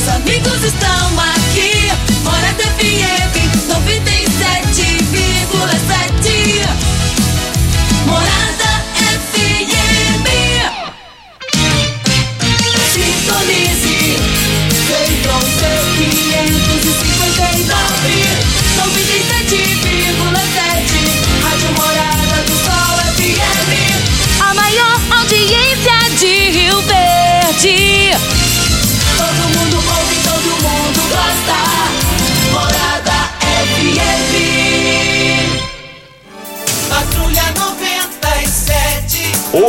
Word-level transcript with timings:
Meus 0.00 0.08
amigos 0.14 0.64
estão 0.64 1.20
aqui. 1.20 1.92
Morada 2.24 2.62
FM 2.78 3.39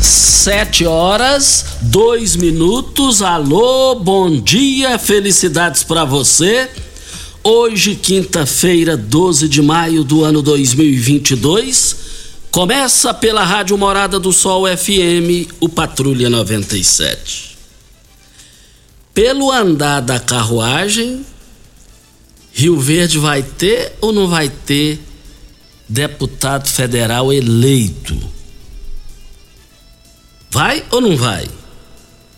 Sete 0.00 0.86
horas, 0.86 1.76
dois 1.82 2.34
minutos. 2.34 3.20
Alô, 3.20 3.94
bom 3.96 4.40
dia, 4.40 4.98
felicidades 4.98 5.82
para 5.82 6.06
você. 6.06 6.70
Hoje, 7.44 7.94
quinta-feira, 7.94 8.96
12 8.96 9.46
de 9.46 9.60
maio 9.60 10.02
do 10.02 10.24
ano 10.24 10.40
2022, 10.40 11.96
começa 12.50 13.12
pela 13.12 13.44
Rádio 13.44 13.76
Morada 13.76 14.18
do 14.18 14.32
Sol 14.32 14.64
FM, 14.66 15.52
o 15.60 15.68
Patrulha 15.68 16.30
97. 16.30 17.58
Pelo 19.12 19.52
andar 19.52 20.00
da 20.00 20.18
carruagem, 20.18 21.26
Rio 22.54 22.80
Verde 22.80 23.18
vai 23.18 23.42
ter 23.42 23.92
ou 24.00 24.14
não 24.14 24.26
vai 24.26 24.48
ter 24.48 24.98
deputado 25.86 26.68
federal 26.68 27.30
eleito? 27.30 28.39
Vai 30.50 30.84
ou 30.90 31.00
não 31.00 31.16
vai? 31.16 31.48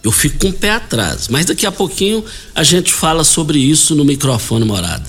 Eu 0.02 0.10
fico 0.12 0.38
com 0.38 0.48
o 0.48 0.52
pé 0.52 0.70
atrás, 0.72 1.28
mas 1.28 1.46
daqui 1.46 1.64
a 1.64 1.72
pouquinho 1.72 2.24
a 2.54 2.62
gente 2.62 2.92
fala 2.92 3.22
sobre 3.24 3.58
isso 3.58 3.94
no 3.94 4.04
microfone 4.04 4.64
morada. 4.64 5.08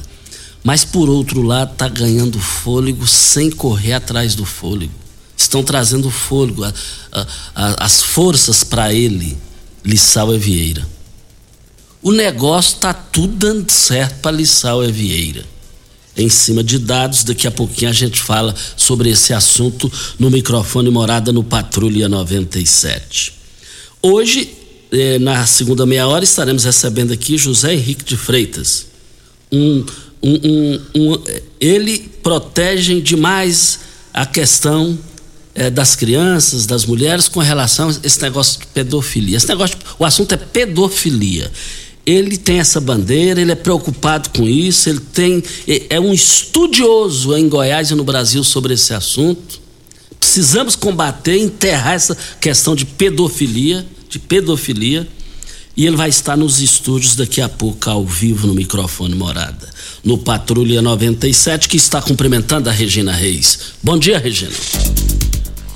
Mas 0.64 0.86
por 0.86 1.10
outro 1.10 1.42
lado, 1.42 1.76
tá 1.76 1.90
ganhando 1.90 2.40
fôlego 2.40 3.06
sem 3.08 3.50
correr 3.52 3.94
atrás 3.94 4.36
do 4.36 4.46
fôlego. 4.46 4.94
Estão 5.36 5.64
trazendo 5.64 6.10
fôlego, 6.10 6.64
a- 6.64 6.74
a- 7.12 7.28
a- 7.56 7.86
as 7.86 8.02
forças 8.02 8.64
para 8.64 8.94
ele, 8.94 9.38
Lissau 9.84 10.38
Vieira. 10.38 10.88
O 12.02 12.12
negócio 12.12 12.78
tá 12.78 12.94
tudo 12.94 13.36
dando 13.36 13.70
certo 13.72 14.20
para 14.22 14.32
Lissau 14.38 14.82
Vieira. 14.90 15.44
Em 16.16 16.30
cima 16.30 16.64
de 16.64 16.78
dados, 16.78 17.24
daqui 17.24 17.48
a 17.48 17.52
pouquinho 17.52 17.90
a 17.90 17.94
gente 17.94 18.22
fala 18.22 18.54
sobre 18.78 19.10
esse 19.10 19.34
assunto 19.34 19.92
no 20.20 20.30
microfone 20.30 20.90
morada 20.90 21.32
no 21.32 21.44
Patrulha 21.44 22.08
97. 22.08 23.34
Hoje, 24.02 24.54
eh, 24.92 25.18
na 25.18 25.46
segunda 25.48 25.86
meia 25.88 26.08
hora, 26.08 26.24
estaremos 26.24 26.66
recebendo 26.66 27.14
aqui 27.14 27.36
José 27.36 27.74
Henrique 27.74 28.04
de 28.04 28.16
Freitas. 28.16 28.86
Um, 29.52 29.84
um, 30.22 30.80
um, 30.96 31.24
eh, 31.26 31.44
ele 31.60 32.12
protege 32.22 33.02
demais 33.02 33.80
a 34.14 34.26
questão 34.26 34.98
eh, 35.56 35.72
das 35.72 35.96
crianças, 35.96 36.68
das 36.68 36.86
mulheres, 36.86 37.28
com 37.28 37.40
relação 37.40 37.90
a 37.90 37.96
esse 38.04 38.22
negócio 38.22 38.60
de 38.60 38.68
pedofilia. 38.68 39.38
Esse 39.38 39.48
negócio, 39.48 39.78
o 39.98 40.06
assunto 40.06 40.34
é 40.34 40.38
pedofilia. 40.38 41.52
Ele 42.06 42.38
tem 42.38 42.60
essa 42.60 42.82
bandeira, 42.82 43.40
ele 43.40 43.52
é 43.54 43.56
preocupado 43.56 44.30
com 44.30 44.44
isso, 44.44 44.90
ele 44.90 45.00
tem 45.00 45.42
é- 45.90 46.00
um 46.00 46.14
estudioso 46.14 47.36
em 47.36 47.48
Goiás 47.48 47.92
e 47.92 47.96
no 47.96 48.04
Brasil 48.04 48.44
sobre 48.44 48.74
esse 48.74 48.94
assunto. 48.94 49.62
Precisamos 50.20 50.76
combater, 50.76 51.38
enterrar 51.38 51.94
essa 51.94 52.18
questão 52.42 52.76
de 52.76 52.86
pedofilia, 52.86 53.86
de 54.10 54.20
pedofilia. 54.20 55.08
E 55.76 55.88
ele 55.88 55.96
vai 55.96 56.08
estar 56.10 56.38
nos 56.38 56.62
estúdios 56.62 57.16
daqui 57.16 57.42
a 57.42 57.50
pouco, 57.50 57.90
ao 57.90 58.06
vivo, 58.06 58.46
no 58.46 58.54
microfone 58.54 59.16
morada. 59.16 59.68
No 60.04 60.20
Patrulha 60.20 60.84
97, 60.84 61.68
que 61.68 61.78
está 61.78 62.00
cumprimentando 62.00 62.70
a 62.70 62.72
Regina 62.72 63.12
Reis. 63.12 63.58
Bom 63.82 63.98
dia, 63.98 64.20
Regina. 64.20 64.52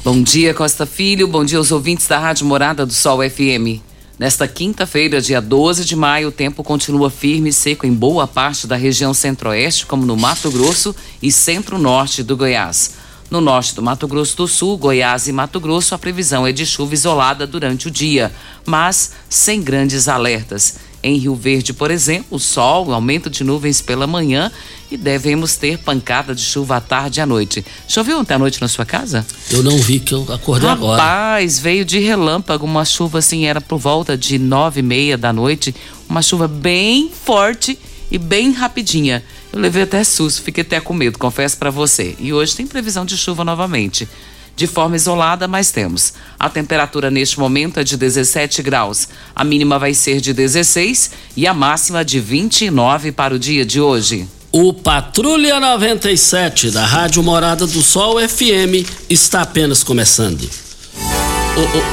Bom 0.04 0.22
dia, 0.22 0.54
Costa 0.54 0.86
Filho. 0.86 1.28
Bom 1.28 1.44
dia 1.44 1.58
aos 1.58 1.72
ouvintes 1.72 2.06
da 2.08 2.20
Rádio 2.20 2.46
Morada 2.46 2.86
do 2.86 2.94
Sol 2.94 3.20
FM. 3.28 3.82
Nesta 4.20 4.48
quinta-feira, 4.48 5.22
dia 5.22 5.40
12 5.40 5.86
de 5.86 5.96
maio, 5.96 6.30
o 6.30 6.32
tempo 6.32 6.64
continua 6.64 7.08
firme 7.08 7.50
e 7.50 7.54
seco 7.54 7.86
em 7.86 7.94
boa 7.94 8.26
parte 8.26 8.66
da 8.66 8.76
região 8.76 9.14
centro-oeste, 9.14 9.86
como 9.86 10.08
no 10.08 10.18
Mato 10.18 10.50
Grosso 10.50 10.96
e 11.22 11.31
centro-norte 11.31 12.24
do 12.24 12.36
Goiás. 12.36 12.96
No 13.30 13.40
norte 13.40 13.75
do 13.75 13.84
Mato 13.84 14.08
Grosso 14.08 14.36
do 14.36 14.48
Sul, 14.48 14.75
Goiás 14.75 15.28
e 15.28 15.31
Mato 15.31 15.60
Grosso, 15.60 15.94
a 15.94 16.00
previsão 16.00 16.48
é 16.48 16.52
de 16.52 16.66
chuva 16.66 16.96
isolada 16.96 17.46
durante 17.46 17.90
o 17.90 17.92
dia, 17.92 18.31
mas 18.66 19.12
sem 19.30 19.62
grandes 19.62 20.08
alertas. 20.08 20.78
Em 21.04 21.18
Rio 21.18 21.36
Verde, 21.36 21.74
por 21.74 21.92
exemplo, 21.92 22.38
o 22.38 22.40
sol, 22.40 22.92
aumento 22.92 23.30
de 23.30 23.44
nuvens 23.44 23.82
pela 23.82 24.08
manhã 24.08 24.52
e 24.90 24.98
devemos 24.98 25.56
ter 25.56 25.78
pancada 25.78 26.34
de 26.34 26.42
chuva 26.42 26.78
à 26.78 26.82
tarde 26.82 27.20
e 27.20 27.22
à 27.22 27.26
noite. 27.26 27.64
Choveu 27.88 28.20
ontem 28.20 28.34
à 28.34 28.40
noite 28.40 28.60
na 28.60 28.68
sua 28.68 28.86
casa? 28.86 29.26
Eu 29.52 29.62
não 29.62 29.78
vi 29.78 30.00
que 30.00 30.14
eu 30.14 30.26
acordei 30.32 30.70
agora. 30.70 31.02
Rapaz, 31.02 31.60
veio 31.60 31.86
de 31.86 32.00
relâmpago, 32.00 32.66
uma 32.66 32.86
chuva 32.86 33.20
assim, 33.20 33.46
era 33.46 33.62
por 33.62 33.78
volta 33.78 34.18
de 34.18 34.40
nove 34.40 34.80
e 34.80 34.84
meia 34.84 35.18
da 35.18 35.32
noite, 35.32 35.76
uma 36.10 36.22
chuva 36.22 36.48
bem 36.48 37.12
forte 37.12 37.78
e 38.10 38.18
bem 38.18 38.52
rapidinha. 38.52 39.24
Eu 39.52 39.60
levei 39.60 39.84
até 39.84 40.04
susto, 40.04 40.42
fiquei 40.42 40.62
até 40.62 40.80
com 40.80 40.94
medo, 40.94 41.20
confesso 41.20 41.58
pra 41.58 41.70
você. 41.70 42.16
E 42.20 42.34
hoje 42.34 42.56
tem 42.56 42.66
previsão 42.66 43.06
de 43.06 43.18
chuva 43.18 43.44
novamente. 43.44 44.08
De 44.57 44.65
forma 44.65 44.95
isolada, 44.95 45.48
mas 45.48 45.69
temos. 45.69 46.13
A 46.39 46.50
temperatura 46.50 47.12
neste 47.12 47.39
momento 47.39 47.80
é 47.80 47.83
de 47.83 47.95
17 47.95 48.63
graus. 48.63 49.07
A 49.36 49.44
mínima 49.44 49.77
vai 49.77 49.94
ser 49.94 50.19
de 50.19 50.33
16 50.33 51.12
e 51.36 51.45
a 51.45 51.54
máxima 51.54 52.04
de 52.04 52.19
29 52.19 53.12
para 53.12 53.36
o 53.36 53.39
dia 53.39 53.63
de 53.63 53.80
hoje. 53.80 54.27
O 54.51 54.74
Patrulha 54.74 55.59
97 55.59 56.71
da 56.71 56.83
Rádio 56.83 57.21
Morada 57.21 57.68
do 57.68 57.83
Sol 57.83 58.18
FM 58.19 58.83
está 59.07 59.44
apenas 59.44 59.83
começando. 59.83 60.42
O, 60.42 61.62
o... 61.62 61.83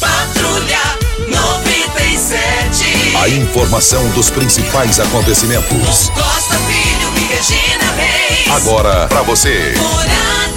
Patrulha 0.00 0.80
97. 1.28 3.16
A 3.18 3.28
informação 3.28 4.08
dos 4.12 4.30
principais 4.30 4.98
acontecimentos. 4.98 6.08
Costa 6.08 6.56
Filho 6.60 7.12
e 7.18 7.24
Regina 7.34 7.92
Reis. 7.92 8.50
Agora 8.50 9.06
para 9.08 9.20
você. 9.20 9.74
Morada. 9.76 10.53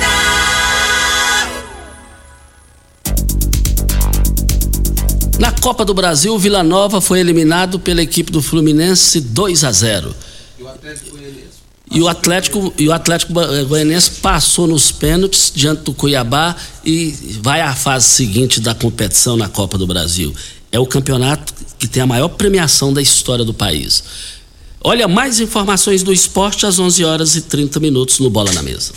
Na 5.40 5.52
Copa 5.52 5.86
do 5.86 5.94
Brasil, 5.94 6.34
o 6.34 6.40
Vila 6.40 6.64
Nova 6.64 7.00
foi 7.00 7.20
eliminado 7.20 7.80
pela 7.80 8.02
equipe 8.02 8.32
do 8.32 8.42
Fluminense 8.42 9.22
2 9.22 9.64
a 9.64 9.72
0. 9.72 10.16
E 11.90 12.02
o 12.02 12.08
Atlético, 12.08 12.74
e 12.78 12.88
o 12.88 12.92
Atlético 12.92 13.34
Goianiense 13.34 14.12
passou 14.22 14.68
nos 14.68 14.92
pênaltis 14.92 15.52
diante 15.54 15.84
do 15.84 15.94
Cuiabá 15.94 16.56
e 16.84 17.16
vai 17.42 17.62
à 17.62 17.74
fase 17.74 18.08
seguinte 18.08 18.60
da 18.60 18.74
competição 18.74 19.38
na 19.38 19.48
Copa 19.48 19.78
do 19.78 19.86
Brasil. 19.86 20.34
É 20.72 20.80
o 20.80 20.86
campeonato 20.86 21.54
que 21.78 21.88
tem 21.88 22.02
a 22.02 22.08
maior 22.08 22.30
premiação 22.30 22.92
da 22.92 23.02
história 23.02 23.46
do 23.46 23.54
país. 23.54 24.04
Olha, 24.84 25.08
mais 25.08 25.40
informações 25.40 26.02
do 26.04 26.12
esporte 26.12 26.66
às 26.66 26.80
11 26.80 27.06
horas 27.06 27.36
e 27.36 27.42
30 27.42 27.80
minutos 27.80 28.20
no 28.20 28.30
Bola 28.30 28.52
na 28.54 28.64
Mesa. 28.64 28.92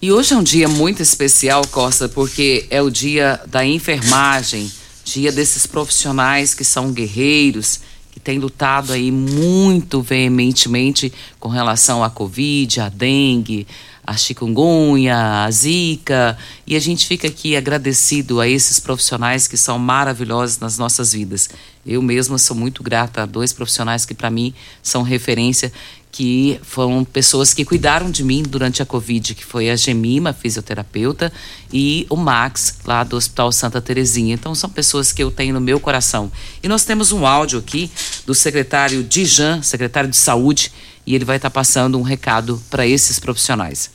E 0.00 0.10
hoje 0.10 0.34
é 0.34 0.36
um 0.36 0.42
dia 0.42 0.68
muito 0.68 1.02
especial, 1.02 1.66
Costa, 1.66 2.08
porque 2.08 2.66
é 2.70 2.82
o 2.82 2.90
dia 2.90 3.40
da 3.46 3.64
enfermagem, 3.64 4.70
dia 5.06 5.30
desses 5.30 5.66
profissionais 5.66 6.52
que 6.52 6.64
são 6.64 6.92
guerreiros, 6.92 7.80
que 8.10 8.18
têm 8.18 8.38
lutado 8.38 8.92
aí 8.92 9.12
muito 9.12 10.02
veementemente 10.02 11.12
com 11.38 11.48
relação 11.48 12.02
à 12.02 12.10
Covid, 12.10 12.80
à 12.80 12.88
dengue, 12.88 13.66
à 14.04 14.16
chikungunya, 14.16 15.44
à 15.44 15.50
zika. 15.50 16.36
E 16.66 16.74
a 16.74 16.80
gente 16.80 17.06
fica 17.06 17.28
aqui 17.28 17.54
agradecido 17.54 18.40
a 18.40 18.48
esses 18.48 18.80
profissionais 18.80 19.46
que 19.46 19.56
são 19.56 19.78
maravilhosos 19.78 20.58
nas 20.58 20.76
nossas 20.76 21.12
vidas. 21.12 21.48
Eu 21.84 22.02
mesma 22.02 22.36
sou 22.36 22.56
muito 22.56 22.82
grata 22.82 23.22
a 23.22 23.26
dois 23.26 23.52
profissionais 23.52 24.04
que 24.04 24.14
para 24.14 24.28
mim 24.28 24.52
são 24.82 25.02
referência, 25.02 25.72
que 26.16 26.58
foram 26.62 27.04
pessoas 27.04 27.52
que 27.52 27.62
cuidaram 27.62 28.10
de 28.10 28.24
mim 28.24 28.42
durante 28.42 28.80
a 28.80 28.86
Covid, 28.86 29.34
que 29.34 29.44
foi 29.44 29.68
a 29.68 29.76
Gemima, 29.76 30.32
fisioterapeuta, 30.32 31.30
e 31.70 32.06
o 32.08 32.16
Max, 32.16 32.78
lá 32.86 33.04
do 33.04 33.16
Hospital 33.16 33.52
Santa 33.52 33.82
Terezinha. 33.82 34.32
Então, 34.32 34.54
são 34.54 34.70
pessoas 34.70 35.12
que 35.12 35.22
eu 35.22 35.30
tenho 35.30 35.52
no 35.52 35.60
meu 35.60 35.78
coração. 35.78 36.32
E 36.62 36.68
nós 36.68 36.86
temos 36.86 37.12
um 37.12 37.26
áudio 37.26 37.58
aqui 37.58 37.90
do 38.24 38.34
secretário 38.34 39.02
Dijan, 39.02 39.60
secretário 39.60 40.08
de 40.08 40.16
Saúde, 40.16 40.72
e 41.06 41.14
ele 41.14 41.26
vai 41.26 41.36
estar 41.36 41.50
passando 41.50 41.98
um 41.98 42.02
recado 42.02 42.62
para 42.70 42.86
esses 42.86 43.18
profissionais. 43.18 43.90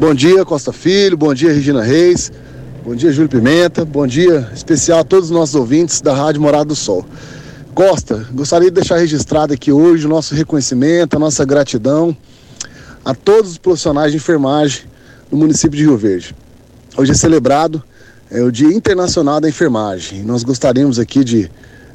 Bom 0.00 0.14
dia, 0.14 0.46
Costa 0.46 0.72
Filho, 0.72 1.14
bom 1.14 1.34
dia, 1.34 1.52
Regina 1.52 1.82
Reis, 1.82 2.32
bom 2.82 2.94
dia, 2.94 3.12
Júlio 3.12 3.28
Pimenta, 3.28 3.84
bom 3.84 4.06
dia 4.06 4.50
especial 4.54 5.00
a 5.00 5.04
todos 5.04 5.26
os 5.26 5.36
nossos 5.36 5.54
ouvintes 5.56 6.00
da 6.00 6.14
Rádio 6.14 6.40
Morada 6.40 6.64
do 6.64 6.74
Sol. 6.74 7.06
Costa, 7.76 8.26
gostaria 8.32 8.70
de 8.70 8.74
deixar 8.76 8.96
registrado 8.96 9.52
aqui 9.52 9.70
hoje 9.70 10.06
o 10.06 10.08
nosso 10.08 10.34
reconhecimento, 10.34 11.14
a 11.14 11.18
nossa 11.18 11.44
gratidão 11.44 12.16
a 13.04 13.14
todos 13.14 13.50
os 13.50 13.58
profissionais 13.58 14.12
de 14.12 14.16
enfermagem 14.16 14.84
no 15.30 15.36
município 15.36 15.76
de 15.76 15.84
Rio 15.84 15.94
Verde. 15.94 16.34
Hoje 16.96 17.12
é 17.12 17.14
celebrado 17.14 17.84
é, 18.30 18.42
o 18.42 18.50
Dia 18.50 18.72
Internacional 18.72 19.42
da 19.42 19.48
Enfermagem. 19.50 20.22
Nós 20.22 20.42
gostaríamos 20.42 20.98
aqui 20.98 21.22
de, 21.22 21.50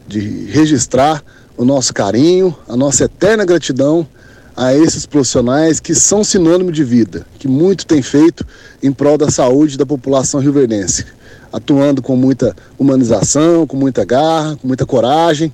de 0.07 0.19
registrar 0.51 1.24
o 1.57 1.66
nosso 1.66 1.92
carinho, 1.95 2.56
a 2.69 2.77
nossa 2.77 3.06
eterna 3.06 3.44
gratidão 3.44 4.07
a 4.56 4.75
esses 4.75 5.07
profissionais 5.07 5.80
que 5.80 5.95
são 5.95 6.24
sinônimo 6.24 6.72
de 6.72 6.84
vida, 6.84 7.25
que 7.39 7.48
muito 7.48 7.88
têm 7.88 8.04
feito 8.04 8.45
em 8.84 8.92
prol 8.92 9.18
da 9.18 9.31
saúde 9.31 9.80
da 9.80 9.86
população 9.88 10.39
rioverdense 10.39 11.07
atuando 11.51 12.01
com 12.01 12.16
muita 12.16 12.56
humanização, 12.80 13.68
com 13.68 13.75
muita 13.75 14.06
garra, 14.06 14.56
com 14.56 14.68
muita 14.68 14.86
coragem, 14.86 15.54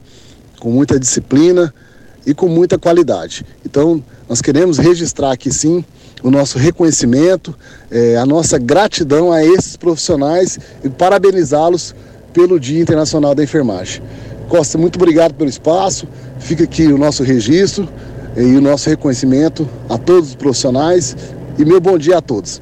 com 0.59 0.71
muita 0.71 0.99
disciplina 0.99 1.73
e 2.25 2.33
com 2.33 2.47
muita 2.47 2.77
qualidade. 2.77 3.45
Então, 3.65 4.03
nós 4.27 4.41
queremos 4.41 4.77
registrar 4.77 5.31
aqui 5.31 5.51
sim 5.51 5.83
o 6.21 6.29
nosso 6.29 6.57
reconhecimento, 6.57 7.55
eh, 7.89 8.17
a 8.17 8.25
nossa 8.25 8.57
gratidão 8.57 9.31
a 9.31 9.45
esses 9.45 9.77
profissionais 9.77 10.59
e 10.83 10.89
parabenizá-los 10.89 11.95
pelo 12.33 12.59
Dia 12.59 12.81
Internacional 12.81 13.33
da 13.33 13.43
Enfermagem. 13.43 14.01
Costa, 14.49 14.77
muito 14.77 14.95
obrigado 14.95 15.33
pelo 15.33 15.49
espaço. 15.49 16.07
Fica 16.39 16.63
aqui 16.63 16.87
o 16.87 16.97
nosso 16.97 17.23
registro 17.23 17.87
e 18.35 18.55
o 18.55 18.61
nosso 18.61 18.89
reconhecimento 18.89 19.67
a 19.89 19.97
todos 19.97 20.29
os 20.29 20.35
profissionais 20.35 21.15
e 21.57 21.65
meu 21.65 21.81
bom 21.81 21.97
dia 21.97 22.17
a 22.17 22.21
todos. 22.21 22.61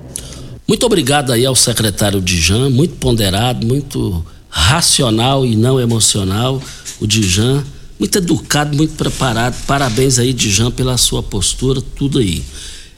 Muito 0.68 0.86
obrigado 0.86 1.32
aí 1.32 1.46
ao 1.46 1.56
secretário 1.56 2.22
Dijan, 2.22 2.70
muito 2.70 2.96
ponderado, 2.96 3.66
muito 3.66 4.26
racional 4.50 5.46
e 5.46 5.56
não 5.56 5.80
emocional, 5.80 6.62
o 7.00 7.06
Dijan, 7.06 7.64
muito 8.00 8.18
educado, 8.18 8.76
muito 8.76 8.96
preparado. 8.96 9.56
Parabéns 9.66 10.20
aí, 10.20 10.34
Dijan, 10.34 10.72
pela 10.72 10.98
sua 10.98 11.24
postura, 11.24 11.82
tudo 11.82 12.20
aí. 12.20 12.44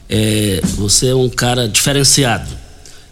É, 0.08 0.60
você 0.76 1.08
é 1.08 1.14
um 1.14 1.28
cara 1.28 1.68
diferenciado. 1.68 2.48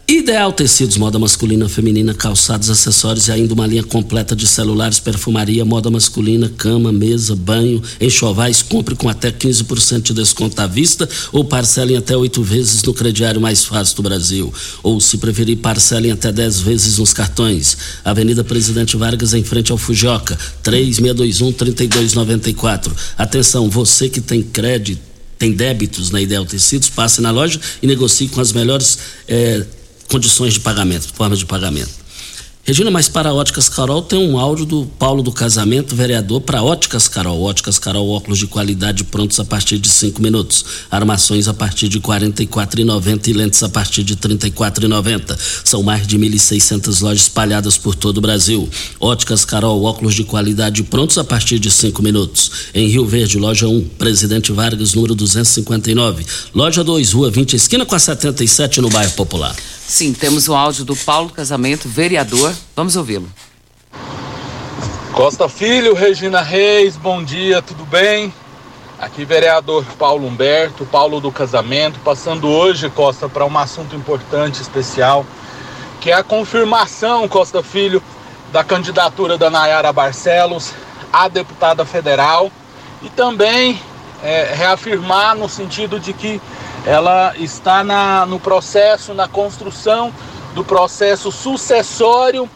Ideal 0.09 0.53
Tecidos, 0.53 0.97
moda 0.97 1.19
masculina, 1.19 1.69
feminina, 1.69 2.15
calçados, 2.15 2.71
acessórios 2.71 3.27
e 3.27 3.33
ainda 3.33 3.53
uma 3.55 3.67
linha 3.67 3.83
completa 3.83 4.37
de 4.37 4.47
celulares, 4.47 5.01
perfumaria, 5.01 5.65
moda 5.65 5.91
masculina, 5.91 6.49
cama, 6.49 6.93
mesa, 6.93 7.35
banho, 7.35 7.83
enxovais. 8.01 8.63
Compre 8.63 8.95
com 8.95 9.09
até 9.09 9.33
15% 9.33 10.03
de 10.03 10.15
desconto 10.15 10.63
à 10.63 10.67
vista 10.69 11.09
ou 11.33 11.45
parcelem 11.45 11.97
até 11.97 12.17
oito 12.17 12.41
vezes 12.41 12.85
no 12.85 12.95
crediário 12.95 13.41
mais 13.41 13.65
fácil 13.65 13.97
do 13.97 14.05
Brasil. 14.05 14.55
Ou, 14.81 15.01
se 15.01 15.19
preferir, 15.19 15.57
parcelem 15.57 16.13
até 16.13 16.31
10 16.31 16.61
vezes 16.61 16.99
nos 16.99 17.13
cartões. 17.13 17.77
Avenida 18.05 18.45
Presidente 18.45 18.97
Vargas, 18.97 19.35
em 19.35 19.43
frente 19.43 19.73
ao 19.73 19.79
Fujoca, 19.79 20.39
3621-3294. 20.63 22.93
Atenção, 23.19 23.69
você 23.69 24.09
que 24.09 24.21
tem 24.21 24.41
crédito 24.41 25.05
tem 25.37 25.53
débitos 25.53 26.11
na 26.11 26.21
Ideal 26.21 26.47
Tecidos, 26.47 26.89
passe 26.89 27.21
na 27.21 27.31
loja 27.31 27.61
e 27.83 27.87
negocie 27.87 28.27
com 28.27 28.41
as 28.41 28.55
melhores 28.55 28.99
eh, 29.29 29.67
condições 30.09 30.55
de 30.55 30.61
pagamento, 30.61 31.13
formas 31.15 31.39
de 31.39 31.47
pagamento. 31.47 32.07
Regina, 32.67 32.91
mas 32.91 33.09
para 33.09 33.33
Óticas 33.33 33.69
Carol 33.69 34.03
tem 34.03 34.19
um 34.19 34.37
áudio 34.37 34.67
do 34.67 34.87
Paulo 34.99 35.23
do 35.23 35.31
Casamento, 35.31 35.95
vereador 35.95 36.41
para 36.41 36.65
Óticas 36.65 37.07
Carol. 37.07 37.41
Óticas 37.41 37.79
Carol, 37.79 38.11
óculos 38.11 38.41
de 38.41 38.49
qualidade 38.49 39.05
prontos 39.05 39.39
a 39.39 39.45
partir 39.45 39.79
de 39.79 39.89
cinco 39.89 40.21
minutos. 40.21 40.65
Armações 40.91 41.47
a 41.47 41.55
partir 41.55 41.89
de 41.89 41.99
R$ 41.99 42.03
44,90 42.03 43.29
e 43.29 43.33
lentes 43.35 43.63
a 43.63 43.69
partir 43.69 44.03
de 44.03 44.15
R$ 44.15 44.19
34,90. 44.19 45.39
São 45.65 45.85
mais 45.85 46.09
de 46.09 46.19
1.600 46.19 47.03
lojas 47.03 47.23
espalhadas 47.23 47.79
por 47.79 47.95
todo 47.95 48.19
o 48.19 48.21
Brasil. 48.21 48.69
Óticas 48.99 49.45
Carol, 49.45 49.85
óculos 49.85 50.15
de 50.15 50.25
qualidade 50.25 50.83
prontos 50.83 51.19
a 51.19 51.23
partir 51.23 51.61
de 51.61 51.71
cinco 51.71 52.03
minutos. 52.03 52.51
Em 52.75 52.89
Rio 52.89 53.07
Verde, 53.07 53.39
loja 53.39 53.69
1, 53.69 53.91
Presidente 53.97 54.51
Vargas, 54.51 54.93
número 54.93 55.15
259. 55.15 56.27
Loja 56.53 56.83
2, 56.83 57.13
Rua 57.13 57.31
20, 57.31 57.55
esquina 57.55 57.87
com 57.87 57.95
a 57.95 57.99
77, 58.01 58.81
no 58.81 58.91
bairro 58.91 59.13
Popular. 59.13 59.55
Sim, 59.87 60.13
temos 60.13 60.49
o 60.49 60.55
áudio 60.55 60.85
do 60.85 60.97
Paulo 60.97 61.31
Casamento, 61.31 61.89
vereador. 61.89 62.53
Vamos 62.75 62.97
ouvi-lo. 62.97 63.29
Costa 65.13 65.49
Filho, 65.49 65.95
Regina 65.95 66.43
Reis, 66.43 66.97
bom 66.97 67.23
dia, 67.23 67.63
tudo 67.63 67.85
bem? 67.85 68.35
Aqui 68.99 69.25
vereador 69.25 69.85
Paulo 69.97 70.27
Humberto, 70.27 70.85
Paulo 70.87 71.21
do 71.21 71.31
Casamento, 71.31 72.01
passando 72.01 72.49
hoje, 72.49 72.91
Costa, 72.91 73.29
para 73.29 73.47
um 73.47 73.57
assunto 73.57 73.95
importante, 73.95 74.61
especial, 74.61 75.25
que 76.01 76.11
é 76.11 76.15
a 76.15 76.23
confirmação, 76.25 77.29
Costa 77.29 77.63
Filho, 77.63 78.03
da 78.53 78.65
candidatura 78.65 79.39
da 79.39 79.49
Nayara 79.51 79.93
Barcelos 79.93 80.73
a 81.13 81.29
deputada 81.29 81.85
federal 81.85 82.51
e 83.03 83.09
também 83.09 83.81
é, 84.23 84.53
reafirmar 84.53 85.37
no 85.37 85.49
sentido 85.49 86.01
de 86.01 86.13
que 86.13 86.41
ela 86.87 87.35
está 87.37 87.83
na, 87.83 88.25
no 88.25 88.39
processo, 88.39 89.13
na 89.13 89.27
construção 89.27 90.13
do 90.55 90.65
processo 90.65 91.33
sucessório 91.33 92.49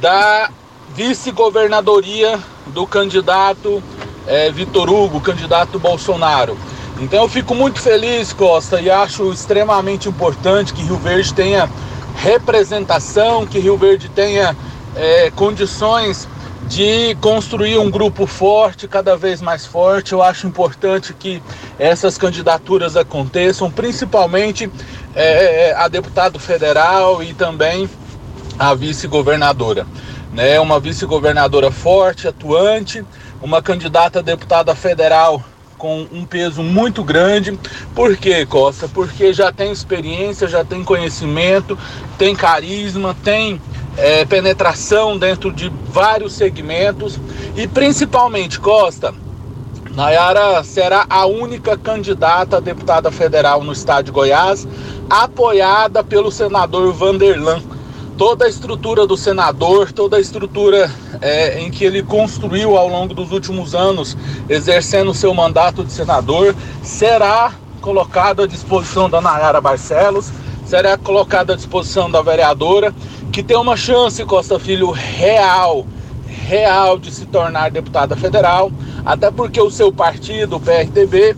da 0.00 0.50
vice-governadoria 0.94 2.38
do 2.66 2.84
candidato 2.84 3.80
é, 4.26 4.50
Vitor 4.50 4.90
Hugo, 4.90 5.20
candidato 5.20 5.78
Bolsonaro. 5.78 6.58
Então 6.98 7.22
eu 7.22 7.28
fico 7.28 7.54
muito 7.54 7.80
feliz, 7.80 8.32
Costa, 8.32 8.80
e 8.80 8.90
acho 8.90 9.32
extremamente 9.32 10.08
importante 10.08 10.74
que 10.74 10.82
Rio 10.82 10.96
Verde 10.96 11.32
tenha 11.32 11.70
representação, 12.16 13.46
que 13.46 13.60
Rio 13.60 13.76
Verde 13.76 14.08
tenha 14.08 14.56
é, 14.96 15.30
condições 15.30 16.26
de 16.66 17.14
construir 17.20 17.78
um 17.78 17.90
grupo 17.90 18.26
forte, 18.26 18.88
cada 18.88 19.16
vez 19.16 19.40
mais 19.40 19.64
forte. 19.64 20.12
Eu 20.12 20.22
acho 20.22 20.46
importante 20.46 21.14
que 21.14 21.42
essas 21.78 22.18
candidaturas 22.18 22.96
aconteçam, 22.96 23.70
principalmente 23.70 24.70
é, 25.14 25.74
a 25.76 25.88
deputado 25.88 26.38
federal 26.38 27.22
e 27.22 27.32
também 27.32 27.88
a 28.58 28.74
vice-governadora. 28.74 29.86
Né? 30.32 30.58
Uma 30.58 30.80
vice-governadora 30.80 31.70
forte, 31.70 32.26
atuante, 32.26 33.04
uma 33.40 33.62
candidata 33.62 34.18
a 34.18 34.22
deputada 34.22 34.74
federal 34.74 35.42
com 35.78 36.06
um 36.10 36.24
peso 36.24 36.62
muito 36.62 37.04
grande. 37.04 37.58
Por 37.94 38.16
quê, 38.16 38.44
Costa? 38.46 38.88
Porque 38.88 39.32
já 39.32 39.52
tem 39.52 39.70
experiência, 39.70 40.48
já 40.48 40.64
tem 40.64 40.82
conhecimento, 40.82 41.78
tem 42.18 42.34
carisma, 42.34 43.14
tem 43.22 43.60
é, 43.96 44.24
penetração 44.24 45.18
dentro 45.18 45.52
de 45.52 45.72
vários 45.88 46.32
segmentos. 46.34 47.18
E 47.56 47.66
principalmente, 47.66 48.60
Costa, 48.60 49.14
Nayara 49.96 50.62
será 50.62 51.06
a 51.08 51.24
única 51.24 51.76
candidata 51.78 52.58
a 52.58 52.60
deputada 52.60 53.10
federal 53.10 53.64
no 53.64 53.72
estado 53.72 54.04
de 54.04 54.10
Goiás, 54.10 54.68
apoiada 55.08 56.04
pelo 56.04 56.30
senador 56.30 56.92
Vanderlan. 56.92 57.62
Toda 58.18 58.46
a 58.46 58.48
estrutura 58.48 59.06
do 59.06 59.16
senador, 59.16 59.92
toda 59.92 60.16
a 60.16 60.20
estrutura 60.20 60.90
é, 61.20 61.60
em 61.60 61.70
que 61.70 61.84
ele 61.84 62.02
construiu 62.02 62.76
ao 62.76 62.88
longo 62.88 63.14
dos 63.14 63.30
últimos 63.30 63.74
anos, 63.74 64.16
exercendo 64.48 65.14
seu 65.14 65.32
mandato 65.32 65.84
de 65.84 65.92
senador, 65.92 66.54
será 66.82 67.52
colocada 67.80 68.44
à 68.44 68.46
disposição 68.46 69.08
da 69.08 69.20
Nayara 69.20 69.60
Barcelos, 69.60 70.30
será 70.66 70.98
colocada 70.98 71.52
à 71.52 71.56
disposição 71.56 72.10
da 72.10 72.20
vereadora, 72.20 72.92
que 73.36 73.42
tem 73.42 73.58
uma 73.58 73.76
chance, 73.76 74.24
Costa 74.24 74.58
Filho, 74.58 74.90
real, 74.90 75.86
real 76.26 76.98
de 76.98 77.12
se 77.12 77.26
tornar 77.26 77.70
deputada 77.70 78.16
federal, 78.16 78.72
até 79.04 79.30
porque 79.30 79.60
o 79.60 79.70
seu 79.70 79.92
partido, 79.92 80.56
o 80.56 80.60
PRTB, 80.60 81.36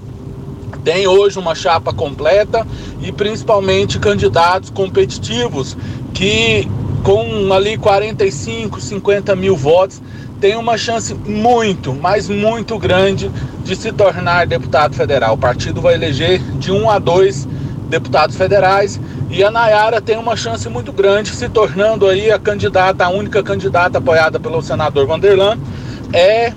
tem 0.84 1.08
hoje 1.08 1.40
uma 1.40 1.56
chapa 1.56 1.92
completa 1.92 2.64
e 3.02 3.10
principalmente 3.10 3.98
candidatos 3.98 4.70
competitivos 4.70 5.76
que 6.14 6.68
com 7.02 7.52
ali 7.52 7.76
45, 7.76 8.80
50 8.80 9.34
mil 9.34 9.56
votos 9.56 10.00
tem 10.40 10.54
uma 10.54 10.78
chance 10.78 11.12
muito, 11.12 11.92
mas 11.92 12.28
muito 12.28 12.78
grande 12.78 13.28
de 13.64 13.74
se 13.74 13.90
tornar 13.90 14.46
deputado 14.46 14.94
federal. 14.94 15.34
O 15.34 15.38
partido 15.38 15.80
vai 15.80 15.94
eleger 15.94 16.40
de 16.60 16.70
um 16.70 16.88
a 16.88 17.00
dois 17.00 17.44
deputados 17.88 18.36
federais 18.36 19.00
e 19.30 19.44
a 19.44 19.50
Nayara 19.50 20.00
tem 20.00 20.16
uma 20.16 20.36
chance 20.36 20.68
muito 20.68 20.92
grande, 20.92 21.30
se 21.30 21.48
tornando 21.48 22.06
aí 22.06 22.30
a 22.30 22.38
candidata, 22.38 23.04
a 23.04 23.08
única 23.08 23.42
candidata 23.42 23.98
apoiada 23.98 24.40
pelo 24.40 24.62
senador 24.62 25.06
Vanderlan, 25.06 25.58
é 26.12 26.52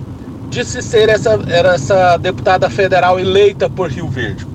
de 0.49 0.63
se 0.65 0.81
ser 0.81 1.09
essa, 1.09 1.39
essa 1.47 2.17
deputada 2.17 2.69
federal 2.69 3.19
eleita 3.19 3.69
por 3.69 3.89
Rio 3.89 4.07
Verde. 4.07 4.45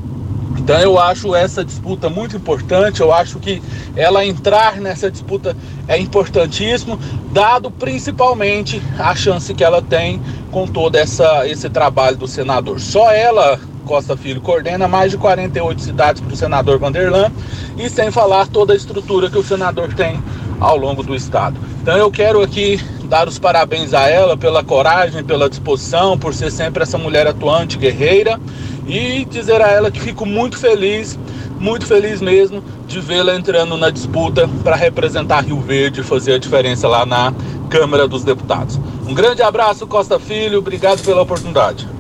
Então 0.59 0.79
eu 0.81 0.99
acho 0.99 1.35
essa 1.35 1.65
disputa 1.65 2.09
muito 2.09 2.37
importante, 2.37 3.01
eu 3.01 3.13
acho 3.13 3.39
que 3.39 3.63
ela 3.95 4.25
entrar 4.25 4.81
nessa 4.81 5.11
disputa 5.11 5.57
é 5.87 5.99
importantíssimo, 5.99 6.99
dado 7.33 7.71
principalmente 7.71 8.83
a 8.99 9.15
chance 9.15 9.55
que 9.55 9.63
ela 9.63 9.81
tem 9.81 10.21
com 10.51 10.67
todo 10.67 10.97
essa, 10.97 11.47
esse 11.47 11.69
trabalho 11.69 12.17
do 12.17 12.27
senador. 12.27 12.81
Só 12.81 13.13
ela, 13.13 13.61
Costa 13.87 14.17
Filho, 14.17 14.41
coordena 14.41 14.87
mais 14.87 15.13
de 15.13 15.17
48 15.17 15.81
cidades 15.81 16.21
para 16.21 16.35
o 16.35 16.37
senador 16.37 16.79
Vanderlan, 16.79 17.31
e 17.79 17.89
sem 17.89 18.11
falar 18.11 18.47
toda 18.49 18.73
a 18.73 18.77
estrutura 18.77 19.31
que 19.31 19.39
o 19.39 19.45
senador 19.45 19.95
tem 19.95 20.23
ao 20.61 20.77
longo 20.77 21.03
do 21.03 21.15
estado. 21.15 21.57
Então 21.81 21.97
eu 21.97 22.11
quero 22.11 22.43
aqui 22.43 22.81
dar 23.05 23.29
os 23.29 23.39
parabéns 23.39 23.95
a 23.95 24.09
ela 24.09 24.37
pela 24.37 24.65
coragem, 24.65 25.23
pela 25.23 25.49
disposição, 25.49 26.19
por 26.19 26.35
ser 26.35 26.51
sempre 26.51 26.83
essa 26.83 26.99
mulher 26.99 27.27
atuante, 27.27 27.79
guerreira 27.79 28.41
e 28.87 29.25
dizer 29.25 29.63
a 29.63 29.69
ela 29.69 29.91
que 29.91 30.01
fico 30.01 30.27
muito 30.27 30.59
feliz, 30.59 31.19
muito 31.59 31.87
feliz 31.87 32.21
mesmo 32.21 32.63
de 32.89 33.01
vê-la 33.01 33.37
entrando 33.37 33.77
na 33.77 33.91
disputa 33.91 34.49
para 34.65 34.75
representar 34.75 35.45
Rio 35.45 35.61
Verde 35.61 36.01
e 36.01 36.05
fazer 36.05 36.35
a 36.35 36.39
diferença 36.39 36.89
lá 36.89 37.07
na 37.07 37.33
Câmara 37.71 38.09
dos 38.09 38.25
Deputados. 38.25 38.79
Um 39.07 39.15
grande 39.15 39.43
abraço, 39.43 39.87
Costa 39.87 40.19
Filho, 40.19 40.59
obrigado 40.59 41.03
pela 41.03 41.23
oportunidade. 41.23 41.96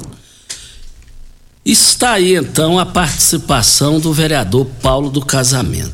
Está 1.66 2.12
aí 2.12 2.37
então 2.37 2.78
a 2.78 2.87
participação 2.87 3.99
do 3.99 4.12
vereador 4.12 4.66
Paulo 4.80 5.11
do 5.11 5.20
Casamento. 5.20 5.92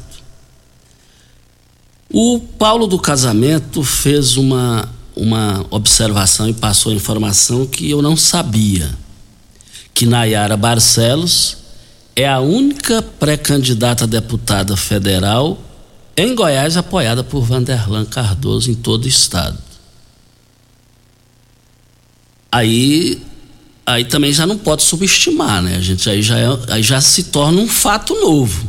O 2.12 2.38
Paulo 2.38 2.86
do 2.86 2.98
Casamento 2.98 3.82
fez 3.82 4.36
uma, 4.36 4.86
uma 5.16 5.64
observação 5.70 6.46
e 6.46 6.52
passou 6.52 6.92
informação 6.92 7.66
que 7.66 7.88
eu 7.88 8.02
não 8.02 8.18
sabia 8.18 8.94
que 9.94 10.04
Nayara 10.04 10.58
Barcelos 10.58 11.56
é 12.14 12.28
a 12.28 12.38
única 12.38 13.00
pré-candidata 13.00 14.04
a 14.04 14.06
deputada 14.06 14.76
federal 14.76 15.58
em 16.14 16.34
Goiás 16.34 16.76
apoiada 16.76 17.24
por 17.24 17.44
Vanderlan 17.44 18.04
Cardoso 18.04 18.70
em 18.70 18.74
todo 18.74 19.06
o 19.06 19.08
estado. 19.08 19.56
Aí, 22.50 23.31
aí 23.86 24.04
também 24.04 24.32
já 24.32 24.46
não 24.46 24.58
pode 24.58 24.82
subestimar, 24.82 25.62
né? 25.62 25.76
A 25.76 25.80
gente 25.80 26.08
aí 26.08 26.22
já, 26.22 26.38
é, 26.38 26.46
aí 26.68 26.82
já 26.82 27.00
se 27.00 27.24
torna 27.24 27.60
um 27.60 27.68
fato 27.68 28.14
novo 28.14 28.66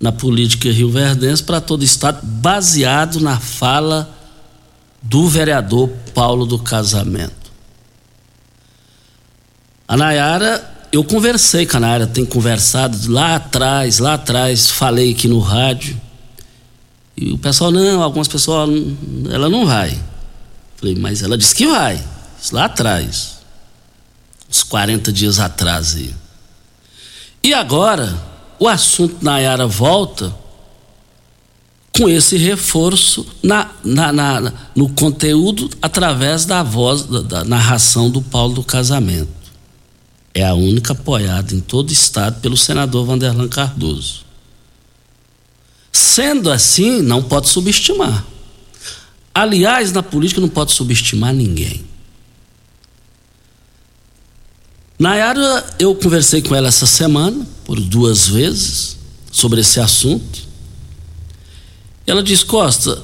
na 0.00 0.12
política 0.12 0.70
rio-verdense 0.70 1.42
para 1.42 1.60
todo 1.60 1.80
o 1.80 1.84
estado, 1.84 2.20
baseado 2.22 3.20
na 3.20 3.38
fala 3.38 4.10
do 5.00 5.28
vereador 5.28 5.88
Paulo 6.14 6.46
do 6.46 6.58
Casamento. 6.58 7.52
A 9.86 9.96
Nayara, 9.96 10.88
eu 10.90 11.04
conversei 11.04 11.66
com 11.66 11.76
a 11.76 11.80
Nayara, 11.80 12.06
tem 12.06 12.24
conversado 12.24 13.10
lá 13.10 13.36
atrás, 13.36 13.98
lá 13.98 14.14
atrás, 14.14 14.70
falei 14.70 15.12
aqui 15.12 15.28
no 15.28 15.38
rádio. 15.38 16.00
E 17.16 17.32
o 17.32 17.38
pessoal, 17.38 17.70
não, 17.70 18.02
algumas 18.02 18.28
pessoas, 18.28 18.68
ela 19.30 19.48
não 19.48 19.66
vai. 19.66 19.98
Falei, 20.76 20.96
mas 20.96 21.22
ela 21.22 21.38
disse 21.38 21.54
que 21.54 21.66
vai. 21.66 22.02
Lá 22.52 22.64
atrás. 22.64 23.33
Uns 24.54 24.62
40 24.62 25.12
dias 25.12 25.40
atrás 25.40 25.96
aí. 25.96 26.14
E 27.42 27.52
agora, 27.52 28.16
o 28.60 28.68
assunto 28.68 29.24
Nayara 29.24 29.66
volta 29.66 30.32
com 31.96 32.08
esse 32.08 32.36
reforço 32.36 33.26
na, 33.42 33.70
na, 33.84 34.12
na, 34.12 34.52
no 34.76 34.88
conteúdo 34.90 35.68
através 35.82 36.44
da 36.44 36.62
voz, 36.62 37.02
da, 37.02 37.20
da 37.22 37.44
narração 37.44 38.08
do 38.08 38.22
Paulo 38.22 38.54
do 38.54 38.62
Casamento 38.62 39.44
é 40.34 40.44
a 40.44 40.52
única 40.52 40.92
apoiada 40.92 41.54
em 41.54 41.60
todo 41.60 41.90
o 41.90 41.92
estado 41.92 42.40
pelo 42.40 42.56
senador 42.56 43.06
Vanderlan 43.06 43.48
Cardoso. 43.48 44.24
Sendo 45.92 46.50
assim, 46.50 47.00
não 47.00 47.22
pode 47.22 47.48
subestimar. 47.48 48.26
Aliás, 49.32 49.92
na 49.92 50.02
política 50.02 50.40
não 50.40 50.48
pode 50.48 50.72
subestimar 50.72 51.32
ninguém. 51.32 51.84
Nayara, 54.98 55.64
eu 55.78 55.94
conversei 55.94 56.40
com 56.40 56.54
ela 56.54 56.68
essa 56.68 56.86
semana, 56.86 57.46
por 57.64 57.80
duas 57.80 58.28
vezes, 58.28 58.96
sobre 59.30 59.60
esse 59.60 59.80
assunto. 59.80 60.40
Ela 62.06 62.22
disse: 62.22 62.44
Costa, 62.44 63.02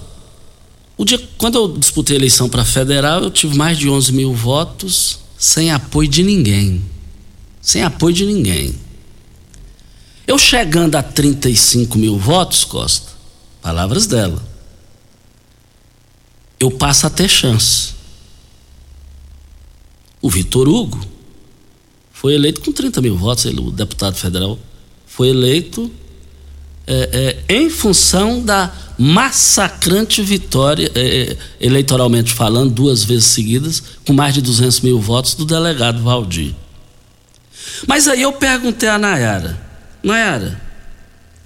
o 0.96 1.04
dia, 1.04 1.20
quando 1.38 1.56
eu 1.56 1.78
disputei 1.78 2.16
a 2.16 2.18
eleição 2.20 2.48
para 2.48 2.64
federal, 2.64 3.22
eu 3.22 3.30
tive 3.30 3.56
mais 3.56 3.78
de 3.78 3.88
11 3.88 4.12
mil 4.12 4.34
votos 4.34 5.18
sem 5.38 5.70
apoio 5.70 6.08
de 6.08 6.22
ninguém 6.22 6.82
sem 7.60 7.82
apoio 7.82 8.14
de 8.14 8.24
ninguém. 8.24 8.74
Eu 10.26 10.38
chegando 10.38 10.96
a 10.96 11.02
35 11.02 11.98
mil 11.98 12.18
votos, 12.18 12.64
Costa, 12.64 13.12
palavras 13.60 14.06
dela, 14.06 14.42
eu 16.58 16.70
passo 16.70 17.06
a 17.06 17.10
ter 17.10 17.28
chance. 17.28 17.94
O 20.22 20.30
Vitor 20.30 20.68
Hugo 20.68 21.00
foi 22.20 22.34
eleito 22.34 22.60
com 22.60 22.70
30 22.70 23.00
mil 23.00 23.16
votos, 23.16 23.46
ele, 23.46 23.60
o 23.60 23.70
deputado 23.70 24.14
federal, 24.14 24.58
foi 25.06 25.30
eleito 25.30 25.90
é, 26.86 27.38
é, 27.48 27.54
em 27.56 27.70
função 27.70 28.42
da 28.42 28.70
massacrante 28.98 30.20
vitória, 30.20 30.92
é, 30.94 31.00
é 31.00 31.36
eleitoralmente 31.58 32.34
falando, 32.34 32.74
duas 32.74 33.04
vezes 33.04 33.24
seguidas, 33.24 33.82
com 34.06 34.12
mais 34.12 34.34
de 34.34 34.42
200 34.42 34.82
mil 34.82 35.00
votos 35.00 35.34
do 35.34 35.46
delegado 35.46 36.02
Valdir. 36.02 36.54
Mas 37.86 38.06
aí 38.06 38.20
eu 38.20 38.34
perguntei 38.34 38.90
a 38.90 38.98
Nayara: 38.98 39.58
Nayara, 40.02 40.60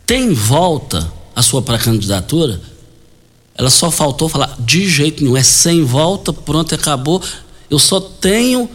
tem 0.04 0.34
volta 0.34 1.08
a 1.36 1.42
sua 1.42 1.62
pré-candidatura? 1.62 2.60
Ela 3.54 3.70
só 3.70 3.92
faltou 3.92 4.28
falar: 4.28 4.56
de 4.58 4.88
jeito 4.88 5.22
nenhum, 5.22 5.36
é 5.36 5.42
sem 5.44 5.84
volta, 5.84 6.32
pronto, 6.32 6.74
acabou. 6.74 7.22
Eu 7.70 7.78
só 7.78 8.00
tenho 8.00 8.68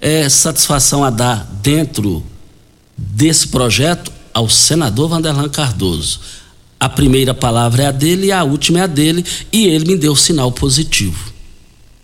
é, 0.00 0.28
satisfação 0.28 1.04
a 1.04 1.10
dar 1.10 1.44
dentro 1.62 2.24
desse 2.96 3.48
projeto 3.48 4.12
ao 4.32 4.48
senador 4.48 5.08
Vanderlan 5.08 5.48
Cardoso. 5.48 6.20
A 6.78 6.88
primeira 6.88 7.32
palavra 7.32 7.84
é 7.84 7.86
a 7.86 7.92
dele 7.92 8.26
e 8.26 8.32
a 8.32 8.44
última 8.44 8.80
é 8.80 8.82
a 8.82 8.86
dele, 8.86 9.24
e 9.50 9.66
ele 9.66 9.86
me 9.86 9.96
deu 9.96 10.14
sinal 10.14 10.52
positivo. 10.52 11.32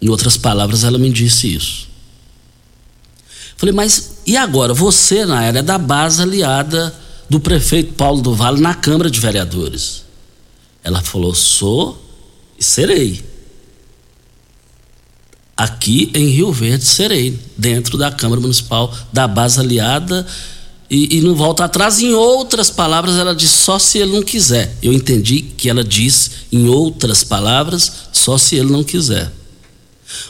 Em 0.00 0.08
outras 0.08 0.36
palavras, 0.36 0.82
ela 0.82 0.98
me 0.98 1.10
disse 1.10 1.54
isso. 1.54 1.88
Falei, 3.56 3.74
mas 3.74 4.18
e 4.26 4.36
agora? 4.36 4.74
Você, 4.74 5.24
na 5.24 5.44
era 5.44 5.62
da 5.62 5.78
base 5.78 6.20
aliada 6.20 6.92
do 7.28 7.38
prefeito 7.38 7.94
Paulo 7.94 8.20
do 8.20 8.34
Vale 8.34 8.60
na 8.60 8.74
Câmara 8.74 9.10
de 9.10 9.20
Vereadores. 9.20 10.04
Ela 10.82 11.00
falou: 11.00 11.34
sou 11.34 12.02
e 12.58 12.64
serei. 12.64 13.24
Aqui 15.62 16.10
em 16.12 16.26
Rio 16.26 16.50
Verde 16.50 16.84
serei, 16.84 17.38
dentro 17.56 17.96
da 17.96 18.10
Câmara 18.10 18.40
Municipal 18.40 18.92
da 19.12 19.28
base 19.28 19.60
aliada 19.60 20.26
e, 20.90 21.18
e, 21.18 21.20
não 21.20 21.36
volta 21.36 21.64
atrás. 21.64 22.00
Em 22.00 22.12
outras 22.12 22.68
palavras, 22.68 23.16
ela 23.16 23.32
diz 23.32 23.50
só 23.50 23.78
se 23.78 23.98
ele 23.98 24.10
não 24.12 24.22
quiser. 24.22 24.76
Eu 24.82 24.92
entendi 24.92 25.40
que 25.40 25.70
ela 25.70 25.84
diz, 25.84 26.32
em 26.50 26.68
outras 26.68 27.22
palavras, 27.22 27.92
só 28.12 28.36
se 28.36 28.56
ele 28.56 28.72
não 28.72 28.82
quiser. 28.82 29.32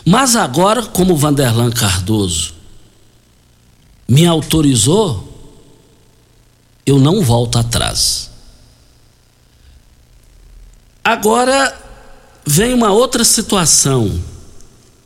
Mas 0.05 0.37
agora, 0.37 0.83
como 0.83 1.17
Vanderlan 1.17 1.71
Cardoso 1.71 2.53
me 4.07 4.27
autorizou, 4.27 5.29
eu 6.85 6.99
não 6.99 7.23
volto 7.23 7.59
atrás. 7.59 8.31
Agora 11.03 11.75
vem 12.47 12.75
uma 12.75 12.93
outra 12.93 13.25
situação. 13.25 14.32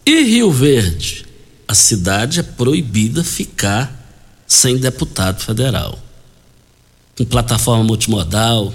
E 0.07 0.23
Rio 0.23 0.53
Verde? 0.53 1.27
A 1.67 1.75
cidade 1.75 2.39
é 2.39 2.43
proibida 2.45 3.25
ficar 3.25 3.93
sem 4.47 4.77
deputado 4.77 5.43
federal. 5.43 5.99
Com 7.19 7.25
plataforma 7.25 7.83
multimodal, 7.83 8.73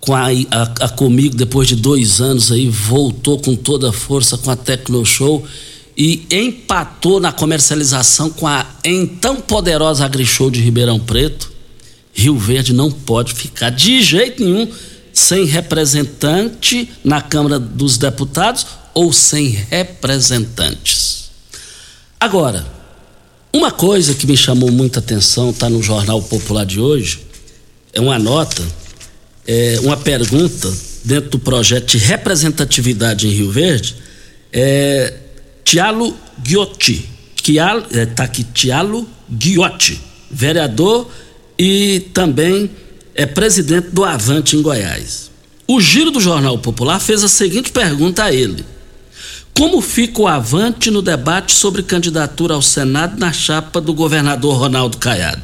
com 0.00 0.14
a, 0.14 0.28
a, 0.28 0.62
a, 0.80 0.88
Comigo, 0.88 1.36
depois 1.36 1.68
de 1.68 1.76
dois 1.76 2.22
anos 2.22 2.50
aí, 2.50 2.70
voltou 2.70 3.38
com 3.38 3.54
toda 3.54 3.90
a 3.90 3.92
força 3.92 4.38
com 4.38 4.50
a 4.50 4.56
Tecnoshow 4.56 5.46
e 5.94 6.26
empatou 6.30 7.20
na 7.20 7.32
comercialização 7.32 8.30
com 8.30 8.46
a 8.46 8.64
então 8.82 9.36
poderosa 9.36 10.06
AgriShow 10.06 10.50
de 10.50 10.62
Ribeirão 10.62 10.98
Preto. 10.98 11.52
Rio 12.14 12.38
Verde 12.38 12.72
não 12.72 12.90
pode 12.90 13.34
ficar 13.34 13.68
de 13.68 14.00
jeito 14.00 14.42
nenhum 14.42 14.66
sem 15.12 15.44
representante 15.44 16.88
na 17.04 17.20
Câmara 17.20 17.58
dos 17.58 17.98
Deputados 17.98 18.66
ou 18.96 19.12
sem 19.12 19.50
representantes. 19.68 21.28
Agora, 22.18 22.66
uma 23.52 23.70
coisa 23.70 24.14
que 24.14 24.26
me 24.26 24.34
chamou 24.34 24.72
muita 24.72 25.00
atenção, 25.00 25.50
está 25.50 25.68
no 25.68 25.82
Jornal 25.82 26.22
Popular 26.22 26.64
de 26.64 26.80
hoje, 26.80 27.20
é 27.92 28.00
uma 28.00 28.18
nota, 28.18 28.62
é 29.46 29.78
uma 29.82 29.98
pergunta 29.98 30.72
dentro 31.04 31.28
do 31.28 31.38
projeto 31.38 31.90
de 31.90 31.98
representatividade 31.98 33.28
em 33.28 33.32
Rio 33.32 33.52
Verde, 33.52 33.96
é 34.50 35.12
Tialo 35.62 36.16
Ghiotti, 36.38 37.06
está 37.36 38.22
é, 38.22 38.24
aqui 38.24 38.44
Tialo 38.44 39.06
Ghiotti, 39.30 40.00
vereador 40.30 41.10
e 41.58 42.00
também 42.14 42.70
é 43.14 43.26
presidente 43.26 43.90
do 43.90 44.06
Avante 44.06 44.56
em 44.56 44.62
Goiás. 44.62 45.30
O 45.68 45.82
Giro 45.82 46.10
do 46.10 46.18
Jornal 46.20 46.56
Popular 46.58 46.98
fez 46.98 47.22
a 47.22 47.28
seguinte 47.28 47.70
pergunta 47.70 48.24
a 48.24 48.32
ele: 48.34 48.64
Como 49.56 49.80
fica 49.80 50.20
o 50.20 50.28
Avante 50.28 50.90
no 50.90 51.00
debate 51.00 51.54
sobre 51.54 51.82
candidatura 51.82 52.52
ao 52.52 52.60
Senado 52.60 53.18
na 53.18 53.32
chapa 53.32 53.80
do 53.80 53.94
governador 53.94 54.54
Ronaldo 54.54 54.98
Caiado? 54.98 55.42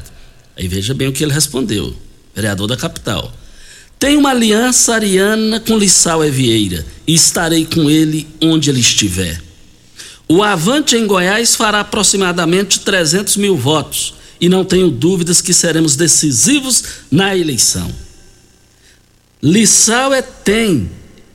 Aí 0.55 0.67
veja 0.67 0.93
bem 0.93 1.07
o 1.07 1.11
que 1.11 1.23
ele 1.23 1.33
respondeu, 1.33 1.95
vereador 2.35 2.67
da 2.67 2.77
capital. 2.77 3.33
Tenho 3.97 4.19
uma 4.19 4.29
aliança 4.29 4.93
ariana 4.93 5.59
com 5.59 5.75
Lissau 5.75 6.23
Evieira 6.23 6.85
e 7.07 7.15
estarei 7.15 7.65
com 7.65 7.89
ele 7.89 8.27
onde 8.39 8.69
ele 8.69 8.81
estiver. 8.81 9.41
O 10.27 10.43
Avante 10.43 10.95
em 10.95 11.07
Goiás 11.07 11.55
fará 11.55 11.79
aproximadamente 11.79 12.81
300 12.81 13.35
mil 13.37 13.57
votos 13.57 14.13
e 14.39 14.47
não 14.47 14.63
tenho 14.63 14.91
dúvidas 14.91 15.41
que 15.41 15.55
seremos 15.55 15.95
decisivos 15.95 16.83
na 17.09 17.35
eleição. 17.35 17.91
Lissau 19.41 20.13
é 20.13 20.21
tem 20.21 20.91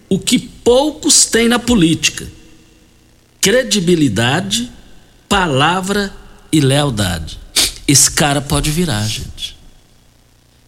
o 0.09 0.17
que 0.17 0.39
poucos 0.39 1.25
têm 1.25 1.49
na 1.49 1.59
política: 1.59 2.38
credibilidade, 3.49 4.71
palavra 5.26 6.14
e 6.52 6.61
lealdade. 6.61 7.38
Esse 7.87 8.11
cara 8.11 8.43
pode 8.43 8.71
virar, 8.71 9.07
gente. 9.07 9.57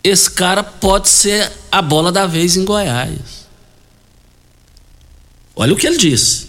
Esse 0.02 0.30
cara 0.30 0.62
pode 0.64 1.10
ser 1.10 1.52
a 1.70 1.82
bola 1.82 2.10
da 2.10 2.26
vez 2.26 2.56
em 2.56 2.64
Goiás. 2.64 3.46
Olha 5.54 5.74
o 5.74 5.76
que 5.76 5.86
ele 5.86 5.98
disse. 5.98 6.48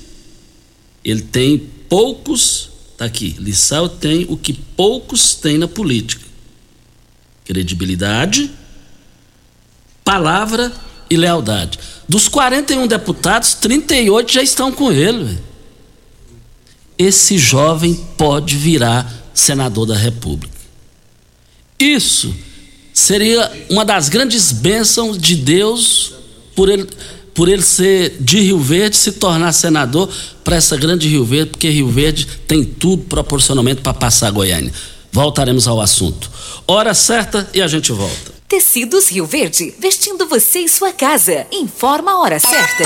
Ele 1.04 1.22
tem 1.22 1.58
poucos 1.60 2.72
Está 3.02 3.08
aqui. 3.08 3.36
Lissau 3.40 3.90
tem 3.90 4.28
o 4.30 4.38
que 4.38 4.54
poucos 4.54 5.34
têm 5.34 5.58
na 5.58 5.68
política: 5.68 6.24
credibilidade, 7.44 8.52
palavra 10.06 10.72
e 11.10 11.18
lealdade. 11.18 11.80
Dos 12.08 12.28
41 12.28 12.86
deputados, 12.86 13.56
38 13.56 14.32
já 14.32 14.44
estão 14.44 14.72
com 14.72 14.92
ele. 14.92 15.51
Esse 17.02 17.36
jovem 17.36 17.96
pode 18.16 18.56
virar 18.56 19.12
senador 19.34 19.88
da 19.88 19.98
República. 19.98 20.54
Isso 21.80 22.32
seria 22.94 23.52
uma 23.72 23.84
das 23.84 24.08
grandes 24.08 24.52
bênçãos 24.52 25.18
de 25.18 25.36
Deus 25.36 26.14
por 26.56 26.70
ele 26.70 26.88
por 27.34 27.48
ele 27.48 27.62
ser 27.62 28.18
de 28.20 28.42
Rio 28.42 28.60
Verde, 28.60 28.98
se 28.98 29.14
tornar 29.14 29.54
senador 29.54 30.14
para 30.44 30.58
essa 30.58 30.76
grande 30.76 31.08
Rio 31.08 31.24
Verde, 31.24 31.52
porque 31.52 31.70
Rio 31.70 31.88
Verde 31.90 32.28
tem 32.46 32.62
tudo 32.62 33.04
proporcionalmente 33.06 33.82
para 33.82 33.94
passar 33.94 34.28
a 34.28 34.32
Goiânia. 34.32 34.72
Voltaremos 35.12 35.66
ao 35.66 35.80
assunto. 35.80 36.30
Hora 36.68 36.94
certa 36.94 37.50
e 37.54 37.62
a 37.62 37.68
gente 37.68 37.92
volta. 37.94 38.34
Tecidos 38.50 39.10
Rio 39.10 39.26
Verde, 39.26 39.74
vestindo 39.80 40.28
você 40.28 40.60
e 40.60 40.70
sua 40.70 40.92
casa. 40.92 41.48
Informa 41.52 42.12
a 42.12 42.20
hora 42.20 42.38
certa. 42.38 42.84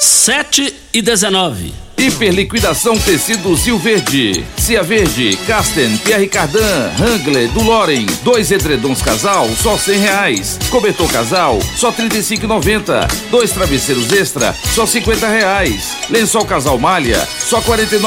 7 0.00 0.72
e 0.94 1.02
19. 1.02 1.83
Hiperliquidação 1.96 2.98
Tecidos 2.98 3.64
Rio 3.64 3.78
Verde. 3.78 4.44
Cia 4.56 4.82
Verde, 4.82 5.38
Casten, 5.46 5.96
Pierre 5.98 6.26
Cardan, 6.26 6.90
Hangler, 7.00 7.48
Duloren. 7.50 8.04
Dois 8.22 8.50
edredons 8.50 9.00
casal, 9.00 9.48
só 9.62 9.78
cem 9.78 9.98
reais. 9.98 10.58
Cobertor 10.70 11.10
casal, 11.10 11.60
só 11.76 11.92
trinta 11.92 12.16
e 12.18 12.24
Dois 13.30 13.52
travesseiros 13.52 14.12
extra, 14.12 14.54
só 14.74 14.86
cinquenta 14.86 15.28
reais. 15.28 15.96
Lençol 16.10 16.44
casal 16.44 16.78
malha, 16.78 17.26
só 17.38 17.60
quarenta 17.60 17.94
e 17.94 18.00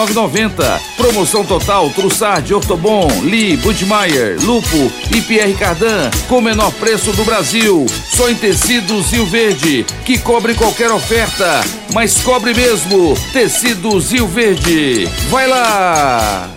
Promoção 0.97 1.45
total, 1.45 1.89
Trussard, 1.91 2.53
Ortobon, 2.53 3.07
Lee, 3.23 3.55
Budmeier, 3.57 4.37
Lupo 4.43 4.91
e 5.15 5.21
Pierre 5.21 5.53
Cardan. 5.53 6.11
Com 6.27 6.39
o 6.39 6.41
menor 6.41 6.71
preço 6.73 7.11
do 7.13 7.23
Brasil. 7.23 7.85
Só 8.11 8.29
em 8.29 8.35
Tecidos 8.35 9.11
Rio 9.11 9.25
Verde, 9.27 9.85
que 10.03 10.17
cobre 10.17 10.55
qualquer 10.55 10.91
oferta. 10.91 11.61
Mas 11.93 12.17
cobre 12.17 12.53
mesmo. 12.53 13.15
Tecidos 13.31 13.76
do 13.77 13.97
Rio 13.99 14.27
Verde. 14.27 15.05
Vai 15.29 15.47
lá! 15.47 16.56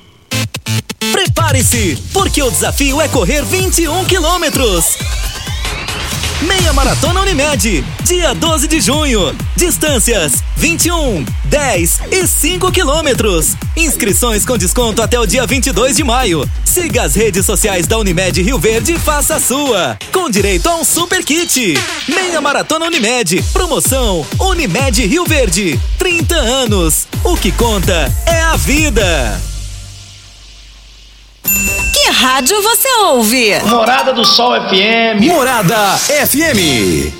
Prepare-se, 1.11 1.97
porque 2.13 2.41
o 2.41 2.51
desafio 2.51 3.01
é 3.01 3.07
correr 3.07 3.43
21 3.43 4.05
quilômetros. 4.05 4.97
Meia 6.41 6.73
Maratona 6.73 7.21
Unimed, 7.21 7.85
dia 8.03 8.33
12 8.33 8.67
de 8.67 8.81
junho. 8.81 9.35
Distâncias 9.55 10.43
21, 10.57 11.23
10 11.45 11.99
e 12.11 12.25
5 12.25 12.71
quilômetros. 12.71 13.55
Inscrições 13.77 14.43
com 14.43 14.57
desconto 14.57 15.03
até 15.03 15.19
o 15.19 15.25
dia 15.27 15.45
22 15.45 15.97
de 15.97 16.03
maio. 16.03 16.49
Siga 16.65 17.03
as 17.03 17.13
redes 17.13 17.45
sociais 17.45 17.85
da 17.85 17.97
Unimed 17.99 18.41
Rio 18.41 18.57
Verde 18.57 18.93
e 18.93 18.99
faça 18.99 19.35
a 19.35 19.39
sua. 19.39 19.97
Com 20.11 20.29
direito 20.29 20.67
a 20.67 20.75
um 20.75 20.83
super 20.83 21.23
kit. 21.23 21.77
Meia 22.07 22.41
Maratona 22.41 22.85
Unimed. 22.87 23.43
Promoção 23.53 24.25
Unimed 24.39 25.05
Rio 25.05 25.25
Verde. 25.25 25.79
30 25.99 26.35
anos. 26.35 27.07
O 27.23 27.37
que 27.37 27.51
conta 27.51 28.11
é 28.25 28.41
a 28.41 28.55
vida. 28.55 29.50
Que 31.43 32.09
rádio 32.11 32.61
você 32.61 32.87
ouve? 33.05 33.59
Morada 33.65 34.13
do 34.13 34.25
Sol 34.25 34.53
FM. 34.53 35.25
Morada 35.25 35.97
FM. 35.97 37.13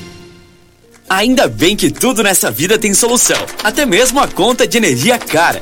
Ainda 1.10 1.48
bem 1.48 1.76
que 1.76 1.92
tudo 1.92 2.24
nessa 2.24 2.50
vida 2.50 2.78
tem 2.78 2.94
solução, 2.94 3.38
até 3.64 3.86
mesmo 3.86 4.20
a 4.20 4.28
conta 4.28 4.66
de 4.66 4.78
energia 4.78 5.18
cara. 5.18 5.62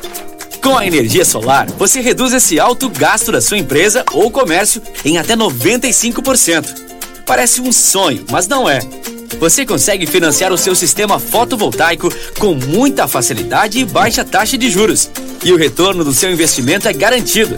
Com 0.62 0.78
a 0.78 0.86
energia 0.86 1.24
solar, 1.26 1.68
você 1.72 2.02
reduz 2.02 2.34
esse 2.34 2.60
alto 2.60 2.90
gasto 2.90 3.32
da 3.32 3.42
sua 3.42 3.58
empresa 3.58 4.04
ou 4.12 4.30
comércio 4.30 4.82
em 5.06 5.18
até 5.18 5.36
95%. 5.36 6.68
Parece 7.26 7.62
um 7.62 7.72
sonho, 7.72 8.26
mas 8.30 8.48
não 8.48 8.70
é. 8.70 8.80
Você 9.40 9.66
consegue 9.66 10.06
financiar 10.06 10.52
o 10.52 10.58
seu 10.58 10.76
sistema 10.76 11.18
fotovoltaico 11.18 12.10
com 12.38 12.54
muita 12.56 13.08
facilidade 13.08 13.80
e 13.80 13.86
baixa 13.86 14.26
taxa 14.26 14.58
de 14.58 14.70
juros. 14.70 15.10
E 15.44 15.54
o 15.54 15.58
retorno 15.58 16.04
do 16.04 16.14
seu 16.14 16.30
investimento 16.30 16.88
é 16.88 16.94
garantido. 16.94 17.58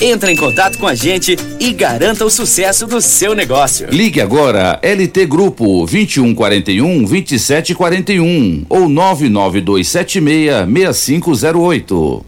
Entre 0.00 0.30
em 0.30 0.36
contato 0.36 0.76
com 0.78 0.86
a 0.86 0.94
gente 0.94 1.36
e 1.58 1.72
garanta 1.72 2.24
o 2.24 2.30
sucesso 2.30 2.86
do 2.86 3.00
seu 3.00 3.34
negócio. 3.34 3.88
Ligue 3.90 4.20
agora 4.20 4.78
LT 4.82 5.24
Grupo 5.26 5.86
2141 5.86 7.04
2741 7.04 8.66
ou 8.68 8.88
99276 8.90 10.66
6508. 10.92 12.26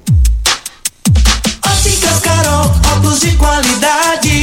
Óticas 1.67 2.21
Carol, 2.21 2.73
óculos 2.97 3.21
de 3.21 3.33
qualidade, 3.33 4.43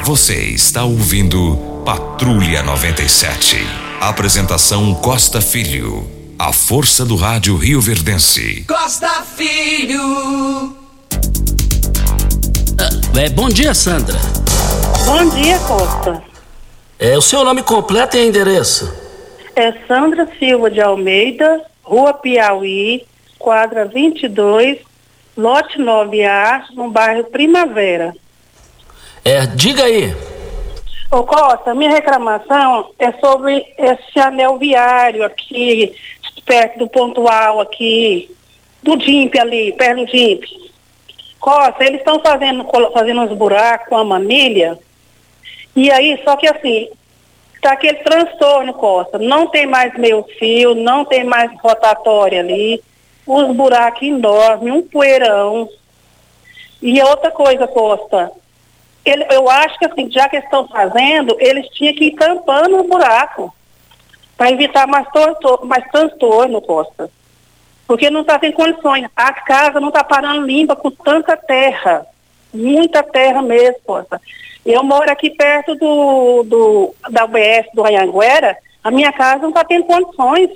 Você 0.00 0.34
está 0.46 0.82
ouvindo 0.84 1.82
Patrulha 1.84 2.62
97. 2.64 3.58
Apresentação 4.00 4.92
Costa 4.94 5.40
Filho. 5.40 6.10
A 6.36 6.52
força 6.52 7.04
do 7.04 7.14
rádio 7.14 7.56
Rio 7.56 7.80
Verdense. 7.80 8.64
Costa 8.66 9.22
Filho. 9.22 10.76
É, 13.16 13.28
bom 13.28 13.48
dia, 13.48 13.74
Sandra. 13.74 14.18
Bom 15.04 15.28
dia, 15.28 15.56
Costa. 15.60 16.20
É, 16.98 17.16
o 17.16 17.22
seu 17.22 17.44
nome 17.44 17.62
completo 17.62 18.16
e 18.16 18.26
endereço? 18.26 18.92
É 19.54 19.72
Sandra 19.86 20.26
Silva 20.36 20.68
de 20.68 20.80
Almeida, 20.80 21.62
Rua 21.84 22.14
Piauí, 22.14 23.04
quadra 23.38 23.84
22, 23.84 24.78
lote 25.36 25.78
9A, 25.78 26.62
no 26.74 26.90
bairro 26.90 27.24
Primavera. 27.24 28.14
É, 29.24 29.46
diga 29.46 29.84
aí. 29.84 30.14
Ô 31.10 31.22
Costa, 31.24 31.74
minha 31.74 31.90
reclamação 31.90 32.90
é 32.98 33.12
sobre 33.12 33.66
esse 33.78 34.18
anel 34.18 34.58
viário 34.58 35.24
aqui, 35.24 35.94
perto 36.44 36.80
do 36.80 36.88
pontual 36.88 37.60
aqui, 37.60 38.34
do 38.82 38.96
DIMP 38.96 39.38
ali, 39.38 39.72
perto 39.72 40.00
do 40.00 40.06
DIMP. 40.06 40.44
Costa, 41.38 41.84
eles 41.84 41.98
estão 41.98 42.20
fazendo, 42.20 42.66
fazendo 42.92 43.20
uns 43.20 43.36
buracos 43.36 43.88
com 43.88 43.96
a 43.96 44.04
manilha, 44.04 44.78
e 45.74 45.90
aí, 45.90 46.20
só 46.24 46.36
que 46.36 46.46
assim, 46.46 46.88
tá 47.60 47.72
aquele 47.72 47.98
transtorno, 47.98 48.74
Costa, 48.74 49.18
não 49.18 49.46
tem 49.46 49.66
mais 49.66 49.94
meio 49.94 50.24
fio, 50.38 50.74
não 50.74 51.04
tem 51.04 51.24
mais 51.24 51.50
rotatória 51.60 52.40
ali, 52.40 52.82
os 53.26 53.54
buracos 53.54 54.02
enormes, 54.02 54.72
um 54.72 54.82
poeirão. 54.82 55.68
E 56.80 57.00
outra 57.02 57.30
coisa, 57.30 57.66
Costa, 57.68 58.32
ele- 59.04 59.26
eu 59.30 59.48
acho 59.48 59.78
que 59.78 59.86
assim, 59.86 60.10
já 60.10 60.28
que 60.28 60.36
eles 60.36 60.44
estão 60.44 60.66
fazendo, 60.68 61.36
eles 61.38 61.68
tinham 61.68 61.94
que 61.94 62.06
ir 62.06 62.12
tampando 62.16 62.78
o 62.78 62.88
buraco 62.88 63.52
para 64.36 64.50
evitar 64.50 64.86
mais, 64.86 65.06
mais 65.64 65.84
transtorno, 65.90 66.60
Costa. 66.60 67.10
Porque 67.86 68.10
não 68.10 68.22
está 68.22 68.38
tendo 68.38 68.54
condições. 68.54 69.06
A 69.14 69.32
casa 69.32 69.80
não 69.80 69.88
está 69.88 70.02
parando 70.02 70.46
limpa 70.46 70.74
com 70.74 70.90
tanta 70.90 71.36
terra. 71.36 72.06
Muita 72.52 73.02
terra 73.02 73.42
mesmo, 73.42 73.80
Costa. 73.84 74.20
Eu 74.64 74.82
moro 74.84 75.10
aqui 75.10 75.30
perto 75.30 75.74
do, 75.74 76.44
do 76.44 76.94
da 77.10 77.24
UBS 77.24 77.66
do 77.74 77.84
Anhanguera, 77.84 78.56
a 78.82 78.90
minha 78.90 79.12
casa 79.12 79.42
não 79.42 79.48
está 79.48 79.64
tendo 79.64 79.84
condições. 79.84 80.50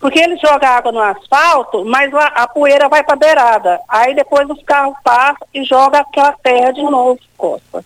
Porque 0.00 0.18
ele 0.18 0.36
joga 0.36 0.68
água 0.68 0.92
no 0.92 1.00
asfalto, 1.00 1.84
mas 1.84 2.12
a, 2.14 2.26
a 2.26 2.48
poeira 2.48 2.88
vai 2.88 3.02
para 3.02 3.14
a 3.14 3.18
beirada. 3.18 3.80
Aí 3.88 4.14
depois 4.14 4.48
os 4.50 4.62
carros 4.62 4.96
passam 5.02 5.46
e 5.52 5.64
jogam 5.64 6.00
aquela 6.00 6.32
terra 6.32 6.72
de 6.72 6.82
novo, 6.82 7.18
Costa. 7.36 7.84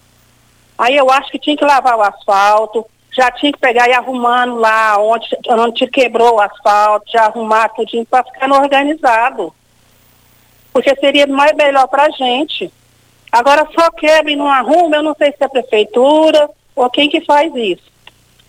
Aí 0.76 0.96
eu 0.96 1.10
acho 1.10 1.30
que 1.30 1.38
tinha 1.38 1.56
que 1.56 1.64
lavar 1.64 1.96
o 1.96 2.02
asfalto, 2.02 2.86
já 3.12 3.30
tinha 3.32 3.52
que 3.52 3.58
pegar 3.58 3.88
e 3.88 3.92
arrumando 3.92 4.56
lá 4.56 4.96
onde, 4.98 5.28
onde 5.48 5.86
quebrou 5.88 6.36
o 6.36 6.40
asfalto, 6.40 7.10
já 7.10 7.24
arrumar 7.24 7.68
tudinho 7.70 8.06
para 8.06 8.24
ficar 8.24 8.50
organizado. 8.50 9.52
Porque 10.72 10.94
seria 10.96 11.26
mais 11.26 11.52
melhor 11.56 11.88
para 11.88 12.04
a 12.04 12.10
gente. 12.10 12.72
Agora 13.30 13.66
só 13.74 13.90
quebra 13.90 14.30
e 14.30 14.36
não 14.36 14.48
arruma, 14.48 14.96
eu 14.96 15.02
não 15.02 15.14
sei 15.14 15.32
se 15.32 15.38
é 15.40 15.46
a 15.46 15.48
prefeitura 15.48 16.48
ou 16.74 16.88
quem 16.88 17.08
que 17.08 17.20
faz 17.22 17.52
isso. 17.54 17.82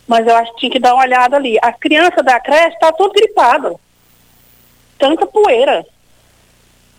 Mas 0.09 0.25
eu 0.25 0.35
acho 0.35 0.51
que 0.53 0.61
tinha 0.61 0.71
que 0.71 0.79
dar 0.79 0.95
uma 0.95 1.03
olhada 1.03 1.35
ali. 1.35 1.59
A 1.61 1.71
criança 1.71 2.23
da 2.23 2.39
creche 2.39 2.73
está 2.73 2.91
tudo 2.91 3.13
gripada. 3.13 3.75
Tanta 4.97 5.27
poeira. 5.27 5.85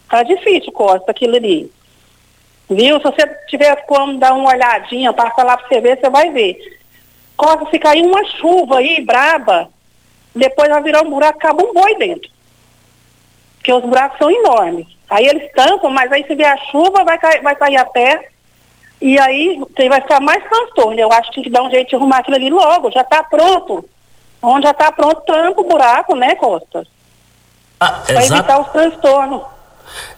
Tá 0.08 0.22
difícil, 0.22 0.70
Costa, 0.70 1.10
aquilo 1.10 1.34
ali. 1.34 1.72
Viu? 2.68 2.98
Se 2.98 3.02
você 3.02 3.26
tiver 3.48 3.74
como 3.86 4.16
dar 4.16 4.32
uma 4.32 4.50
olhadinha, 4.50 5.12
passa 5.12 5.42
lá 5.42 5.56
para 5.56 5.66
você 5.66 5.80
ver, 5.80 5.98
você 5.98 6.08
vai 6.08 6.30
ver. 6.30 6.56
Costa, 7.36 7.68
se 7.68 7.80
cair 7.80 8.06
uma 8.06 8.24
chuva 8.24 8.78
aí, 8.78 9.04
braba, 9.04 9.68
depois 10.32 10.68
vai 10.68 10.80
virar 10.80 11.02
um 11.02 11.10
buraco, 11.10 11.36
acaba 11.36 11.64
um 11.64 11.74
boi 11.74 11.96
dentro. 11.96 12.30
Porque 13.56 13.72
os 13.72 13.82
buracos 13.82 14.18
são 14.18 14.30
enormes. 14.30 14.86
Aí 15.08 15.26
eles 15.26 15.50
tampam, 15.52 15.90
mas 15.90 16.12
aí 16.12 16.24
se 16.28 16.34
vier 16.36 16.52
a 16.52 16.70
chuva, 16.70 17.02
vai 17.02 17.18
cair, 17.18 17.42
vai 17.42 17.56
cair 17.56 17.76
a 17.76 17.84
terra. 17.86 18.22
E 19.00 19.18
aí 19.18 19.58
você 19.58 19.88
vai 19.88 20.00
ficar 20.00 20.20
mais 20.20 20.42
transtorno. 20.48 20.98
Eu 20.98 21.10
acho 21.12 21.28
que 21.30 21.36
tem 21.36 21.44
que 21.44 21.50
dar 21.50 21.62
um 21.62 21.70
jeito 21.70 21.88
de 21.88 21.96
arrumar 21.96 22.18
aquilo 22.18 22.36
ali 22.36 22.50
logo, 22.50 22.90
já 22.90 23.00
está 23.00 23.22
pronto. 23.22 23.84
Onde 24.42 24.64
já 24.64 24.70
está 24.70 24.92
pronto, 24.92 25.22
tampa 25.22 25.60
o 25.60 25.68
buraco, 25.68 26.14
né, 26.14 26.34
Costa? 26.34 26.86
Ah, 27.78 28.02
Para 28.06 28.26
evitar 28.26 28.60
os 28.60 28.68
transtornos. 28.68 29.42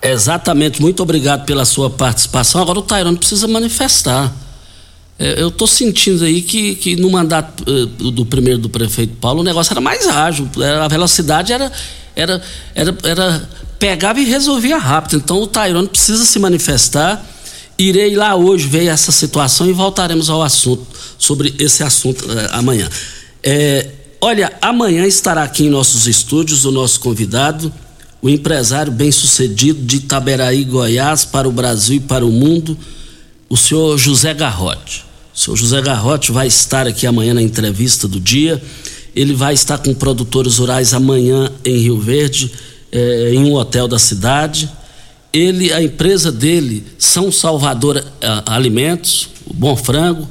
Exatamente, 0.03 0.83
muito 0.83 1.03
obrigado 1.03 1.45
pela 1.45 1.65
sua 1.65 1.89
participação. 1.89 2.61
Agora 2.61 2.79
o 2.79 2.83
Tairone 2.83 3.17
precisa 3.17 3.49
manifestar. 3.49 4.33
É, 5.19 5.41
Eu 5.41 5.49
estou 5.49 5.67
sentindo 5.67 6.25
aí 6.25 6.43
que, 6.43 6.75
que 6.75 6.97
no 6.97 7.11
mandato 7.11 7.65
eh, 7.67 8.11
do 8.11 8.27
primeiro 8.27 8.59
do 8.59 8.69
prefeito 8.69 9.15
Paulo 9.17 9.41
o 9.41 9.45
negócio 9.45 9.73
era 9.73 9.81
mais 9.81 10.09
ágil, 10.09 10.49
a 10.83 10.89
velocidade 10.89 11.53
era, 11.53 11.71
era, 12.17 12.43
era, 12.75 12.97
era 13.05 13.49
pegava 13.79 14.21
e 14.21 14.25
resolvia 14.25 14.79
rápido. 14.79 15.17
Então 15.17 15.41
o 15.41 15.47
Tairone 15.47 15.89
precisa 15.89 16.25
se 16.25 16.39
manifestar. 16.39 17.25
Irei 17.83 18.15
lá 18.15 18.37
hoje 18.37 18.69
ver 18.69 18.87
essa 18.87 19.11
situação 19.11 19.69
e 19.69 19.73
voltaremos 19.73 20.31
ao 20.31 20.41
assunto, 20.41 20.87
sobre 21.19 21.53
esse 21.59 21.83
assunto 21.83 22.25
eh, 22.31 22.49
amanhã. 22.53 22.89
É, 23.43 23.89
olha, 24.21 24.53
amanhã 24.63 25.05
estará 25.05 25.43
aqui 25.43 25.65
em 25.65 25.69
nossos 25.69 26.07
estúdios 26.07 26.65
o 26.65 26.71
nosso 26.71 27.01
convidado, 27.01 27.73
o 28.23 28.29
empresário 28.31 28.93
bem-sucedido 28.93 29.83
de 29.83 29.97
Itaberaí, 29.97 30.63
Goiás, 30.63 31.25
para 31.25 31.49
o 31.49 31.51
Brasil 31.51 31.97
e 31.97 32.01
para 32.01 32.25
o 32.25 32.31
mundo, 32.31 32.79
o 33.49 33.57
senhor 33.57 33.99
José 33.99 34.33
Garrote. 34.33 35.05
O 35.35 35.39
senhor 35.41 35.57
José 35.57 35.83
Garrote 35.83 36.31
vai 36.31 36.47
estar 36.47 36.87
aqui 36.87 37.05
amanhã 37.05 37.35
na 37.35 37.43
entrevista 37.43 38.07
do 38.07 38.21
dia. 38.21 38.63
Ele 39.13 39.35
vai 39.35 39.55
estar 39.55 39.79
com 39.79 39.93
produtores 39.93 40.59
rurais 40.59 40.95
amanhã 40.95 41.51
em 41.65 41.79
Rio 41.79 41.99
Verde, 41.99 42.53
eh, 42.93 43.33
em 43.35 43.39
um 43.39 43.55
hotel 43.55 43.89
da 43.89 43.99
cidade. 43.99 44.71
Ele, 45.33 45.73
a 45.73 45.83
empresa 45.83 46.31
dele, 46.31 46.85
São 46.99 47.33
Salvador 47.33 48.05
ah, 48.21 48.55
Alimentos, 48.55 49.29
o 49.47 49.55
Bom 49.55 49.77
Frango, 49.77 50.29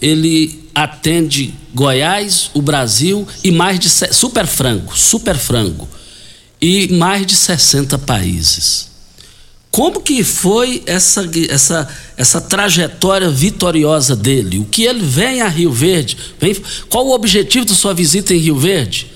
ele 0.00 0.68
atende 0.74 1.54
Goiás, 1.74 2.50
o 2.54 2.62
Brasil 2.62 3.26
e 3.44 3.50
mais 3.50 3.78
de 3.78 3.88
super 3.88 4.46
frango, 4.46 4.96
super 4.96 5.36
frango 5.36 5.88
e 6.60 6.88
mais 6.92 7.26
de 7.26 7.36
60 7.36 7.98
países. 7.98 8.90
Como 9.70 10.00
que 10.00 10.24
foi 10.24 10.82
essa, 10.84 11.28
essa, 11.48 11.88
essa 12.16 12.40
trajetória 12.40 13.30
vitoriosa 13.30 14.16
dele? 14.16 14.58
O 14.58 14.64
que 14.64 14.82
ele 14.82 15.00
vem 15.00 15.42
a 15.42 15.48
Rio 15.48 15.70
Verde? 15.70 16.16
Vem, 16.40 16.56
qual 16.88 17.06
o 17.06 17.14
objetivo 17.14 17.64
da 17.64 17.74
sua 17.74 17.94
visita 17.94 18.34
em 18.34 18.38
Rio 18.38 18.58
Verde? 18.58 19.09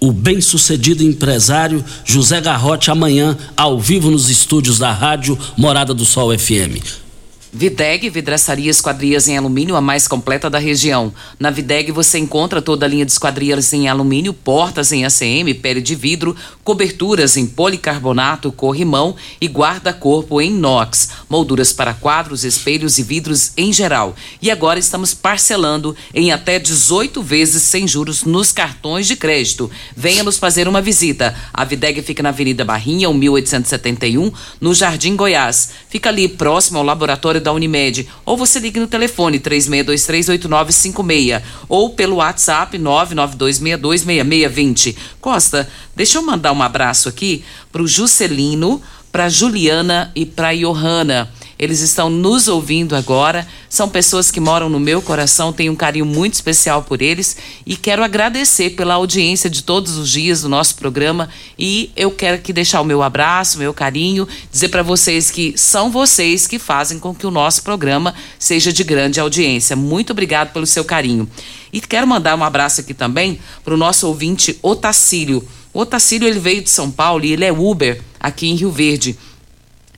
O 0.00 0.12
bem-sucedido 0.12 1.02
empresário 1.02 1.84
José 2.04 2.40
Garrote 2.40 2.90
amanhã, 2.90 3.36
ao 3.56 3.78
vivo 3.80 4.10
nos 4.10 4.28
estúdios 4.28 4.78
da 4.78 4.92
rádio 4.92 5.38
Morada 5.56 5.94
do 5.94 6.04
Sol 6.04 6.36
FM. 6.36 7.05
Videg, 7.52 8.10
vidraçaria 8.10 8.70
esquadrias 8.70 9.28
em 9.28 9.38
alumínio, 9.38 9.76
a 9.76 9.80
mais 9.80 10.06
completa 10.06 10.50
da 10.50 10.58
região. 10.58 11.14
Na 11.38 11.50
Videg 11.50 11.90
você 11.92 12.18
encontra 12.18 12.60
toda 12.60 12.84
a 12.84 12.88
linha 12.88 13.06
de 13.06 13.12
esquadrias 13.12 13.72
em 13.72 13.88
alumínio, 13.88 14.34
portas 14.34 14.92
em 14.92 15.04
ACM, 15.04 15.54
pele 15.62 15.80
de 15.80 15.94
vidro, 15.94 16.36
coberturas 16.64 17.36
em 17.36 17.46
policarbonato, 17.46 18.52
corrimão 18.52 19.14
e 19.40 19.46
guarda-corpo 19.46 20.40
em 20.40 20.50
inox, 20.50 21.10
molduras 21.28 21.72
para 21.72 21.94
quadros, 21.94 22.44
espelhos 22.44 22.98
e 22.98 23.02
vidros 23.02 23.52
em 23.56 23.72
geral. 23.72 24.14
E 24.42 24.50
agora 24.50 24.78
estamos 24.78 25.14
parcelando 25.14 25.96
em 26.12 26.32
até 26.32 26.58
18 26.58 27.22
vezes 27.22 27.62
sem 27.62 27.86
juros 27.86 28.24
nos 28.24 28.52
cartões 28.52 29.06
de 29.06 29.16
crédito. 29.16 29.70
Venha 29.96 30.24
nos 30.24 30.36
fazer 30.36 30.68
uma 30.68 30.82
visita. 30.82 31.34
A 31.54 31.64
Videg 31.64 32.02
fica 32.02 32.22
na 32.22 32.30
Avenida 32.30 32.64
Barrinha, 32.64 33.08
1871, 33.12 34.32
no 34.60 34.74
Jardim 34.74 35.16
Goiás. 35.16 35.70
Fica 35.88 36.08
ali 36.08 36.28
próximo 36.28 36.78
ao 36.78 36.84
laboratório 36.84 37.45
da 37.46 37.52
Unimed. 37.52 38.08
Ou 38.24 38.36
você 38.36 38.58
ligue 38.58 38.80
no 38.80 38.88
telefone 38.88 39.38
36238956 39.38 41.42
ou 41.68 41.90
pelo 41.90 42.16
WhatsApp 42.16 42.76
992626620. 42.78 44.96
Costa, 45.20 45.68
deixa 45.94 46.18
eu 46.18 46.22
mandar 46.22 46.50
um 46.52 46.62
abraço 46.62 47.08
aqui 47.08 47.44
pro 47.70 47.86
Juscelino, 47.86 48.82
pra 49.12 49.28
Juliana 49.28 50.10
e 50.14 50.24
pra 50.26 50.52
Johanna. 50.54 51.30
Eles 51.58 51.80
estão 51.80 52.10
nos 52.10 52.48
ouvindo 52.48 52.94
agora. 52.94 53.46
São 53.68 53.88
pessoas 53.88 54.30
que 54.30 54.40
moram 54.40 54.68
no 54.68 54.78
meu 54.78 55.00
coração, 55.00 55.52
tenho 55.52 55.72
um 55.72 55.76
carinho 55.76 56.04
muito 56.04 56.34
especial 56.34 56.82
por 56.82 57.00
eles 57.00 57.36
e 57.64 57.76
quero 57.76 58.04
agradecer 58.04 58.70
pela 58.70 58.94
audiência 58.94 59.48
de 59.48 59.62
todos 59.62 59.96
os 59.96 60.10
dias 60.10 60.42
do 60.42 60.48
nosso 60.48 60.76
programa. 60.76 61.28
E 61.58 61.90
eu 61.96 62.10
quero 62.10 62.36
aqui 62.36 62.52
deixar 62.52 62.80
o 62.80 62.84
meu 62.84 63.02
abraço, 63.02 63.58
meu 63.58 63.72
carinho, 63.72 64.28
dizer 64.52 64.68
para 64.68 64.82
vocês 64.82 65.30
que 65.30 65.54
são 65.56 65.90
vocês 65.90 66.46
que 66.46 66.58
fazem 66.58 66.98
com 66.98 67.14
que 67.14 67.26
o 67.26 67.30
nosso 67.30 67.62
programa 67.62 68.14
seja 68.38 68.72
de 68.72 68.84
grande 68.84 69.18
audiência. 69.18 69.74
Muito 69.74 70.10
obrigado 70.10 70.52
pelo 70.52 70.66
seu 70.66 70.84
carinho. 70.84 71.28
E 71.72 71.80
quero 71.80 72.06
mandar 72.06 72.36
um 72.36 72.44
abraço 72.44 72.80
aqui 72.80 72.94
também 72.94 73.38
para 73.64 73.74
o 73.74 73.78
nosso 73.78 74.06
ouvinte 74.06 74.58
Otacílio. 74.62 75.46
O 75.72 75.80
Otacílio 75.80 76.28
ele 76.28 76.38
veio 76.38 76.62
de 76.62 76.70
São 76.70 76.90
Paulo 76.90 77.24
e 77.24 77.32
ele 77.32 77.44
é 77.44 77.52
Uber 77.52 78.00
aqui 78.18 78.48
em 78.48 78.54
Rio 78.54 78.70
Verde. 78.70 79.16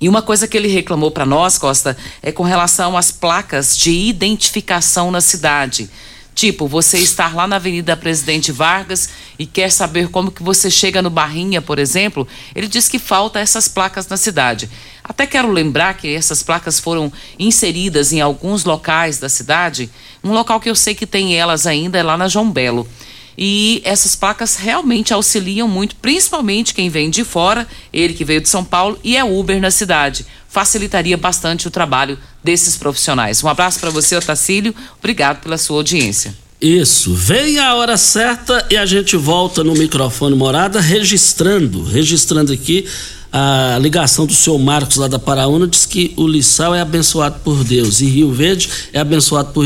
E 0.01 0.09
uma 0.09 0.23
coisa 0.23 0.47
que 0.47 0.57
ele 0.57 0.69
reclamou 0.69 1.11
para 1.11 1.27
nós, 1.27 1.59
Costa, 1.59 1.97
é 2.23 2.31
com 2.31 2.43
relação 2.43 2.97
às 2.97 3.11
placas 3.11 3.77
de 3.77 3.91
identificação 3.91 5.11
na 5.11 5.21
cidade. 5.21 5.91
Tipo, 6.39 6.69
você 6.69 6.99
estar 6.99 7.35
lá 7.35 7.49
na 7.49 7.57
Avenida 7.57 7.97
Presidente 7.97 8.53
Vargas 8.53 9.09
e 9.37 9.45
quer 9.45 9.73
saber 9.73 10.09
como 10.09 10.31
que 10.31 10.41
você 10.41 10.71
chega 10.71 11.03
no 11.03 11.11
Barrinha, 11.11 11.61
por 11.61 11.81
exemplo, 11.81 12.29
ele 12.55 12.69
diz 12.69 12.87
que 12.87 12.97
falta 12.97 13.41
essas 13.41 13.67
placas 13.67 14.07
na 14.07 14.17
cidade. 14.17 14.71
Até 15.03 15.27
quero 15.27 15.51
lembrar 15.51 15.95
que 15.95 16.15
essas 16.15 16.41
placas 16.41 16.79
foram 16.79 17.13
inseridas 17.41 18.13
em 18.13 18.21
alguns 18.21 18.65
locais 18.65 19.19
da 19.19 19.29
cidade. 19.29 19.91
Um 20.23 20.31
local 20.31 20.61
que 20.61 20.71
eu 20.71 20.77
sei 20.77 20.95
que 20.95 21.07
tem 21.07 21.35
elas 21.35 21.67
ainda 21.67 21.99
é 21.99 22.05
lá 22.05 22.17
na 22.17 22.29
João 22.29 22.49
Belo. 22.49 22.87
E 23.41 23.81
essas 23.85 24.17
placas 24.17 24.57
realmente 24.57 25.15
auxiliam 25.15 25.69
muito, 25.69 25.95
principalmente 25.97 26.75
quem 26.75 26.91
vem 26.91 27.09
de 27.09 27.23
fora, 27.23 27.69
ele 27.93 28.13
que 28.13 28.25
veio 28.25 28.41
de 28.41 28.49
São 28.49 28.65
Paulo 28.65 28.99
e 29.05 29.17
é 29.17 29.23
Uber 29.23 29.61
na 29.61 29.71
cidade. 29.71 30.27
Facilitaria 30.49 31.17
bastante 31.17 31.69
o 31.69 31.71
trabalho 31.71 32.19
desses 32.43 32.77
profissionais. 32.77 33.45
Um 33.45 33.49
abraço 33.49 33.79
para 33.79 33.91
você, 33.91 34.17
Otacílio. 34.17 34.75
Obrigado 34.99 35.41
pela 35.41 35.57
sua 35.57 35.77
audiência. 35.77 36.35
Isso, 36.61 37.15
vem 37.15 37.61
a 37.61 37.77
hora 37.77 37.97
certa 37.97 38.67
e 38.69 38.77
a 38.77 38.85
gente 38.85 39.17
volta 39.17 39.63
no 39.63 39.75
microfone 39.75 40.35
morada 40.35 40.81
registrando, 40.81 41.85
registrando 41.85 42.53
aqui 42.53 42.85
a 43.33 43.79
ligação 43.81 44.27
do 44.27 44.35
senhor 44.35 44.59
Marcos 44.59 44.97
lá 44.97 45.07
da 45.07 45.19
Paraúna, 45.21 45.69
diz 45.69 45.87
que 45.87 46.13
o 46.17 46.27
Lissau 46.27 46.75
é 46.75 46.81
abençoado 46.81 47.39
por 47.45 47.63
Deus 47.63 48.01
e 48.01 48.07
Rio 48.07 48.33
Verde 48.33 48.69
é 48.93 48.99
abençoado 48.99 49.53
por, 49.53 49.65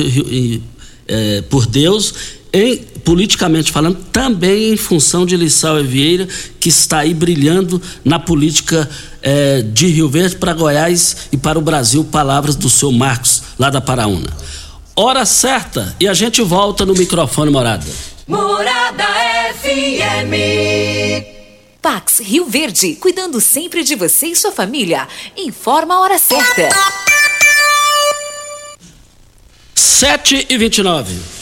é, 1.09 1.41
por 1.43 1.65
Deus 1.65 2.42
em, 2.53 2.77
politicamente 3.05 3.73
falando, 3.73 3.99
também 4.13 4.73
em 4.73 4.77
função 4.77 5.25
de 5.25 5.37
Lissau 5.37 5.83
Vieira, 5.83 6.29
que 6.61 6.69
está 6.69 6.99
aí 6.99 7.15
brilhando 7.15 7.81
na 8.05 8.19
política 8.19 8.89
eh, 9.23 9.63
de 9.63 9.87
Rio 9.87 10.09
Verde 10.09 10.37
para 10.37 10.53
Goiás 10.53 11.29
e 11.33 11.37
para 11.37 11.59
o 11.59 11.63
Brasil. 11.63 12.05
Palavras 12.05 12.55
do 12.55 12.69
seu 12.69 12.93
Marcos, 12.93 13.43
lá 13.59 13.71
da 13.71 13.81
Paraúna. 13.81 14.31
Hora 14.95 15.25
certa 15.25 15.97
e 15.99 16.07
a 16.07 16.13
gente 16.13 16.43
volta 16.43 16.85
no 16.85 16.93
microfone 16.93 17.51
Morada. 17.51 17.87
Morada 18.27 19.05
FM. 19.55 21.33
Pax 21.81 22.21
Rio 22.21 22.47
Verde, 22.47 22.95
cuidando 22.95 23.41
sempre 23.41 23.83
de 23.83 23.97
você 23.97 24.27
e 24.27 24.37
sua 24.37 24.53
família. 24.53 25.09
Informa 25.37 25.95
a 25.95 26.01
hora 26.01 26.19
certa. 26.19 26.69
7 29.75 30.47
e 30.51 30.59
29. 30.59 31.42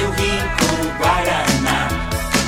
abriu 0.01 0.09
rico 0.11 0.97
Guaraná 0.97 1.87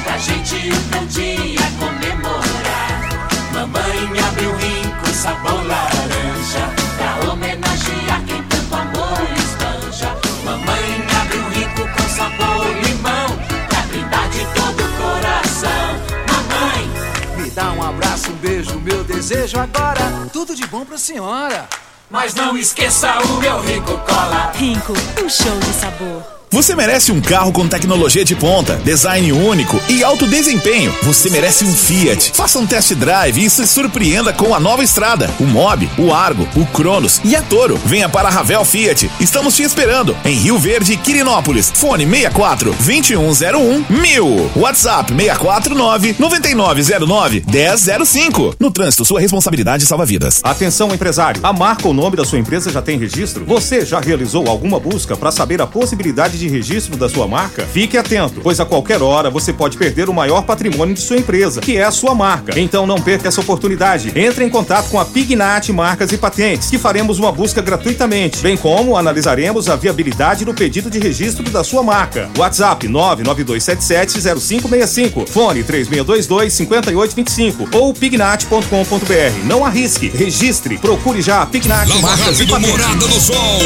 Pra 0.03 0.17
gente 0.17 0.55
um 0.97 1.05
dia 1.05 1.59
comemorar 1.79 3.09
Mamãe 3.53 4.19
abriu 4.27 4.55
rico 4.55 5.07
sabor 5.13 5.65
laranja 5.65 6.69
Pra 6.97 7.31
homenagear 7.31 8.23
quem 8.25 8.43
tanto 8.43 8.75
amor 8.75 9.19
espanja 9.37 10.15
Mamãe 10.43 11.07
abriu 11.21 11.49
rico 11.49 11.81
com 11.95 12.09
sabor 12.09 12.65
limão 12.83 13.37
Pra 13.69 13.81
brindar 13.81 14.29
de 14.29 14.45
todo 14.53 14.83
o 14.83 14.97
coração 14.97 15.99
Mamãe 16.27 17.43
Me 17.43 17.51
dá 17.51 17.71
um 17.71 17.83
abraço, 17.83 18.31
um 18.31 18.35
beijo, 18.35 18.79
meu 18.79 19.03
desejo 19.03 19.59
agora. 19.59 20.01
Tudo 20.31 20.55
de 20.55 20.65
bom 20.67 20.83
pra 20.83 20.97
senhora. 20.97 21.67
Mas 22.09 22.33
não 22.33 22.57
esqueça 22.57 23.19
o 23.21 23.37
meu 23.39 23.59
rico 23.61 23.97
cola 23.99 24.51
Rico, 24.55 24.93
um 25.23 25.29
show 25.29 25.59
de 25.59 25.73
sabor. 25.73 26.42
Você 26.53 26.75
merece 26.75 27.11
um 27.11 27.19
carro 27.19 27.51
com 27.51 27.67
tecnologia 27.67 28.23
de 28.23 28.35
ponta, 28.35 28.75
design 28.85 29.31
único 29.31 29.81
e 29.89 30.03
alto 30.03 30.27
desempenho. 30.27 30.93
Você 31.01 31.27
merece 31.27 31.65
um 31.65 31.73
Fiat. 31.73 32.31
Faça 32.31 32.59
um 32.59 32.67
test 32.67 32.93
drive 32.93 33.43
e 33.43 33.49
se 33.49 33.65
surpreenda 33.65 34.31
com 34.31 34.53
a 34.53 34.59
nova 34.59 34.83
estrada, 34.83 35.27
o 35.39 35.45
Mob, 35.45 35.89
o 35.97 36.13
Argo, 36.13 36.47
o 36.55 36.63
Cronos 36.67 37.19
e 37.25 37.35
a 37.35 37.41
Toro. 37.41 37.75
Venha 37.83 38.07
para 38.07 38.27
a 38.27 38.31
Ravel 38.31 38.63
Fiat. 38.63 39.09
Estamos 39.19 39.55
te 39.55 39.63
esperando 39.63 40.15
em 40.23 40.35
Rio 40.35 40.59
Verde, 40.59 40.95
Quirinópolis. 40.95 41.71
Fone 41.73 42.05
64 42.05 42.71
2101 42.85 43.85
1000. 43.89 44.51
WhatsApp 44.55 45.11
649 45.11 46.15
9909 46.19 47.45
1005. 47.47 48.57
No 48.59 48.69
trânsito, 48.69 49.03
sua 49.03 49.19
responsabilidade 49.19 49.87
salva 49.87 50.05
vidas. 50.05 50.39
Atenção, 50.43 50.93
empresário. 50.93 51.41
A 51.43 51.51
marca 51.51 51.87
ou 51.87 51.95
nome 51.95 52.15
da 52.15 52.23
sua 52.23 52.37
empresa 52.37 52.71
já 52.71 52.79
tem 52.79 52.99
registro? 52.99 53.43
Você 53.43 53.83
já 53.83 53.99
realizou 53.99 54.47
alguma 54.47 54.79
busca 54.79 55.17
para 55.17 55.31
saber 55.31 55.59
a 55.59 55.65
possibilidade 55.65 56.37
de 56.37 56.42
registro 56.47 56.97
da 56.97 57.10
sua 57.10 57.27
marca? 57.27 57.65
Fique 57.65 57.97
atento, 57.97 58.41
pois 58.41 58.60
a 58.60 58.65
qualquer 58.65 59.01
hora 59.01 59.29
você 59.29 59.53
pode 59.53 59.77
perder 59.77 60.10
o 60.10 60.13
maior 60.13 60.43
patrimônio 60.43 60.93
de 60.93 61.01
sua 61.01 61.17
empresa, 61.17 61.62
que 61.62 61.77
é 61.77 61.84
a 61.84 61.91
sua 61.91 62.15
marca. 62.15 62.60
Então 62.60 62.86
não 62.86 63.01
perca 63.01 63.27
essa 63.27 63.41
oportunidade. 63.41 64.12
Entre 64.15 64.43
em 64.43 64.49
contato 64.49 64.89
com 64.89 64.99
a 64.99 65.06
Pignat 65.06 65.71
Marcas 65.71 66.12
e 66.12 66.17
Patentes, 66.17 66.69
que 66.69 66.77
faremos 66.77 67.19
uma 67.19 67.32
busca 67.32 67.62
gratuitamente, 67.62 68.41
bem 68.41 68.58
como 68.58 68.97
analisaremos 68.97 69.69
a 69.69 69.75
viabilidade 69.75 70.45
do 70.45 70.53
pedido 70.53 70.89
de 70.89 70.99
registro 70.99 71.43
da 71.49 71.63
sua 71.63 71.84
marca. 71.84 72.29
WhatsApp 72.38 72.88
992770565, 72.88 75.27
fone 75.27 75.63
3622-5825 75.63 77.73
ou 77.73 77.93
pignat.com.br. 77.93 79.45
Não 79.45 79.65
arrisque, 79.65 80.10
registre, 80.10 80.77
procure 80.77 81.21
já 81.21 81.41
a 81.41 81.45
Pignat 81.45 81.88
Lava 81.88 82.01
Marcas 82.01 82.39
e 82.39 82.47
Patentes. 82.47 82.71
Morada 82.71 83.08
do 83.08 83.19
Sol, 83.19 83.60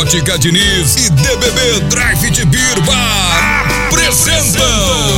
Ótica 0.00 0.38
Diniz 0.38 0.96
e 0.96 1.10
DBB 1.10 1.80
Drive 1.88 2.21
de 2.30 2.44
Birba 2.44 2.94
apresentam 3.88 5.11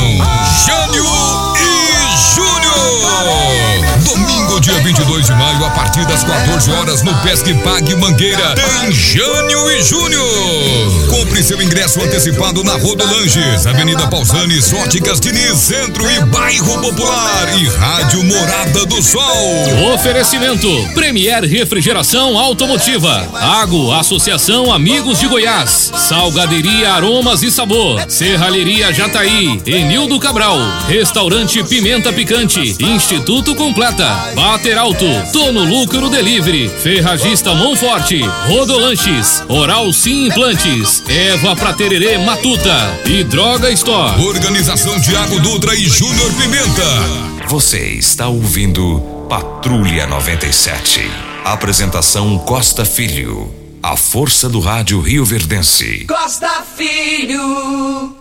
de 5.25 5.33
maio, 5.35 5.65
a 5.65 5.71
partir 5.71 6.05
das 6.07 6.23
14 6.23 6.71
horas, 6.73 7.03
no 7.03 7.15
Pesque 7.23 7.55
Pague 7.55 7.95
Mangueira, 7.95 8.55
tem 8.55 8.93
Jânio 8.93 9.71
e 9.71 9.83
Júnior. 9.83 11.07
Compre 11.09 11.43
seu 11.43 11.61
ingresso 11.63 12.01
antecipado 12.03 12.63
na 12.63 12.75
Rodolanges, 12.75 13.67
Avenida 13.67 14.07
Pausanes, 14.09 14.73
Óticas 14.73 15.21
Diniz, 15.21 15.59
Centro 15.59 16.09
e 16.11 16.21
Bairro 16.27 16.81
Popular 16.81 17.59
e 17.59 17.67
Rádio 17.69 18.23
Morada 18.25 18.85
do 18.85 19.03
Sol. 19.03 19.93
Oferecimento 19.95 20.69
Premier 20.95 21.43
Refrigeração 21.45 22.39
Automotiva, 22.39 23.29
Ago 23.63 23.93
Associação 23.93 24.73
Amigos 24.73 25.21
de 25.21 25.27
Goiás, 25.27 25.93
Salgaderia 25.97 26.93
Aromas 26.93 27.43
e 27.43 27.51
Sabor, 27.51 28.05
Serralheria 28.09 28.93
Jataí, 28.93 29.61
Enildo 29.65 30.19
Cabral, 30.19 30.59
Restaurante 30.87 31.63
Pimenta 31.65 32.13
Picante, 32.13 32.77
Instituto 32.81 33.55
Completa, 33.55 34.33
Bater 34.35 34.77
Alto, 34.77 35.14
Tono 35.33 35.65
Lucro 35.65 36.09
Delivery, 36.09 36.69
Ferragista 36.69 37.55
Monforte, 37.55 38.21
Rodolanches, 38.47 39.43
Oral 39.49 39.93
Sim 39.93 40.27
Implantes, 40.27 41.03
Eva 41.09 41.55
Pratererê 41.55 42.19
Matuta 42.19 43.01
e 43.07 43.23
Droga 43.25 43.71
Store. 43.71 44.21
Organização 44.23 45.01
Tiago 45.01 45.39
Dutra 45.41 45.75
e 45.75 45.87
Júnior 45.87 46.33
Pimenta. 46.35 47.49
Você 47.49 47.79
está 47.91 48.29
ouvindo 48.29 49.01
Patrulha 49.29 50.07
97. 50.07 51.01
Apresentação 51.45 52.39
Costa 52.39 52.85
Filho. 52.85 53.53
A 53.83 53.97
força 53.97 54.49
do 54.49 54.61
rádio 54.61 55.01
Rio 55.01 55.25
Verdense. 55.25 56.07
Costa 56.07 56.65
Filho. 56.77 58.17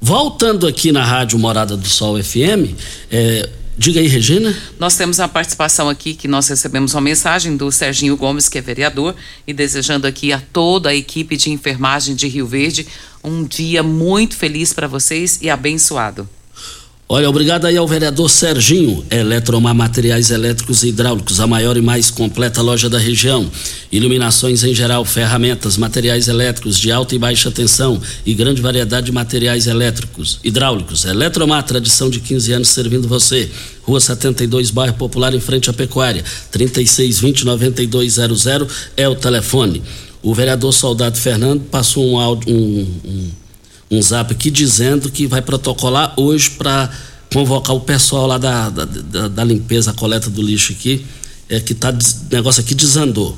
Voltando 0.00 0.66
aqui 0.66 0.92
na 0.92 1.04
Rádio 1.04 1.38
Morada 1.38 1.76
do 1.76 1.88
Sol 1.88 2.22
FM, 2.22 2.78
é, 3.10 3.48
diga 3.76 4.00
aí, 4.00 4.06
Regina. 4.06 4.56
Nós 4.78 4.96
temos 4.96 5.18
uma 5.18 5.28
participação 5.28 5.88
aqui 5.88 6.14
que 6.14 6.26
nós 6.26 6.48
recebemos 6.48 6.94
uma 6.94 7.00
mensagem 7.00 7.56
do 7.56 7.70
Serginho 7.70 8.16
Gomes, 8.16 8.48
que 8.48 8.58
é 8.58 8.60
vereador, 8.60 9.14
e 9.46 9.52
desejando 9.52 10.06
aqui 10.06 10.32
a 10.32 10.40
toda 10.40 10.90
a 10.90 10.94
equipe 10.94 11.36
de 11.36 11.50
enfermagem 11.50 12.14
de 12.14 12.26
Rio 12.28 12.46
Verde 12.46 12.86
um 13.26 13.44
dia 13.44 13.82
muito 13.82 14.36
feliz 14.36 14.72
para 14.72 14.86
vocês 14.86 15.40
e 15.42 15.50
abençoado. 15.50 16.28
Olha, 17.08 17.30
obrigado 17.30 17.66
aí 17.66 17.76
ao 17.76 17.86
vereador 17.86 18.28
Serginho. 18.28 19.06
Eletromar 19.08 19.72
Materiais 19.72 20.32
Elétricos 20.32 20.82
e 20.82 20.88
Hidráulicos, 20.88 21.38
a 21.38 21.46
maior 21.46 21.76
e 21.76 21.80
mais 21.80 22.10
completa 22.10 22.60
loja 22.60 22.90
da 22.90 22.98
região. 22.98 23.48
Iluminações 23.92 24.64
em 24.64 24.74
geral, 24.74 25.04
ferramentas, 25.04 25.76
materiais 25.76 26.26
elétricos 26.26 26.76
de 26.76 26.90
alta 26.90 27.14
e 27.14 27.18
baixa 27.18 27.48
tensão 27.48 28.02
e 28.26 28.34
grande 28.34 28.60
variedade 28.60 29.06
de 29.06 29.12
materiais 29.12 29.68
elétricos, 29.68 30.40
hidráulicos. 30.42 31.04
Eletromar, 31.04 31.62
tradição 31.62 32.10
de 32.10 32.18
15 32.18 32.52
anos 32.52 32.70
servindo 32.70 33.06
você. 33.06 33.48
Rua 33.82 34.00
72, 34.00 34.72
bairro 34.72 34.94
Popular, 34.94 35.32
em 35.32 35.38
frente 35.38 35.70
à 35.70 35.72
Pecuária. 35.72 36.24
3620-9200 36.52 38.68
é 38.96 39.08
o 39.08 39.14
telefone. 39.14 39.80
O 40.24 40.34
vereador 40.34 40.72
Soldado 40.72 41.16
Fernando 41.16 41.60
passou 41.70 42.04
um 42.04 42.18
áudio, 42.18 42.52
um, 42.52 42.84
um 43.04 43.30
um 43.90 44.02
zap 44.02 44.32
aqui 44.32 44.50
dizendo 44.50 45.10
que 45.10 45.26
vai 45.26 45.40
protocolar 45.40 46.12
hoje 46.16 46.50
para 46.50 46.90
convocar 47.32 47.74
o 47.74 47.80
pessoal 47.80 48.26
lá 48.26 48.38
da, 48.38 48.70
da, 48.70 48.84
da, 48.84 49.28
da 49.28 49.44
limpeza, 49.44 49.90
a 49.90 49.94
coleta 49.94 50.30
do 50.30 50.42
lixo 50.42 50.72
aqui, 50.72 51.04
é 51.48 51.60
que 51.60 51.74
tá 51.74 51.94
negócio 52.30 52.62
aqui 52.62 52.74
desandou. 52.74 53.36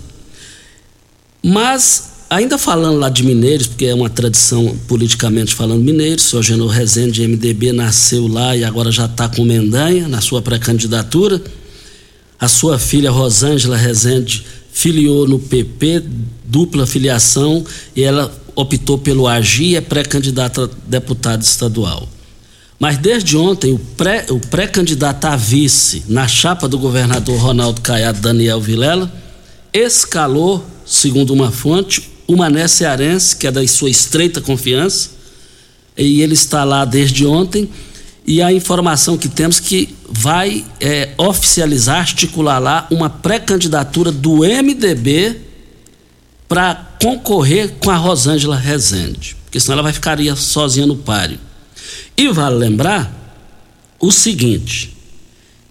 Mas 1.43 2.11
ainda 2.31 2.59
falando 2.59 2.99
lá 2.99 3.09
de 3.09 3.23
Mineiros, 3.23 3.67
porque 3.67 3.87
é 3.87 3.95
uma 3.95 4.11
tradição 4.11 4.77
politicamente 4.87 5.55
falando 5.55 5.83
Mineiros, 5.83 6.27
o 6.27 6.31
senhor 6.31 6.43
Genor 6.43 6.71
Rezende, 6.71 7.27
MDB, 7.27 7.73
nasceu 7.73 8.27
lá 8.27 8.57
e 8.57 8.65
agora 8.65 8.91
já 8.91 9.07
está 9.07 9.29
com 9.29 9.45
Mendanha 9.45 10.09
na 10.09 10.21
sua 10.21 10.43
pré-candidatura. 10.43 11.43
A 12.41 12.47
sua 12.47 12.79
filha 12.79 13.11
Rosângela 13.11 13.77
Rezende 13.77 14.47
filiou 14.71 15.27
no 15.27 15.41
PP, 15.41 16.05
dupla 16.45 16.87
filiação, 16.87 17.65
e 17.97 18.03
ela 18.03 18.33
optou 18.59 18.99
pelo 18.99 19.29
AGI 19.29 19.67
e 19.67 19.77
é 19.77 19.81
pré-candidata 19.81 20.65
a 20.65 20.69
deputado 20.85 21.43
estadual. 21.43 22.09
Mas 22.77 22.99
desde 22.99 23.37
ontem, 23.37 23.73
o, 23.73 23.79
pré, 23.79 24.27
pré-candidato 24.51 25.27
a 25.27 25.37
vice 25.37 26.03
na 26.09 26.27
chapa 26.27 26.67
do 26.67 26.77
governador 26.77 27.39
Ronaldo 27.39 27.81
Caiado 27.81 28.21
Daniel 28.21 28.61
Vilela 28.61 29.13
escalou, 29.73 30.65
segundo 30.85 31.33
uma 31.33 31.53
fonte, 31.53 32.11
o 32.27 32.37
Mané 32.37 32.67
Cearense, 32.67 33.37
que 33.37 33.47
é 33.47 33.53
da 33.53 33.65
sua 33.69 33.91
estreita 33.91 34.41
confiança, 34.41 35.11
e 35.97 36.21
ele 36.21 36.35
está 36.35 36.65
lá 36.65 36.85
desde 36.85 37.25
ontem, 37.25 37.71
e 38.27 38.43
a 38.43 38.53
informação 38.53 39.17
que 39.17 39.29
temos 39.29 39.61
que 39.61 39.95
vai 40.09 40.65
é, 40.81 41.11
oficializar, 41.17 41.99
articular 41.99 42.59
lá 42.59 42.89
uma 42.91 43.09
pré-candidatura 43.09 44.11
do 44.11 44.39
MDB 44.39 45.48
para 46.49 46.75
concorrer 47.01 47.75
com 47.79 47.91
a 47.91 47.97
Rosângela 47.97 48.57
Rezende, 48.57 49.37
porque 49.45 49.61
senão 49.61 49.75
ela 49.75 49.83
vai 49.83 49.93
ficaria 49.93 50.35
sozinha 50.35 50.87
no 50.87 50.97
páreo. 50.97 51.39
E 52.17 52.29
vale 52.29 52.57
lembrar 52.57 53.13
o 54.01 54.11
seguinte, 54.11 54.97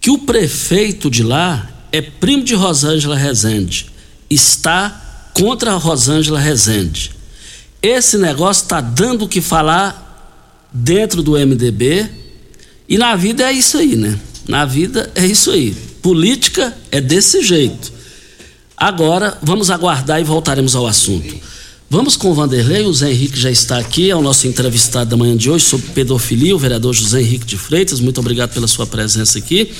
que 0.00 0.10
o 0.10 0.18
prefeito 0.18 1.10
de 1.10 1.22
lá 1.22 1.68
é 1.90 2.00
primo 2.00 2.44
de 2.44 2.54
Rosângela 2.54 3.16
Rezende, 3.16 3.90
está 4.30 5.30
contra 5.34 5.72
a 5.72 5.76
Rosângela 5.76 6.38
Rezende. 6.38 7.12
Esse 7.82 8.16
negócio 8.18 8.62
está 8.62 8.80
dando 8.80 9.24
o 9.24 9.28
que 9.28 9.40
falar 9.40 10.04
dentro 10.72 11.22
do 11.22 11.32
MDB 11.32 12.08
e 12.88 12.96
na 12.96 13.14
vida 13.16 13.44
é 13.44 13.52
isso 13.52 13.78
aí, 13.78 13.96
né? 13.96 14.18
Na 14.46 14.64
vida 14.64 15.10
é 15.14 15.26
isso 15.26 15.50
aí. 15.50 15.72
Política 16.02 16.76
é 16.90 17.00
desse 17.00 17.42
jeito. 17.42 17.92
Agora, 18.78 19.36
vamos 19.42 19.70
aguardar 19.70 20.20
e 20.20 20.24
voltaremos 20.24 20.76
ao 20.76 20.86
assunto. 20.86 21.34
Vamos 21.90 22.16
com 22.16 22.30
o 22.30 22.34
Vanderlei, 22.34 22.84
o 22.84 22.92
Zé 22.92 23.10
Henrique 23.10 23.40
já 23.40 23.50
está 23.50 23.78
aqui, 23.78 24.10
é 24.10 24.14
o 24.14 24.20
nosso 24.20 24.46
entrevistado 24.46 25.08
da 25.08 25.16
manhã 25.16 25.34
de 25.34 25.50
hoje 25.50 25.64
sobre 25.64 25.86
pedofilia, 25.88 26.54
o 26.54 26.58
vereador 26.58 26.92
José 26.92 27.22
Henrique 27.22 27.46
de 27.46 27.56
Freitas, 27.56 27.98
muito 27.98 28.20
obrigado 28.20 28.52
pela 28.52 28.68
sua 28.68 28.86
presença 28.86 29.38
aqui. 29.38 29.72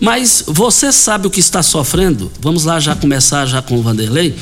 Mas 0.00 0.44
você 0.46 0.92
sabe 0.92 1.26
o 1.26 1.30
que 1.30 1.40
está 1.40 1.60
sofrendo? 1.60 2.30
Vamos 2.40 2.64
lá 2.64 2.78
já 2.78 2.94
começar 2.94 3.44
já 3.44 3.60
com 3.60 3.76
o 3.76 3.82
Vanderlei. 3.82 4.36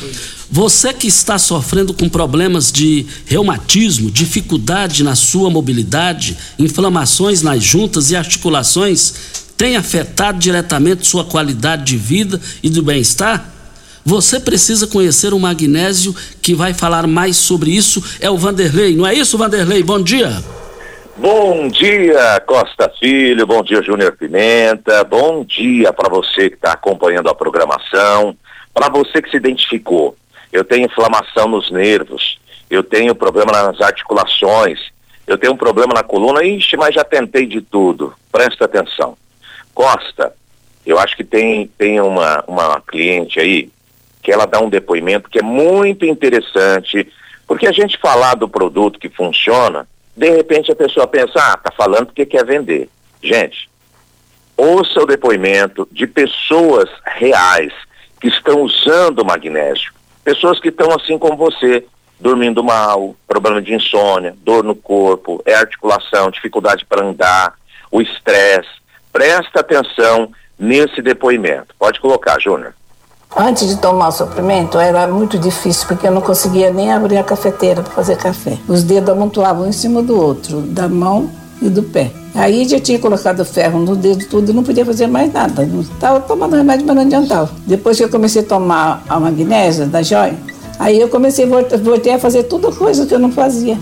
Você 0.51 0.93
que 0.93 1.07
está 1.07 1.39
sofrendo 1.39 1.95
com 1.95 2.07
problemas 2.07 2.71
de 2.71 3.07
reumatismo, 3.25 4.11
dificuldade 4.11 5.03
na 5.03 5.15
sua 5.15 5.49
mobilidade, 5.49 6.37
inflamações 6.59 7.41
nas 7.41 7.65
juntas 7.65 8.11
e 8.11 8.17
articulações, 8.17 9.15
tem 9.57 9.75
afetado 9.75 10.39
diretamente 10.39 11.07
sua 11.07 11.25
qualidade 11.25 11.85
de 11.87 11.97
vida 11.97 12.39
e 12.63 12.69
do 12.69 12.83
bem-estar? 12.83 13.56
Você 14.07 14.39
precisa 14.39 14.87
conhecer 14.87 15.35
o 15.35 15.41
magnésio 15.41 16.15
que 16.41 16.55
vai 16.55 16.73
falar 16.73 17.09
mais 17.09 17.37
sobre 17.37 17.73
isso. 17.73 18.01
É 18.21 18.31
o 18.31 18.37
Vanderlei, 18.37 18.95
não 18.95 19.05
é 19.05 19.13
isso, 19.13 19.37
Vanderlei? 19.37 19.83
Bom 19.83 20.01
dia. 20.01 20.31
Bom 21.17 21.67
dia, 21.67 22.41
Costa 22.47 22.89
Filho. 23.01 23.45
Bom 23.45 23.65
dia, 23.65 23.83
Júnior 23.83 24.17
Pimenta. 24.17 25.03
Bom 25.03 25.45
dia 25.45 25.93
para 25.93 26.09
você 26.09 26.49
que 26.49 26.55
está 26.55 26.75
acompanhando 26.75 27.29
a 27.29 27.35
programação. 27.35 28.37
Para 28.73 28.89
você 28.89 29.21
que 29.21 29.29
se 29.29 29.39
identificou, 29.39 30.17
eu 30.53 30.63
tenho 30.63 30.87
inflamação 30.87 31.49
nos 31.49 31.69
nervos, 31.73 32.39
eu 32.71 32.85
tenho 32.85 33.13
problema 33.13 33.51
nas 33.51 33.81
articulações, 33.81 34.79
eu 35.27 35.37
tenho 35.37 35.55
um 35.55 35.57
problema 35.57 35.93
na 35.93 36.05
coluna, 36.05 36.45
ixi, 36.45 36.77
mas 36.77 36.95
já 36.95 37.03
tentei 37.03 37.45
de 37.45 37.61
tudo. 37.61 38.15
Presta 38.31 38.67
atenção. 38.67 39.19
Costa, 39.75 40.33
eu 40.87 40.97
acho 40.97 41.17
que 41.17 41.25
tem, 41.25 41.67
tem 41.77 42.01
uma, 42.01 42.45
uma 42.47 42.81
cliente 42.81 43.41
aí 43.41 43.69
que 44.27 44.33
ela 44.33 44.45
dá 44.45 44.59
um 44.59 44.69
depoimento 44.69 45.31
que 45.31 45.39
é 45.39 45.43
muito 45.43 46.05
interessante, 46.05 47.09
porque 47.47 47.65
a 47.65 47.71
gente 47.71 47.97
falar 47.97 48.35
do 48.35 48.49
produto 48.49 48.99
que 48.99 49.09
funciona, 49.09 49.87
de 50.17 50.29
repente 50.31 50.73
a 50.73 50.75
pessoa 50.75 51.07
pensa, 51.07 51.35
ah, 51.37 51.57
tá 51.57 51.71
falando 51.71 52.07
porque 52.07 52.27
quer 52.27 52.45
vender. 52.45 52.89
Gente, 53.23 53.71
ouça 54.57 55.01
o 55.01 55.07
depoimento 55.07 55.89
de 55.93 56.09
pessoas 56.09 56.91
reais 57.05 57.73
que 58.21 58.27
estão 58.27 58.63
usando 58.63 59.21
o 59.21 59.25
magnésio. 59.25 59.93
Pessoas 60.25 60.59
que 60.59 60.71
estão 60.71 60.91
assim 60.91 61.17
como 61.17 61.37
você, 61.37 61.87
dormindo 62.19 62.65
mal, 62.65 63.15
problema 63.29 63.63
de 63.63 63.75
insônia, 63.75 64.35
dor 64.43 64.65
no 64.65 64.75
corpo, 64.75 65.41
é 65.47 65.55
articulação, 65.55 66.33
dificuldade 66.33 66.85
para 66.85 67.05
andar, 67.05 67.55
o 67.93 68.03
estresse. 68.03 68.71
Presta 69.13 69.61
atenção 69.61 70.33
nesse 70.59 71.01
depoimento. 71.01 71.77
Pode 71.79 72.01
colocar, 72.01 72.41
Júnior. 72.41 72.75
Antes 73.35 73.69
de 73.69 73.77
tomar 73.77 74.09
o 74.09 74.13
suplemento 74.13 74.79
era 74.79 75.07
muito 75.07 75.39
difícil 75.39 75.87
porque 75.89 76.07
eu 76.07 76.13
não 76.13 76.21
conseguia 76.21 76.71
nem 76.71 76.93
abrir 76.93 77.17
a 77.17 77.25
cafeteira 77.25 77.83
para 77.83 77.93
fazer 77.93 78.17
café. 78.17 78.59
Os 78.69 78.83
dedos 78.83 79.11
amontoavam 79.11 79.65
um 79.65 79.69
em 79.69 79.73
cima 79.73 80.03
do 80.03 80.19
outro, 80.19 80.61
da 80.61 80.89
mão 80.89 81.31
e 81.61 81.69
do 81.69 81.83
pé. 81.83 82.11
Aí 82.35 82.69
já 82.69 82.79
tinha 82.79 82.99
colocado 82.99 83.45
ferro 83.45 83.79
no 83.79 83.97
dedo 83.97 84.27
tudo 84.27 84.51
e 84.51 84.55
não 84.55 84.63
podia 84.63 84.85
fazer 84.85 85.07
mais 85.07 85.33
nada. 85.33 85.65
Estava 85.65 86.21
tomando 86.21 86.55
remédio, 86.55 86.87
mas 86.87 86.97
não 86.97 87.03
adiantava. 87.03 87.51
Depois 87.67 87.97
que 87.97 88.05
eu 88.05 88.11
comecei 88.11 88.43
a 88.43 88.45
tomar 88.45 89.03
a 89.09 89.19
magnésia 89.19 89.87
da 89.87 90.03
joia, 90.03 90.37
aí 90.79 91.01
eu 91.01 91.09
comecei, 91.09 91.47
voltei 91.47 92.13
a 92.13 92.19
fazer 92.19 92.45
tudo 92.45 92.75
coisa 92.75 93.07
que 93.07 93.15
eu 93.15 93.19
não 93.19 93.33
fazia. 93.33 93.79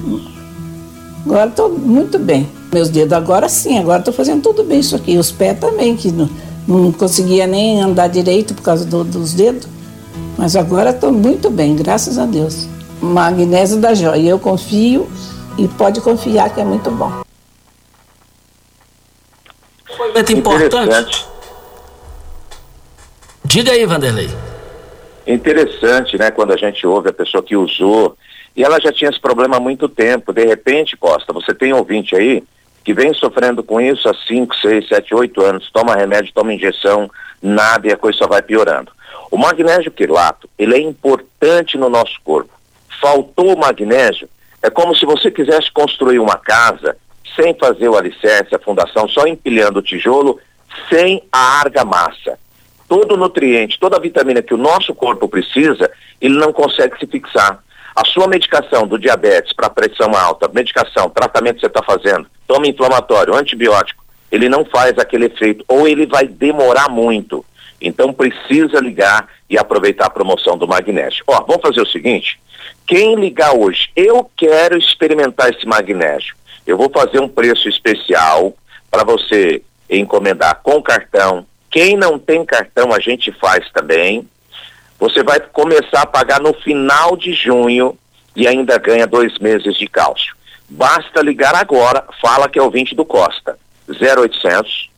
Agora 1.26 1.48
estou 1.48 1.68
muito 1.70 2.18
bem. 2.18 2.48
Meus 2.72 2.90
dedos 2.90 3.12
agora 3.12 3.48
sim, 3.48 3.78
agora 3.78 4.00
estou 4.00 4.12
fazendo 4.12 4.42
tudo 4.42 4.64
bem 4.64 4.80
isso 4.80 4.96
aqui. 4.96 5.16
Os 5.16 5.30
pés 5.30 5.58
também, 5.58 5.96
que 5.96 6.10
não, 6.10 6.28
não 6.66 6.92
conseguia 6.92 7.46
nem 7.46 7.80
andar 7.80 8.08
direito 8.08 8.54
por 8.54 8.62
causa 8.62 8.84
do, 8.84 9.04
dos 9.04 9.34
dedos. 9.34 9.68
Mas 10.36 10.56
agora 10.56 10.90
estou 10.90 11.12
muito 11.12 11.50
bem, 11.50 11.76
graças 11.76 12.18
a 12.18 12.26
Deus. 12.26 12.66
Magnésio 13.00 13.78
da 13.78 13.94
joia. 13.94 14.30
Eu 14.30 14.38
confio 14.38 15.08
e 15.58 15.68
pode 15.68 16.00
confiar 16.00 16.52
que 16.52 16.60
é 16.60 16.64
muito 16.64 16.90
bom 16.90 17.24
depoimento 20.14 20.32
importante. 20.32 21.26
Diga 23.44 23.72
aí, 23.72 23.84
Vanderlei. 23.84 24.28
Interessante, 25.26 26.18
né? 26.18 26.30
Quando 26.30 26.52
a 26.52 26.56
gente 26.56 26.86
ouve 26.86 27.08
a 27.08 27.12
pessoa 27.12 27.42
que 27.42 27.56
usou 27.56 28.16
e 28.56 28.62
ela 28.62 28.80
já 28.80 28.92
tinha 28.92 29.10
esse 29.10 29.20
problema 29.20 29.56
há 29.56 29.60
muito 29.60 29.88
tempo. 29.88 30.32
De 30.32 30.44
repente, 30.44 30.96
Costa, 30.96 31.32
você 31.32 31.54
tem 31.54 31.72
ouvinte 31.72 32.14
aí 32.14 32.42
que 32.84 32.92
vem 32.92 33.14
sofrendo 33.14 33.62
com 33.62 33.80
isso 33.80 34.08
há 34.08 34.14
5, 34.14 34.54
6, 34.56 34.88
7, 34.88 35.14
8 35.14 35.42
anos, 35.42 35.70
toma 35.72 35.96
remédio, 35.96 36.32
toma 36.34 36.52
injeção, 36.52 37.10
nada 37.42 37.88
e 37.88 37.92
a 37.92 37.96
coisa 37.96 38.18
só 38.18 38.26
vai 38.26 38.42
piorando. 38.42 38.92
O 39.30 39.38
magnésio 39.38 39.90
quilato, 39.90 40.48
ele 40.58 40.76
é 40.76 40.80
importante 40.80 41.78
no 41.78 41.88
nosso 41.88 42.20
corpo. 42.22 42.52
Faltou 43.00 43.54
o 43.54 43.58
magnésio, 43.58 44.28
é 44.62 44.68
como 44.68 44.94
se 44.94 45.06
você 45.06 45.30
quisesse 45.30 45.72
construir 45.72 46.18
uma 46.18 46.36
casa 46.36 46.96
sem 47.34 47.54
fazer 47.54 47.88
o 47.88 47.96
alicerce, 47.96 48.54
a 48.54 48.58
fundação, 48.58 49.08
só 49.08 49.26
empilhando 49.26 49.80
o 49.80 49.82
tijolo, 49.82 50.38
sem 50.88 51.22
a 51.32 51.60
argamassa. 51.60 52.38
Todo 52.86 53.16
nutriente, 53.16 53.78
toda 53.80 53.98
vitamina 53.98 54.42
que 54.42 54.54
o 54.54 54.58
nosso 54.58 54.94
corpo 54.94 55.28
precisa, 55.28 55.90
ele 56.20 56.36
não 56.36 56.52
consegue 56.52 56.98
se 56.98 57.06
fixar. 57.06 57.62
A 57.94 58.04
sua 58.04 58.26
medicação 58.26 58.86
do 58.86 58.98
diabetes 58.98 59.52
para 59.52 59.70
pressão 59.70 60.14
alta, 60.16 60.50
medicação, 60.52 61.08
tratamento 61.08 61.56
que 61.56 61.60
você 61.60 61.66
está 61.66 61.82
fazendo, 61.82 62.26
toma 62.46 62.66
inflamatório, 62.66 63.34
antibiótico, 63.34 64.04
ele 64.30 64.48
não 64.48 64.64
faz 64.64 64.98
aquele 64.98 65.26
efeito, 65.26 65.64
ou 65.68 65.86
ele 65.86 66.06
vai 66.06 66.26
demorar 66.26 66.90
muito. 66.90 67.44
Então 67.80 68.12
precisa 68.12 68.80
ligar 68.80 69.28
e 69.48 69.56
aproveitar 69.56 70.06
a 70.06 70.10
promoção 70.10 70.56
do 70.56 70.66
magnésio. 70.66 71.22
Ó, 71.26 71.40
vamos 71.42 71.62
fazer 71.62 71.80
o 71.80 71.86
seguinte: 71.86 72.40
quem 72.86 73.14
ligar 73.14 73.54
hoje, 73.54 73.90
eu 73.94 74.28
quero 74.36 74.76
experimentar 74.76 75.50
esse 75.50 75.66
magnésio. 75.66 76.34
Eu 76.66 76.76
vou 76.76 76.90
fazer 76.90 77.20
um 77.20 77.28
preço 77.28 77.68
especial 77.68 78.54
para 78.90 79.04
você 79.04 79.62
encomendar 79.88 80.60
com 80.62 80.82
cartão. 80.82 81.46
Quem 81.70 81.96
não 81.96 82.18
tem 82.18 82.44
cartão, 82.44 82.92
a 82.92 82.98
gente 82.98 83.30
faz 83.32 83.70
também. 83.70 84.26
Você 85.04 85.22
vai 85.22 85.38
começar 85.38 86.00
a 86.00 86.06
pagar 86.06 86.40
no 86.40 86.54
final 86.54 87.14
de 87.14 87.34
junho 87.34 87.94
e 88.34 88.48
ainda 88.48 88.78
ganha 88.78 89.06
dois 89.06 89.38
meses 89.38 89.76
de 89.76 89.86
cálcio. 89.86 90.34
Basta 90.66 91.20
ligar 91.20 91.54
agora, 91.54 92.02
fala 92.22 92.48
que 92.48 92.58
é 92.58 92.62
o 92.62 92.70
20 92.70 92.94
do 92.94 93.04
Costa. 93.04 93.58
0800 93.86 94.88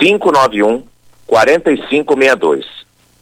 591 0.00 0.82
4562. 1.28 2.66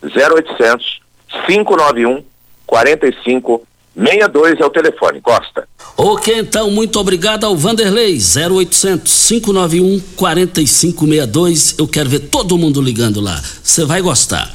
0800 0.03 1.01
591 1.47 2.24
4562. 2.66 3.68
62 3.95 4.61
é 4.61 4.64
o 4.64 4.70
telefone, 4.70 5.20
Costa. 5.20 5.68
Ok, 5.95 6.38
então, 6.38 6.70
muito 6.70 6.99
obrigado 6.99 7.45
ao 7.45 7.55
Vanderlei, 7.55 8.16
0800 8.16 9.28
591 9.28 10.01
4562. 10.16 11.74
Eu 11.78 11.86
quero 11.86 12.09
ver 12.09 12.20
todo 12.20 12.57
mundo 12.57 12.80
ligando 12.80 13.20
lá. 13.20 13.38
Você 13.62 13.84
vai 13.84 14.01
gostar. 14.01 14.51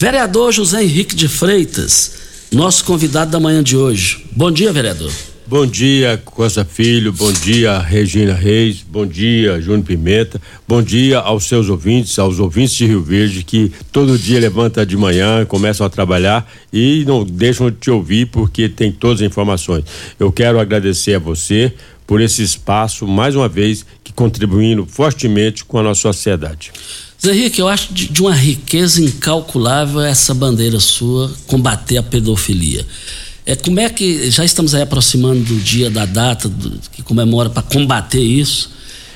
Vereador 0.00 0.52
José 0.52 0.84
Henrique 0.84 1.16
de 1.16 1.26
Freitas, 1.26 2.12
nosso 2.52 2.84
convidado 2.84 3.32
da 3.32 3.40
manhã 3.40 3.64
de 3.64 3.76
hoje. 3.76 4.24
Bom 4.30 4.48
dia, 4.48 4.72
vereador. 4.72 5.10
Bom 5.44 5.66
dia, 5.66 6.22
Costa 6.24 6.64
Filho. 6.64 7.12
Bom 7.12 7.32
dia, 7.32 7.80
Regina 7.80 8.32
Reis. 8.32 8.84
Bom 8.88 9.04
dia, 9.04 9.60
Júnior 9.60 9.82
Pimenta. 9.82 10.40
Bom 10.68 10.80
dia 10.80 11.18
aos 11.18 11.48
seus 11.48 11.68
ouvintes, 11.68 12.16
aos 12.16 12.38
ouvintes 12.38 12.76
de 12.76 12.86
Rio 12.86 13.02
Verde 13.02 13.42
que 13.42 13.72
todo 13.90 14.16
dia 14.16 14.38
levanta 14.38 14.86
de 14.86 14.96
manhã, 14.96 15.44
começam 15.44 15.84
a 15.84 15.90
trabalhar 15.90 16.48
e 16.72 17.02
não 17.04 17.24
deixam 17.24 17.68
de 17.68 17.78
te 17.78 17.90
ouvir 17.90 18.26
porque 18.26 18.68
tem 18.68 18.92
todas 18.92 19.20
as 19.20 19.26
informações. 19.26 19.84
Eu 20.16 20.30
quero 20.30 20.60
agradecer 20.60 21.14
a 21.14 21.18
você 21.18 21.72
por 22.06 22.20
esse 22.20 22.40
espaço, 22.40 23.04
mais 23.04 23.34
uma 23.34 23.48
vez, 23.48 23.84
que 24.04 24.12
contribuindo 24.12 24.86
fortemente 24.86 25.64
com 25.64 25.76
a 25.76 25.82
nossa 25.82 26.02
sociedade. 26.02 26.70
Zé 27.20 27.34
Henrique, 27.34 27.60
eu 27.60 27.66
acho 27.66 27.92
de, 27.92 28.22
uma 28.22 28.34
riqueza 28.34 29.02
incalculável 29.02 30.00
essa 30.00 30.32
bandeira 30.32 30.78
sua 30.78 31.32
combater 31.46 31.96
a 31.96 32.02
pedofilia. 32.02 32.86
É, 33.44 33.56
como 33.56 33.80
é 33.80 33.88
que 33.88 34.30
já 34.30 34.44
estamos 34.44 34.74
aí 34.74 34.82
aproximando 34.82 35.40
do 35.40 35.56
dia 35.56 35.90
da 35.90 36.06
data 36.06 36.48
do, 36.48 36.78
que 36.92 37.02
comemora 37.02 37.50
para 37.50 37.62
combater 37.62 38.20
isso? 38.20 38.70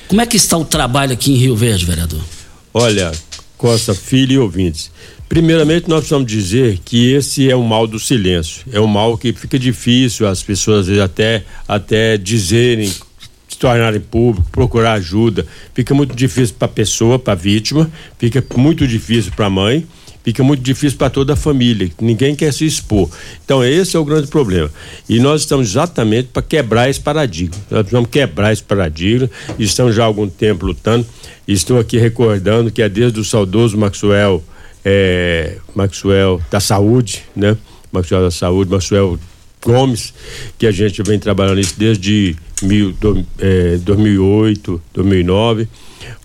Como 0.07 0.19
é 0.19 0.25
que 0.25 0.35
está 0.35 0.57
o 0.57 0.65
trabalho 0.65 1.13
aqui 1.13 1.31
em 1.31 1.35
Rio 1.35 1.55
Verde, 1.55 1.85
vereador? 1.85 2.21
Olha, 2.73 3.11
Costa 3.57 3.93
Filho 3.93 4.33
e 4.33 4.37
ouvintes. 4.39 4.91
Primeiramente, 5.29 5.87
nós 5.87 5.99
precisamos 5.99 6.29
dizer 6.29 6.79
que 6.83 7.13
esse 7.13 7.49
é 7.49 7.55
o 7.55 7.63
mal 7.63 7.87
do 7.87 7.99
silêncio. 7.99 8.63
É 8.71 8.79
um 8.79 8.87
mal 8.87 9.17
que 9.17 9.31
fica 9.31 9.57
difícil 9.57 10.27
as 10.27 10.43
pessoas 10.43 10.89
até, 10.99 11.45
até 11.67 12.17
dizerem, 12.17 12.91
tornarem 13.63 14.01
público, 14.01 14.45
procurar 14.51 14.93
ajuda. 14.93 15.45
Fica 15.73 15.93
muito 15.93 16.13
difícil 16.13 16.55
para 16.59 16.65
a 16.65 16.69
pessoa, 16.69 17.17
para 17.17 17.31
a 17.31 17.35
vítima, 17.35 17.89
fica 18.19 18.43
muito 18.57 18.85
difícil 18.85 19.31
para 19.33 19.45
a 19.45 19.49
mãe 19.49 19.87
fica 20.23 20.41
muito 20.41 20.63
difícil 20.63 20.97
para 20.97 21.09
toda 21.09 21.33
a 21.33 21.35
família, 21.35 21.91
ninguém 21.99 22.33
quer 22.33 22.53
se 22.53 22.65
expor. 22.65 23.09
Então, 23.43 23.61
esse 23.61 23.97
é 23.97 23.99
o 23.99 24.05
grande 24.05 24.27
problema. 24.27 24.71
E 25.09 25.19
nós 25.19 25.41
estamos 25.41 25.67
exatamente 25.71 26.29
para 26.31 26.41
quebrar 26.41 26.89
esse 26.89 27.01
paradigma. 27.01 27.57
Nós 27.69 27.81
precisamos 27.81 28.09
quebrar 28.09 28.53
esse 28.53 28.63
paradigma, 28.63 29.29
estamos 29.59 29.93
já 29.93 30.03
há 30.03 30.05
algum 30.05 30.29
tempo 30.29 30.65
lutando. 30.65 31.05
Estou 31.45 31.77
aqui 31.77 31.97
recordando 31.97 32.71
que 32.71 32.81
é 32.81 32.87
desde 32.87 33.19
o 33.19 33.23
saudoso 33.25 33.77
Maxwell, 33.77 34.41
é, 34.85 35.57
Maxwell 35.75 36.41
da 36.49 36.61
Saúde, 36.61 37.25
né? 37.35 37.57
Maxwell 37.91 38.21
da 38.21 38.31
Saúde, 38.31 38.71
Maxwell 38.71 39.19
Gomes, 39.63 40.13
que 40.57 40.67
a 40.67 40.71
gente 40.71 41.01
vem 41.03 41.17
trabalhando 41.17 41.59
isso 41.59 41.75
desde 41.77 42.35
mil, 42.61 42.91
do, 42.93 43.25
é, 43.39 43.77
2008, 43.77 44.81
2009. 44.93 45.67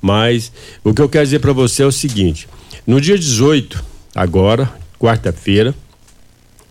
Mas 0.02 0.52
o 0.82 0.92
que 0.92 1.00
eu 1.00 1.08
quero 1.08 1.24
dizer 1.24 1.38
para 1.38 1.52
você 1.52 1.82
é 1.82 1.86
o 1.86 1.92
seguinte: 1.92 2.48
no 2.86 3.00
dia 3.00 3.16
18, 3.16 3.82
agora, 4.14 4.70
quarta-feira, 4.98 5.74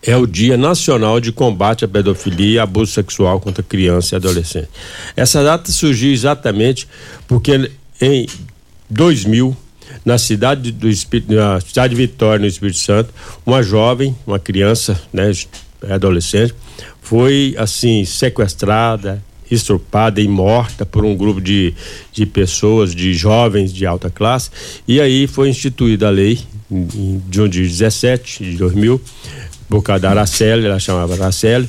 é 0.02 0.16
o 0.16 0.26
Dia 0.26 0.56
Nacional 0.56 1.20
de 1.20 1.32
Combate 1.32 1.84
à 1.84 1.88
Pedofilia 1.88 2.54
e 2.54 2.58
Abuso 2.58 2.92
Sexual 2.92 3.40
contra 3.40 3.62
Criança 3.62 4.14
e 4.14 4.16
Adolescente. 4.16 4.68
Essa 5.16 5.42
data 5.42 5.72
surgiu 5.72 6.12
exatamente 6.12 6.86
porque 7.26 7.70
em 8.00 8.26
2000, 8.88 9.56
na 10.04 10.18
cidade 10.18 10.70
do 10.70 10.86
na 11.28 11.60
cidade 11.60 11.94
de 11.94 12.00
Vitória, 12.00 12.40
no 12.40 12.46
Espírito 12.46 12.78
Santo, 12.78 13.12
uma 13.44 13.62
jovem, 13.62 14.16
uma 14.26 14.38
criança, 14.38 15.00
né, 15.12 15.32
adolescente, 15.88 16.54
foi 17.00 17.54
assim 17.58 18.04
sequestrada, 18.04 19.22
estrupada 19.50 20.20
e 20.20 20.28
morta 20.28 20.84
por 20.84 21.04
um 21.04 21.16
grupo 21.16 21.40
de, 21.40 21.74
de 22.12 22.26
pessoas, 22.26 22.94
de 22.94 23.14
jovens 23.14 23.72
de 23.72 23.86
alta 23.86 24.10
classe, 24.10 24.50
e 24.86 25.00
aí 25.00 25.26
foi 25.26 25.48
instituída 25.48 26.08
a 26.08 26.10
lei 26.10 26.38
de 26.70 27.48
17 27.48 28.44
de 28.44 28.56
2000, 28.56 29.00
por 29.68 29.82
causa 29.82 30.02
da 30.02 30.10
Araceli, 30.10 30.66
ela 30.66 30.78
chamava 30.78 31.14
Araceli, 31.14 31.68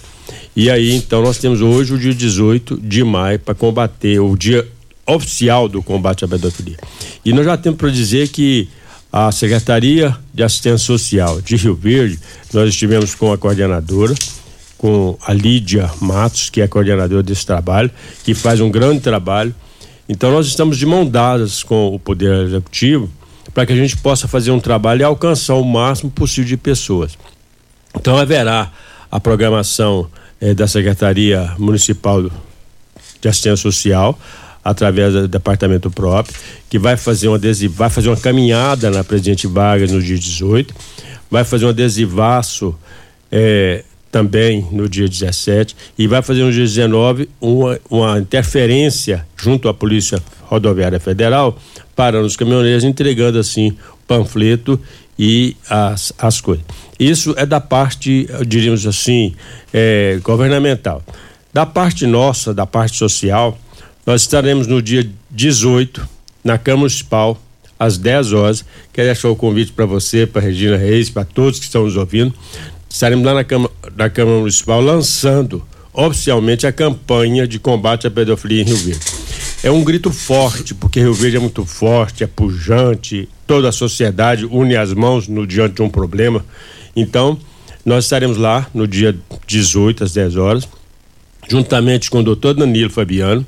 E 0.55 0.69
aí, 0.69 0.93
então, 0.93 1.21
nós 1.21 1.37
temos 1.37 1.61
hoje 1.61 1.93
o 1.93 1.97
dia 1.97 2.13
18 2.13 2.79
de 2.81 3.03
maio 3.03 3.39
para 3.39 3.53
combater 3.53 4.19
o 4.19 4.35
dia 4.35 4.65
oficial 5.05 5.67
do 5.67 5.81
combate 5.81 6.23
à 6.23 6.27
pedofilia. 6.27 6.77
E 7.25 7.33
nós 7.33 7.45
já 7.45 7.57
temos 7.57 7.77
para 7.77 7.89
dizer 7.89 8.29
que 8.29 8.67
a 9.11 9.31
Secretaria 9.31 10.15
de 10.33 10.43
Assistência 10.43 10.85
Social 10.85 11.41
de 11.41 11.55
Rio 11.55 11.75
Verde, 11.75 12.19
nós 12.53 12.69
estivemos 12.69 13.15
com 13.15 13.31
a 13.31 13.37
coordenadora, 13.37 14.13
com 14.77 15.17
a 15.25 15.33
Lídia 15.33 15.89
Matos, 15.99 16.49
que 16.49 16.61
é 16.61 16.67
coordenadora 16.67 17.23
desse 17.23 17.45
trabalho, 17.45 17.89
que 18.23 18.33
faz 18.33 18.61
um 18.61 18.69
grande 18.69 19.01
trabalho. 19.01 19.53
Então 20.07 20.31
nós 20.31 20.47
estamos 20.47 20.77
de 20.77 20.85
mão 20.85 21.05
dadas 21.05 21.63
com 21.63 21.93
o 21.93 21.99
Poder 21.99 22.45
Executivo 22.45 23.09
para 23.53 23.65
que 23.65 23.73
a 23.73 23.75
gente 23.75 23.97
possa 23.97 24.27
fazer 24.27 24.51
um 24.51 24.59
trabalho 24.59 25.01
e 25.01 25.03
alcançar 25.03 25.55
o 25.55 25.63
máximo 25.63 26.11
possível 26.11 26.47
de 26.47 26.57
pessoas. 26.57 27.17
Então 27.95 28.17
haverá 28.17 28.71
a 29.11 29.19
programação 29.19 30.07
eh, 30.39 30.53
da 30.53 30.67
Secretaria 30.67 31.53
Municipal 31.57 32.29
de 33.19 33.27
Assistência 33.27 33.57
Social, 33.57 34.17
através 34.63 35.13
do 35.13 35.27
departamento 35.27 35.89
próprio, 35.89 36.35
que 36.69 36.77
vai 36.77 36.97
fazer 36.97 37.27
um 37.27 37.33
adesivo, 37.33 37.73
vai 37.73 37.89
fazer 37.89 38.09
uma 38.09 38.17
caminhada 38.17 38.89
na 38.89 39.03
Presidente 39.03 39.47
Vargas 39.47 39.91
no 39.91 40.01
dia 40.01 40.17
18, 40.17 40.73
vai 41.29 41.43
fazer 41.43 41.65
um 41.65 41.69
adesivaço 41.69 42.75
eh, 43.31 43.83
também 44.11 44.67
no 44.71 44.89
dia 44.89 45.07
17 45.07 45.75
e 45.97 46.07
vai 46.07 46.21
fazer 46.21 46.43
no 46.43 46.51
dia 46.51 46.63
19 46.63 47.29
uma, 47.39 47.79
uma 47.89 48.19
interferência 48.19 49.25
junto 49.37 49.69
à 49.69 49.73
Polícia 49.73 50.21
Rodoviária 50.43 50.99
Federal 50.99 51.57
para 51.95 52.21
os 52.21 52.35
caminhoneiros, 52.35 52.83
entregando 52.83 53.37
assim 53.37 53.69
o 53.69 54.07
panfleto 54.07 54.79
e 55.17 55.55
as, 55.69 56.13
as 56.17 56.41
coisas. 56.41 56.65
Isso 56.99 57.33
é 57.37 57.45
da 57.45 57.59
parte, 57.59 58.27
diríamos 58.47 58.85
assim, 58.87 59.35
é, 59.73 60.19
governamental. 60.23 61.03
Da 61.53 61.65
parte 61.65 62.05
nossa, 62.05 62.53
da 62.53 62.65
parte 62.65 62.97
social, 62.97 63.57
nós 64.09 64.21
estaremos 64.21 64.65
no 64.65 64.81
dia 64.81 65.07
18 65.29 66.09
na 66.43 66.57
Câmara 66.57 66.79
Municipal 66.79 67.39
às 67.77 67.95
10 67.95 68.33
horas. 68.33 68.65
Quero 68.91 69.07
deixar 69.07 69.29
o 69.29 69.35
convite 69.35 69.71
para 69.71 69.85
você, 69.85 70.25
para 70.25 70.41
Regina 70.41 70.77
Reis, 70.77 71.11
para 71.11 71.23
todos 71.23 71.59
que 71.59 71.65
estão 71.65 71.83
nos 71.83 71.95
ouvindo. 71.95 72.33
Estaremos 72.89 73.23
lá 73.23 73.35
na 73.35 73.43
Câmara, 73.43 73.71
na 73.95 74.09
Câmara 74.09 74.39
Municipal 74.39 74.81
lançando 74.81 75.63
oficialmente 75.93 76.65
a 76.65 76.71
campanha 76.71 77.47
de 77.47 77.59
combate 77.59 78.07
à 78.07 78.09
pedofilia 78.09 78.63
em 78.63 78.65
Rio 78.65 78.77
Verde. 78.77 79.05
É 79.61 79.69
um 79.69 79.83
grito 79.83 80.11
forte, 80.11 80.73
porque 80.73 80.99
Rio 80.99 81.13
Verde 81.13 81.37
é 81.37 81.39
muito 81.39 81.63
forte, 81.63 82.23
é 82.23 82.27
pujante, 82.27 83.29
toda 83.45 83.69
a 83.69 83.71
sociedade 83.71 84.43
une 84.43 84.75
as 84.75 84.91
mãos 84.91 85.27
no 85.27 85.45
diante 85.45 85.75
de 85.75 85.81
um 85.83 85.89
problema. 85.89 86.43
Então, 86.95 87.37
nós 87.85 88.05
estaremos 88.05 88.37
lá 88.37 88.67
no 88.73 88.87
dia 88.87 89.15
18 89.45 90.03
às 90.03 90.13
10 90.13 90.35
horas, 90.35 90.67
juntamente 91.47 92.09
com 92.09 92.21
o 92.21 92.23
doutor 92.23 92.55
Danilo 92.55 92.89
Fabiano, 92.89 93.45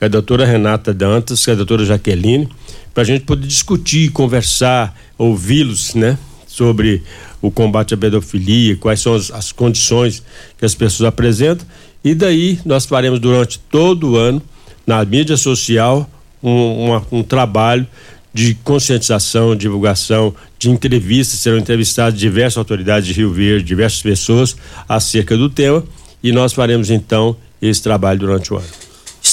com 0.00 0.06
a 0.06 0.08
doutora 0.08 0.46
Renata 0.46 0.94
Dantas, 0.94 1.44
com 1.44 1.52
a 1.52 1.54
doutora 1.54 1.84
Jaqueline, 1.84 2.48
para 2.94 3.02
a 3.02 3.06
gente 3.06 3.24
poder 3.26 3.46
discutir, 3.46 4.10
conversar, 4.10 4.98
ouvi-los, 5.18 5.94
né, 5.94 6.18
sobre 6.46 7.02
o 7.42 7.50
combate 7.50 7.92
à 7.92 7.96
pedofilia, 7.98 8.76
quais 8.76 9.00
são 9.00 9.14
as, 9.14 9.30
as 9.30 9.52
condições 9.52 10.22
que 10.58 10.64
as 10.64 10.74
pessoas 10.74 11.06
apresentam. 11.08 11.66
E 12.02 12.14
daí 12.14 12.58
nós 12.64 12.86
faremos 12.86 13.20
durante 13.20 13.58
todo 13.58 14.12
o 14.12 14.16
ano, 14.16 14.40
na 14.86 15.04
mídia 15.04 15.36
social, 15.36 16.08
um, 16.42 16.86
uma, 16.86 17.06
um 17.12 17.22
trabalho 17.22 17.86
de 18.32 18.54
conscientização, 18.54 19.54
divulgação, 19.54 20.34
de 20.58 20.70
entrevistas, 20.70 21.40
serão 21.40 21.58
entrevistadas 21.58 22.18
diversas 22.18 22.56
autoridades 22.56 23.06
de 23.06 23.12
Rio 23.12 23.32
Verde, 23.32 23.64
diversas 23.64 24.00
pessoas 24.00 24.56
acerca 24.88 25.36
do 25.36 25.50
tema 25.50 25.84
e 26.22 26.32
nós 26.32 26.52
faremos 26.52 26.90
então 26.90 27.36
esse 27.60 27.82
trabalho 27.82 28.20
durante 28.20 28.52
o 28.52 28.56
ano. 28.56 28.89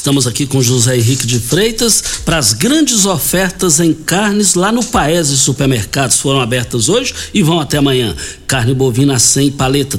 Estamos 0.08 0.26
aqui 0.26 0.46
com 0.46 0.62
José 0.62 0.96
Henrique 0.96 1.28
de 1.28 1.38
Freitas 1.38 2.02
para 2.24 2.38
as 2.38 2.54
grandes 2.54 3.06
ofertas 3.06 3.82
em 3.82 3.94
carnes 3.94 4.56
lá 4.56 4.72
no 4.72 4.82
Paese 4.82 5.38
Supermercados. 5.38 6.22
Foram 6.22 6.40
abertas 6.40 6.88
hoje 6.88 7.14
e 7.34 7.44
vão 7.44 7.60
até 7.60 7.76
amanhã. 7.76 8.16
Carne 8.48 8.74
bovina 8.74 9.20
100 9.20 9.52
paleta, 9.52 9.98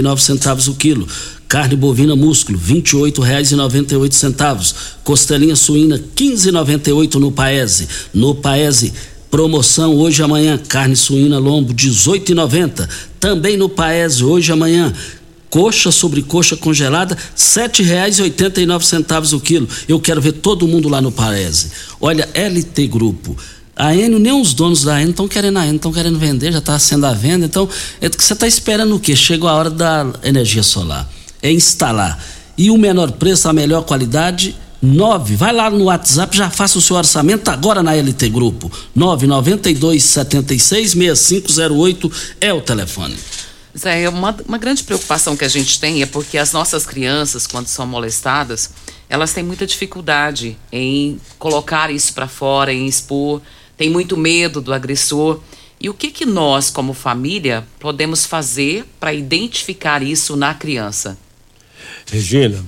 nove 0.00 0.22
centavos 0.22 0.68
o 0.68 0.74
quilo. 0.74 1.04
Carne 1.48 1.74
bovina 1.74 2.14
músculo, 2.14 2.56
oito 3.96 4.14
centavos. 4.14 4.72
Costelinha 5.02 5.56
suína, 5.56 6.00
e 6.88 6.92
oito 6.92 7.18
no 7.18 7.32
Paese. 7.32 7.88
No 8.14 8.36
Paese, 8.36 8.92
promoção 9.28 9.96
hoje 9.96 10.22
e 10.22 10.24
amanhã. 10.24 10.56
Carne 10.56 10.94
suína 10.94 11.40
lombo, 11.40 11.74
e 12.30 12.34
noventa. 12.36 12.88
Também 13.18 13.56
no 13.56 13.68
Paese, 13.68 14.22
hoje 14.22 14.50
e 14.50 14.52
amanhã 14.52 14.94
coxa 15.50 15.90
sobre 15.90 16.22
coxa 16.22 16.56
congelada, 16.56 17.16
nove 18.66 18.86
centavos 18.86 19.32
o 19.32 19.40
quilo. 19.40 19.68
Eu 19.88 20.00
quero 20.00 20.20
ver 20.20 20.32
todo 20.32 20.66
mundo 20.66 20.88
lá 20.88 21.00
no 21.00 21.12
Paese. 21.12 21.70
Olha, 22.00 22.28
LT 22.34 22.86
Grupo. 22.88 23.36
A 23.74 23.94
Enio, 23.94 24.18
nem 24.18 24.32
os 24.32 24.54
donos 24.54 24.84
da 24.84 25.00
Enio 25.00 25.10
estão 25.10 25.28
querendo 25.28 25.58
a 25.58 25.64
Enio, 25.64 25.76
estão 25.76 25.92
querendo 25.92 26.18
vender, 26.18 26.50
já 26.50 26.58
está 26.58 26.78
sendo 26.78 27.04
a 27.04 27.12
venda. 27.12 27.44
Então, 27.44 27.68
é 28.00 28.08
você 28.08 28.32
está 28.32 28.46
esperando 28.46 28.96
o 28.96 29.00
quê? 29.00 29.14
Chegou 29.14 29.48
a 29.48 29.54
hora 29.54 29.70
da 29.70 30.06
energia 30.22 30.62
solar. 30.62 31.08
É 31.42 31.52
instalar. 31.52 32.18
E 32.56 32.70
o 32.70 32.78
menor 32.78 33.12
preço, 33.12 33.48
a 33.48 33.52
melhor 33.52 33.82
qualidade, 33.82 34.56
9. 34.80 35.36
Vai 35.36 35.52
lá 35.52 35.68
no 35.70 35.84
WhatsApp, 35.84 36.36
já 36.36 36.48
faça 36.48 36.78
o 36.78 36.80
seu 36.80 36.96
orçamento 36.96 37.50
agora 37.50 37.82
na 37.82 37.94
LT 37.94 38.30
Grupo. 38.30 38.70
992 38.94 40.02
76 40.02 40.90
6508 40.92 42.12
é 42.40 42.52
o 42.52 42.60
telefone. 42.60 43.16
Zé, 43.76 44.08
uma, 44.08 44.34
uma 44.46 44.58
grande 44.58 44.82
preocupação 44.82 45.36
que 45.36 45.44
a 45.44 45.48
gente 45.48 45.78
tem 45.78 46.02
é 46.02 46.06
porque 46.06 46.38
as 46.38 46.52
nossas 46.52 46.86
crianças, 46.86 47.46
quando 47.46 47.66
são 47.66 47.86
molestadas, 47.86 48.70
elas 49.08 49.32
têm 49.32 49.44
muita 49.44 49.66
dificuldade 49.66 50.56
em 50.72 51.20
colocar 51.38 51.90
isso 51.90 52.12
para 52.14 52.26
fora, 52.26 52.72
em 52.72 52.86
expor, 52.86 53.42
tem 53.76 53.90
muito 53.90 54.16
medo 54.16 54.60
do 54.60 54.72
agressor. 54.72 55.40
E 55.78 55.90
o 55.90 55.94
que, 55.94 56.10
que 56.10 56.24
nós, 56.24 56.70
como 56.70 56.94
família, 56.94 57.66
podemos 57.78 58.24
fazer 58.24 58.86
para 58.98 59.12
identificar 59.12 60.02
isso 60.02 60.34
na 60.34 60.54
criança? 60.54 61.18
Regina, 62.10 62.64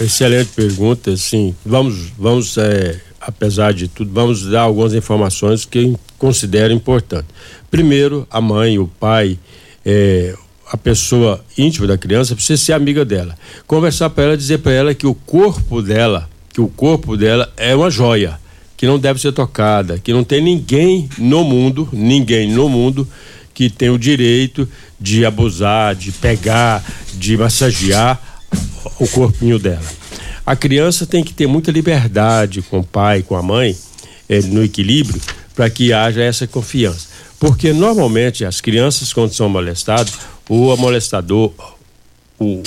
excelente 0.00 0.50
pergunta. 0.54 1.14
Sim, 1.18 1.54
vamos, 1.64 2.08
vamos 2.18 2.56
é, 2.56 2.98
apesar 3.20 3.74
de 3.74 3.88
tudo, 3.88 4.10
vamos 4.12 4.46
dar 4.46 4.62
algumas 4.62 4.94
informações 4.94 5.66
que 5.66 5.94
considero 6.18 6.72
importantes. 6.72 7.30
Primeiro, 7.70 8.26
a 8.30 8.40
mãe, 8.40 8.78
o 8.78 8.86
pai, 8.86 9.38
é, 9.84 10.34
a 10.70 10.76
pessoa 10.76 11.44
íntima 11.56 11.86
da 11.86 11.98
criança 11.98 12.34
precisa 12.34 12.62
ser 12.62 12.72
amiga 12.72 13.04
dela. 13.04 13.36
Conversar 13.66 14.10
para 14.10 14.24
ela, 14.24 14.36
dizer 14.36 14.58
para 14.58 14.72
ela 14.72 14.94
que 14.94 15.06
o 15.06 15.14
corpo 15.14 15.82
dela, 15.82 16.28
que 16.52 16.60
o 16.60 16.68
corpo 16.68 17.16
dela 17.16 17.52
é 17.56 17.74
uma 17.74 17.90
joia, 17.90 18.38
que 18.76 18.86
não 18.86 18.98
deve 18.98 19.20
ser 19.20 19.32
tocada, 19.32 19.98
que 19.98 20.12
não 20.12 20.24
tem 20.24 20.42
ninguém 20.42 21.08
no 21.18 21.44
mundo, 21.44 21.88
ninguém 21.92 22.50
no 22.50 22.68
mundo 22.68 23.06
que 23.52 23.70
tem 23.70 23.88
o 23.88 23.98
direito 23.98 24.68
de 25.00 25.24
abusar, 25.24 25.94
de 25.94 26.10
pegar, 26.10 26.84
de 27.14 27.36
massagear 27.36 28.20
o 28.98 29.06
corpinho 29.06 29.58
dela. 29.58 29.86
A 30.44 30.56
criança 30.56 31.06
tem 31.06 31.22
que 31.22 31.32
ter 31.32 31.46
muita 31.46 31.70
liberdade 31.70 32.60
com 32.62 32.80
o 32.80 32.84
pai, 32.84 33.22
com 33.22 33.36
a 33.36 33.42
mãe, 33.42 33.76
é, 34.28 34.40
no 34.42 34.62
equilíbrio, 34.62 35.20
para 35.54 35.70
que 35.70 35.92
haja 35.92 36.22
essa 36.22 36.46
confiança. 36.46 37.13
Porque 37.44 37.74
normalmente 37.74 38.42
as 38.42 38.62
crianças, 38.62 39.12
quando 39.12 39.34
são 39.34 39.50
molestadas, 39.50 40.18
o 40.48 40.74
molestador, 40.78 41.52
o, 42.40 42.62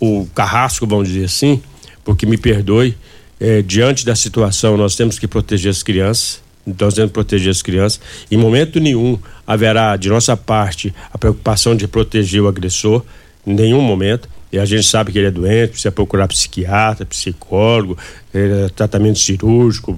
o 0.00 0.26
carrasco, 0.34 0.84
vamos 0.84 1.06
dizer 1.06 1.26
assim, 1.26 1.62
porque 2.04 2.26
me 2.26 2.36
perdoe, 2.36 2.98
é, 3.38 3.62
diante 3.62 4.04
da 4.04 4.16
situação 4.16 4.76
nós 4.76 4.96
temos 4.96 5.16
que 5.16 5.28
proteger 5.28 5.70
as 5.70 5.80
crianças, 5.80 6.42
nós 6.66 6.94
temos 6.94 7.10
que 7.10 7.14
proteger 7.14 7.52
as 7.52 7.62
crianças. 7.62 8.00
Em 8.28 8.36
momento 8.36 8.80
nenhum 8.80 9.16
haverá 9.46 9.96
de 9.96 10.08
nossa 10.08 10.36
parte 10.36 10.92
a 11.12 11.16
preocupação 11.16 11.76
de 11.76 11.86
proteger 11.86 12.42
o 12.42 12.48
agressor, 12.48 13.04
em 13.46 13.54
nenhum 13.54 13.80
momento. 13.80 14.28
E 14.50 14.58
a 14.58 14.64
gente 14.64 14.88
sabe 14.88 15.12
que 15.12 15.18
ele 15.18 15.28
é 15.28 15.30
doente, 15.30 15.70
precisa 15.70 15.92
procurar 15.92 16.26
psiquiatra, 16.26 17.06
psicólogo, 17.06 17.96
é, 18.34 18.70
tratamento 18.74 19.20
cirúrgico, 19.20 19.96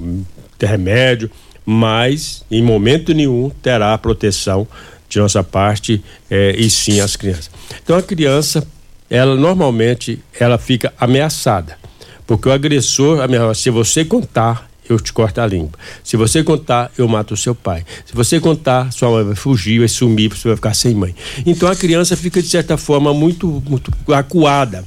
remédio 0.61 1.31
mas 1.71 2.43
em 2.51 2.63
momento 2.63 3.13
nenhum 3.13 3.51
terá 3.51 3.93
a 3.93 3.99
proteção 3.99 4.67
de 5.07 5.19
nossa 5.19 5.45
parte 5.45 6.03
eh, 6.31 6.55
e 6.57 6.71
sim 6.71 6.99
as 6.99 7.15
crianças. 7.15 7.51
Então 7.85 7.95
a 7.95 8.01
criança, 8.01 8.67
ela 9.11 9.37
normalmente 9.37 10.19
ela 10.41 10.57
fica 10.57 10.95
ameaçada, 10.99 11.77
porque 12.27 12.49
o 12.49 12.53
agressor 12.53 13.21
ameaça, 13.21 13.61
se 13.61 13.69
você 13.69 14.03
contar, 14.03 14.67
eu 14.89 14.99
te 14.99 15.13
corto 15.13 15.43
a 15.43 15.47
língua. 15.47 15.73
Se 16.03 16.17
você 16.17 16.43
contar, 16.43 16.91
eu 16.97 17.07
mato 17.07 17.35
o 17.35 17.37
seu 17.37 17.55
pai. 17.55 17.85
Se 18.07 18.15
você 18.15 18.41
contar, 18.41 18.91
sua 18.91 19.11
mãe 19.11 19.25
vai 19.25 19.35
fugir, 19.35 19.81
vai 19.81 19.89
sumir, 19.89 20.31
você 20.31 20.49
vai 20.49 20.57
ficar 20.57 20.73
sem 20.73 20.95
mãe. 20.95 21.15
Então 21.45 21.69
a 21.69 21.77
criança 21.77 22.17
fica 22.17 22.41
de 22.41 22.49
certa 22.49 22.79
forma 22.79 23.13
muito 23.13 23.63
muito 23.69 23.93
acuada 24.11 24.87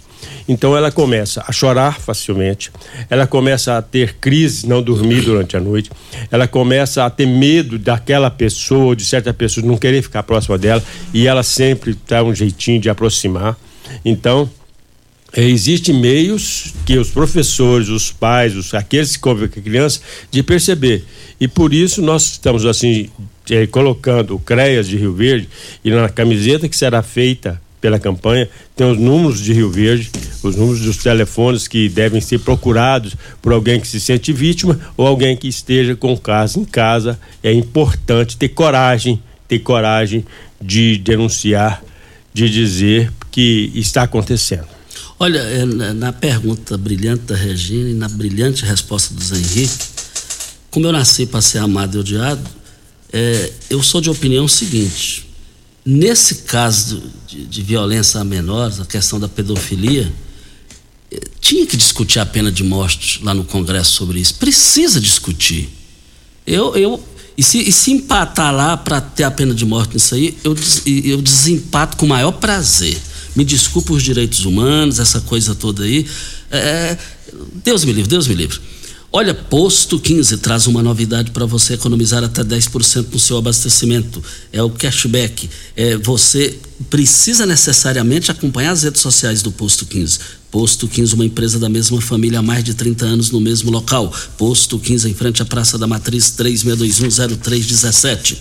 então 0.51 0.75
ela 0.75 0.91
começa 0.91 1.41
a 1.47 1.51
chorar 1.53 1.97
facilmente, 1.97 2.69
ela 3.09 3.25
começa 3.25 3.77
a 3.77 3.81
ter 3.81 4.15
crise, 4.15 4.67
não 4.67 4.83
dormir 4.83 5.21
durante 5.21 5.55
a 5.55 5.61
noite, 5.61 5.89
ela 6.29 6.45
começa 6.45 7.05
a 7.05 7.09
ter 7.09 7.25
medo 7.25 7.79
daquela 7.79 8.29
pessoa, 8.29 8.93
de 8.93 9.05
certa 9.05 9.33
pessoa, 9.33 9.65
não 9.65 9.77
querer 9.77 10.01
ficar 10.01 10.23
próxima 10.23 10.57
dela, 10.57 10.83
e 11.13 11.25
ela 11.25 11.41
sempre 11.41 11.97
dá 12.05 12.21
um 12.21 12.35
jeitinho 12.35 12.81
de 12.81 12.89
aproximar. 12.89 13.57
Então, 14.03 14.49
é, 15.31 15.41
existem 15.41 15.95
meios 15.95 16.73
que 16.85 16.97
os 16.97 17.11
professores, 17.11 17.87
os 17.87 18.11
pais, 18.11 18.53
os, 18.53 18.73
aqueles 18.73 19.15
que 19.15 19.21
convivem 19.21 19.47
com 19.47 19.59
a 19.61 19.63
criança, 19.63 20.01
de 20.29 20.43
perceber. 20.43 21.05
E 21.39 21.47
por 21.47 21.73
isso 21.73 22.01
nós 22.01 22.23
estamos 22.23 22.65
assim 22.65 23.09
é, 23.49 23.65
colocando 23.67 24.35
o 24.35 24.39
CREAS 24.39 24.89
de 24.89 24.97
Rio 24.97 25.13
Verde 25.13 25.47
e 25.81 25.89
na 25.91 26.09
camiseta 26.09 26.67
que 26.67 26.75
será 26.75 27.01
feita 27.01 27.61
pela 27.81 27.99
campanha, 27.99 28.47
tem 28.75 28.89
os 28.89 28.97
números 28.97 29.41
de 29.41 29.51
Rio 29.51 29.71
Verde, 29.71 30.11
os 30.43 30.55
números 30.55 30.81
dos 30.81 30.97
telefones 30.97 31.67
que 31.67 31.89
devem 31.89 32.21
ser 32.21 32.39
procurados 32.39 33.15
por 33.41 33.51
alguém 33.51 33.81
que 33.81 33.87
se 33.87 33.99
sente 33.99 34.31
vítima 34.31 34.79
ou 34.95 35.07
alguém 35.07 35.35
que 35.35 35.47
esteja 35.47 35.95
com 35.95 36.13
o 36.13 36.19
caso 36.19 36.59
em 36.59 36.65
casa. 36.65 37.19
É 37.41 37.51
importante 37.51 38.37
ter 38.37 38.49
coragem, 38.49 39.21
ter 39.47 39.59
coragem 39.59 40.23
de 40.61 40.99
denunciar, 40.99 41.83
de 42.31 42.47
dizer 42.47 43.11
que 43.31 43.71
está 43.73 44.03
acontecendo. 44.03 44.67
Olha, 45.19 45.39
é, 45.39 45.65
na 45.65 46.13
pergunta 46.13 46.77
brilhante 46.77 47.23
da 47.23 47.35
Regina 47.35 47.89
e 47.89 47.93
na 47.93 48.07
brilhante 48.07 48.63
resposta 48.63 49.13
do 49.13 49.23
Zé 49.23 49.37
Henrique, 49.37 49.85
como 50.69 50.85
eu 50.85 50.91
nasci 50.91 51.25
para 51.25 51.41
ser 51.41 51.59
amado 51.59 51.97
e 51.97 51.99
odiado, 51.99 52.41
é, 53.11 53.51
eu 53.69 53.81
sou 53.83 54.01
de 54.01 54.09
opinião 54.09 54.47
seguinte: 54.47 55.30
nesse 55.85 56.35
caso 56.43 57.01
de, 57.27 57.45
de, 57.45 57.61
violência 57.61 58.19
a 58.19 58.23
menores, 58.23 58.79
a 58.79 58.85
questão 58.85 59.19
da 59.19 59.27
pedofilia, 59.27 60.11
é, 61.11 61.19
tinha 61.39 61.65
que 61.65 61.75
discutir 61.77 62.19
a 62.19 62.25
pena 62.25 62.51
de 62.51 62.63
morte 62.63 63.19
lá 63.23 63.33
no 63.33 63.43
Congresso 63.43 63.93
sobre 63.93 64.19
isso. 64.19 64.35
Precisa 64.35 64.99
discutir. 64.99 65.69
Eu, 66.45 66.75
eu, 66.75 67.03
e, 67.37 67.43
se, 67.43 67.59
e 67.59 67.71
se 67.71 67.91
empatar 67.91 68.53
lá 68.53 68.77
para 68.77 69.01
ter 69.01 69.23
a 69.23 69.31
pena 69.31 69.53
de 69.53 69.65
morte 69.65 69.93
nisso 69.93 70.15
aí, 70.15 70.37
eu, 70.43 70.55
eu 71.05 71.21
desempato 71.21 71.97
com 71.97 72.05
o 72.05 72.09
maior 72.09 72.31
prazer 72.33 72.99
me 73.35 73.45
desculpa 73.45 73.93
os 73.93 74.03
direitos 74.03 74.45
humanos, 74.45 74.99
essa 74.99 75.21
coisa 75.21 75.55
toda 75.55 75.83
aí. 75.83 76.05
É, 76.49 76.97
Deus 77.63 77.85
me 77.85 77.93
livre, 77.93 78.09
Deus 78.09 78.27
me 78.27 78.35
livre. 78.35 78.59
Olha, 79.13 79.33
Posto 79.33 79.99
15 79.99 80.37
traz 80.37 80.67
uma 80.67 80.81
novidade 80.81 81.31
para 81.31 81.45
você 81.45 81.73
economizar 81.73 82.23
até 82.23 82.43
10% 82.43 83.07
no 83.11 83.19
seu 83.19 83.37
abastecimento. 83.37 84.23
É 84.53 84.63
o 84.63 84.69
cashback. 84.69 85.49
É, 85.75 85.97
você 85.97 86.57
precisa 86.89 87.45
necessariamente 87.45 88.31
acompanhar 88.31 88.71
as 88.71 88.83
redes 88.83 89.01
sociais 89.01 89.41
do 89.41 89.51
Posto 89.51 89.85
15. 89.85 90.19
Posto 90.51 90.85
15, 90.85 91.15
uma 91.15 91.23
empresa 91.23 91.57
da 91.57 91.69
mesma 91.69 92.01
família 92.01 92.39
há 92.39 92.41
mais 92.41 92.61
de 92.61 92.73
30 92.73 93.05
anos 93.05 93.31
no 93.31 93.39
mesmo 93.39 93.71
local. 93.71 94.13
Posto 94.37 94.77
15, 94.77 95.09
em 95.09 95.13
frente 95.13 95.41
à 95.41 95.45
Praça 95.45 95.77
da 95.77 95.87
Matriz, 95.87 96.35
36210317. 96.37 98.37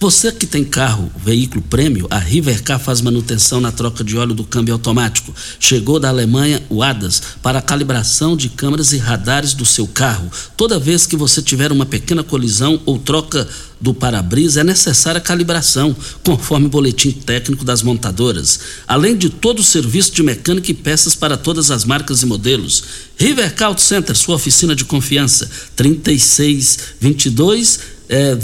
Você 0.00 0.32
que 0.32 0.46
tem 0.46 0.64
carro, 0.64 1.12
veículo 1.22 1.62
prêmio, 1.62 2.06
a 2.10 2.18
Rivercar 2.18 2.80
faz 2.80 3.02
manutenção 3.02 3.60
na 3.60 3.70
troca 3.70 4.02
de 4.02 4.16
óleo 4.16 4.34
do 4.34 4.42
câmbio 4.42 4.72
automático. 4.72 5.34
Chegou 5.58 6.00
da 6.00 6.08
Alemanha 6.08 6.62
o 6.70 6.82
ADAS 6.82 7.20
para 7.42 7.58
a 7.58 7.62
calibração 7.62 8.34
de 8.34 8.48
câmeras 8.48 8.92
e 8.92 8.96
radares 8.96 9.52
do 9.52 9.66
seu 9.66 9.86
carro. 9.86 10.30
Toda 10.56 10.78
vez 10.78 11.06
que 11.06 11.16
você 11.16 11.42
tiver 11.42 11.70
uma 11.70 11.84
pequena 11.84 12.22
colisão 12.22 12.80
ou 12.86 12.98
troca 12.98 13.46
do 13.80 13.94
para-brisa 13.94 14.60
é 14.60 14.64
necessária 14.64 15.20
calibração, 15.20 15.96
conforme 16.22 16.66
o 16.66 16.70
boletim 16.70 17.12
técnico 17.12 17.64
das 17.64 17.82
montadoras, 17.82 18.60
além 18.86 19.16
de 19.16 19.30
todo 19.30 19.60
o 19.60 19.64
serviço 19.64 20.12
de 20.12 20.22
mecânica 20.22 20.70
e 20.70 20.74
peças 20.74 21.14
para 21.14 21.36
todas 21.50 21.72
as 21.72 21.84
marcas 21.84 22.22
e 22.22 22.26
modelos. 22.26 22.84
Rivercar 23.18 23.68
Auto 23.68 23.80
Center, 23.80 24.16
sua 24.16 24.36
oficina 24.36 24.76
de 24.76 24.84
confiança, 24.84 25.50
3622 25.74 27.80
é, 28.08 28.36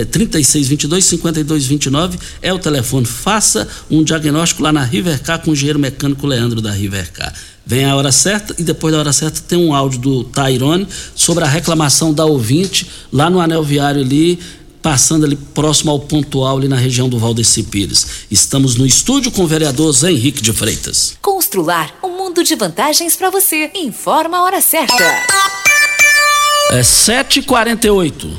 é, 0.00 0.04
3622 0.04 1.04
5229 1.06 2.18
é 2.42 2.52
o 2.52 2.58
telefone. 2.58 3.06
Faça 3.06 3.66
um 3.90 4.04
diagnóstico 4.04 4.62
lá 4.62 4.70
na 4.70 4.84
Rivercar 4.84 5.40
com 5.40 5.50
o 5.50 5.54
engenheiro 5.54 5.78
mecânico 5.78 6.26
Leandro 6.26 6.60
da 6.60 6.70
Rivercar. 6.70 7.32
Vem 7.64 7.86
a 7.86 7.96
hora 7.96 8.12
certa 8.12 8.54
e 8.58 8.62
depois 8.62 8.92
da 8.92 9.00
hora 9.00 9.12
certa 9.12 9.40
tem 9.40 9.58
um 9.58 9.74
áudio 9.74 10.00
do 10.00 10.24
Tairone 10.24 10.86
sobre 11.14 11.44
a 11.44 11.48
reclamação 11.48 12.12
da 12.12 12.26
ouvinte 12.26 12.86
lá 13.10 13.30
no 13.30 13.40
anel 13.40 13.62
viário 13.62 14.02
ali 14.02 14.38
passando 14.82 15.24
ali 15.24 15.36
próximo 15.36 15.90
ao 15.90 16.00
pontual 16.00 16.56
ali 16.56 16.68
na 16.68 16.76
região 16.76 17.08
do 17.08 17.18
Valdeci 17.18 17.62
Pires. 17.64 18.06
Estamos 18.30 18.76
no 18.76 18.86
estúdio 18.86 19.30
com 19.30 19.44
o 19.44 19.46
vereador 19.46 19.92
Zé 19.92 20.10
Henrique 20.10 20.42
de 20.42 20.52
Freitas. 20.52 21.16
Constrular 21.20 21.94
um 22.02 22.16
mundo 22.40 22.44
de 22.44 22.54
vantagens 22.54 23.16
para 23.16 23.30
você. 23.30 23.70
Informa 23.74 24.38
a 24.38 24.42
hora 24.42 24.60
certa. 24.60 25.02
É 26.70 26.80
7h48. 26.80 28.36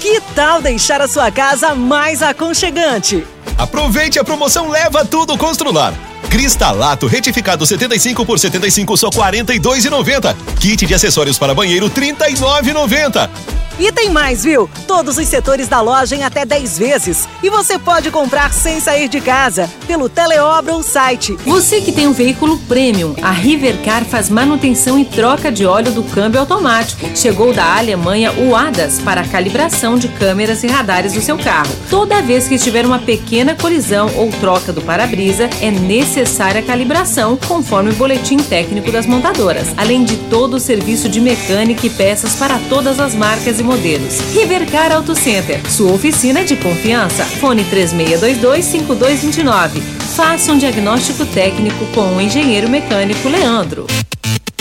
Que 0.00 0.20
tal 0.34 0.60
deixar 0.60 1.00
a 1.00 1.08
sua 1.08 1.30
casa 1.30 1.74
mais 1.74 2.22
aconchegante? 2.22 3.24
Aproveite 3.56 4.18
a 4.18 4.24
promoção 4.24 4.68
Leva 4.68 5.04
Tudo 5.04 5.36
Constrular. 5.38 5.94
Cristalato 6.28 7.06
retificado 7.06 7.64
75 7.64 8.26
por 8.26 8.38
75 8.38 8.96
só 8.96 9.10
42,90. 9.10 10.36
Kit 10.60 10.84
de 10.84 10.94
acessórios 10.94 11.38
para 11.38 11.54
banheiro 11.54 11.88
39,90. 11.88 13.30
E 13.78 13.92
tem 13.92 14.08
mais, 14.08 14.42
viu? 14.42 14.70
Todos 14.86 15.18
os 15.18 15.28
setores 15.28 15.68
da 15.68 15.82
loja 15.82 16.16
em 16.16 16.24
até 16.24 16.46
10 16.46 16.78
vezes. 16.78 17.28
E 17.42 17.50
você 17.50 17.78
pode 17.78 18.10
comprar 18.10 18.50
sem 18.50 18.80
sair 18.80 19.06
de 19.06 19.20
casa, 19.20 19.68
pelo 19.86 20.08
teleobra 20.08 20.74
ou 20.74 20.82
site. 20.82 21.36
Você 21.44 21.82
que 21.82 21.92
tem 21.92 22.06
um 22.06 22.12
veículo 22.12 22.56
premium, 22.60 23.14
a 23.20 23.30
Rivercar 23.30 24.02
faz 24.06 24.30
manutenção 24.30 24.98
e 24.98 25.04
troca 25.04 25.52
de 25.52 25.66
óleo 25.66 25.92
do 25.92 26.02
câmbio 26.02 26.40
automático. 26.40 27.06
Chegou 27.14 27.52
da 27.52 27.76
Alemanha 27.76 28.32
o 28.32 28.56
ADAS 28.56 28.98
para 29.00 29.20
a 29.20 29.28
calibração 29.28 29.98
de 29.98 30.08
câmeras 30.08 30.64
e 30.64 30.68
radares 30.68 31.12
do 31.12 31.20
seu 31.20 31.36
carro. 31.36 31.70
Toda 31.90 32.22
vez 32.22 32.48
que 32.48 32.58
tiver 32.58 32.86
uma 32.86 32.98
pequena 32.98 33.54
colisão 33.54 34.10
ou 34.16 34.30
troca 34.40 34.72
do 34.72 34.80
para-brisa, 34.80 35.50
é 35.60 35.70
necessária 35.70 36.62
a 36.62 36.64
calibração, 36.64 37.36
conforme 37.46 37.90
o 37.90 37.96
boletim 37.96 38.38
técnico 38.38 38.90
das 38.90 39.04
montadoras. 39.04 39.68
Além 39.76 40.02
de 40.02 40.16
todo 40.30 40.54
o 40.54 40.60
serviço 40.60 41.10
de 41.10 41.20
mecânica 41.20 41.86
e 41.86 41.90
peças 41.90 42.34
para 42.36 42.58
todas 42.70 42.98
as 42.98 43.14
marcas 43.14 43.60
e 43.60 43.65
modelos. 43.66 44.20
Rivercar 44.32 44.90
Auto 44.92 45.14
Center, 45.14 45.60
sua 45.70 45.92
oficina 45.92 46.42
de 46.44 46.56
confiança. 46.56 47.24
Fone 47.24 47.64
3622-5229. 47.64 49.82
Faça 50.14 50.52
um 50.52 50.58
diagnóstico 50.58 51.26
técnico 51.26 51.84
com 51.94 52.16
o 52.16 52.20
engenheiro 52.20 52.70
mecânico 52.70 53.28
Leandro. 53.28 53.86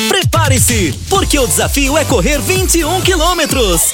Prepare-se, 0.09 0.93
porque 1.09 1.39
o 1.39 1.47
desafio 1.47 1.97
é 1.97 2.03
correr 2.03 2.39
21 2.39 2.99
quilômetros. 3.01 3.93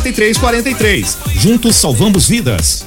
4343. 0.01 1.17
Juntos 1.39 1.75
salvamos 1.75 2.27
vidas. 2.27 2.83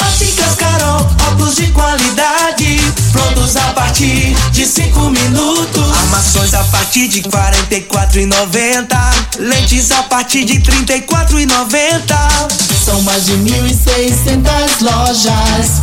Óticas 0.00 0.54
Carol, 0.56 1.06
óculos 1.28 1.56
de 1.56 1.66
qualidade, 1.68 2.80
prontos 3.12 3.54
a 3.56 3.72
partir 3.74 4.34
de 4.52 4.66
cinco 4.66 5.10
minutos. 5.10 5.96
Armações 5.98 6.54
a 6.54 6.64
partir 6.64 7.08
de 7.08 7.22
quarenta 7.22 7.74
e 7.74 7.82
quatro 7.82 8.20
e 8.20 8.26
noventa, 8.26 8.98
lentes 9.38 9.90
a 9.90 10.02
partir 10.04 10.44
de 10.44 10.60
trinta 10.60 10.96
e 10.96 11.02
quatro 11.02 11.38
e 11.38 11.44
noventa. 11.44 12.16
São 12.84 13.02
mais 13.02 13.26
de 13.26 13.36
mil 13.36 13.66
e 13.66 13.74
seiscentas 13.74 14.80
lojas 14.80 15.82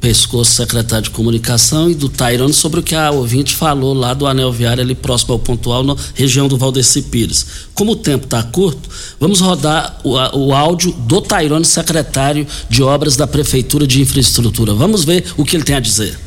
pescoço 0.00 0.52
secretário 0.52 1.04
de 1.04 1.10
comunicação 1.10 1.90
e 1.90 1.94
do 1.94 2.08
Tairone 2.08 2.54
sobre 2.54 2.80
o 2.80 2.82
que 2.82 2.94
a 2.94 3.10
ouvinte 3.10 3.54
falou 3.54 3.92
lá 3.92 4.14
do 4.14 4.26
anel 4.26 4.50
viário 4.50 4.82
ali 4.82 4.94
próximo 4.94 5.34
ao 5.34 5.38
pontual 5.38 5.84
na 5.84 5.94
região 6.14 6.48
do 6.48 6.56
Valdeci 6.56 7.02
Pires. 7.02 7.68
Como 7.74 7.92
o 7.92 7.96
tempo 7.96 8.24
está 8.24 8.42
curto, 8.42 8.88
vamos 9.20 9.40
rodar 9.40 10.00
o, 10.02 10.14
o 10.38 10.54
áudio 10.54 10.92
do 10.92 11.20
Tairone, 11.20 11.64
secretário 11.64 12.46
de 12.68 12.82
obras 12.82 13.14
da 13.16 13.26
Prefeitura 13.26 13.86
de 13.86 14.00
Infraestrutura. 14.00 14.72
Vamos 14.72 15.04
ver 15.04 15.34
o 15.36 15.44
que 15.44 15.54
ele 15.54 15.64
tem 15.64 15.76
a 15.76 15.80
dizer. 15.80 16.18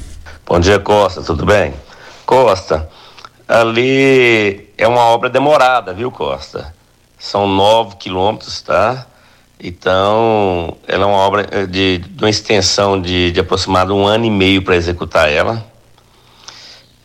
Bom 0.46 0.60
dia, 0.60 0.80
Costa, 0.80 1.24
tudo 1.24 1.46
bem? 1.46 1.74
Costa, 2.26 2.88
ali 3.48 4.70
é 4.78 4.88
uma 4.88 5.02
obra 5.02 5.30
demorada, 5.30 5.94
viu, 5.94 6.12
Costa? 6.12 6.74
São 7.18 7.48
nove 7.48 7.96
quilômetros, 7.96 8.62
tá? 8.62 9.08
Então, 9.66 10.76
ela 10.86 11.04
é 11.04 11.06
uma 11.06 11.20
obra 11.20 11.48
eh, 11.50 11.66
de, 11.66 12.00
de 12.00 12.22
uma 12.22 12.30
extensão 12.30 13.00
de, 13.00 13.32
de 13.32 13.40
aproximado 13.40 13.96
um 13.96 14.06
ano 14.06 14.26
e 14.26 14.30
meio 14.30 14.62
para 14.62 14.76
executar 14.76 15.32
ela. 15.32 15.54
O 15.54 15.60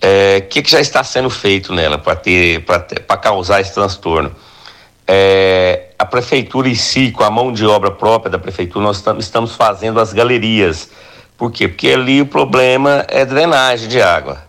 é, 0.02 0.40
que, 0.40 0.60
que 0.60 0.68
já 0.68 0.80
está 0.80 1.04
sendo 1.04 1.30
feito 1.30 1.72
nela 1.72 1.98
para 1.98 2.16
ter 2.16 2.64
para 2.64 3.16
causar 3.16 3.60
esse 3.60 3.72
transtorno? 3.72 4.34
É, 5.06 5.90
a 5.96 6.04
prefeitura 6.04 6.68
em 6.68 6.74
si, 6.74 7.12
com 7.12 7.22
a 7.22 7.30
mão 7.30 7.52
de 7.52 7.64
obra 7.64 7.92
própria 7.92 8.28
da 8.28 8.40
prefeitura, 8.40 8.84
nós 8.84 9.00
tam, 9.02 9.18
estamos 9.18 9.54
fazendo 9.54 10.00
as 10.00 10.12
galerias. 10.12 10.90
Por 11.36 11.52
quê? 11.52 11.68
Porque 11.68 11.90
ali 11.90 12.20
o 12.20 12.26
problema 12.26 13.04
é 13.06 13.24
drenagem 13.24 13.88
de 13.88 14.02
água, 14.02 14.42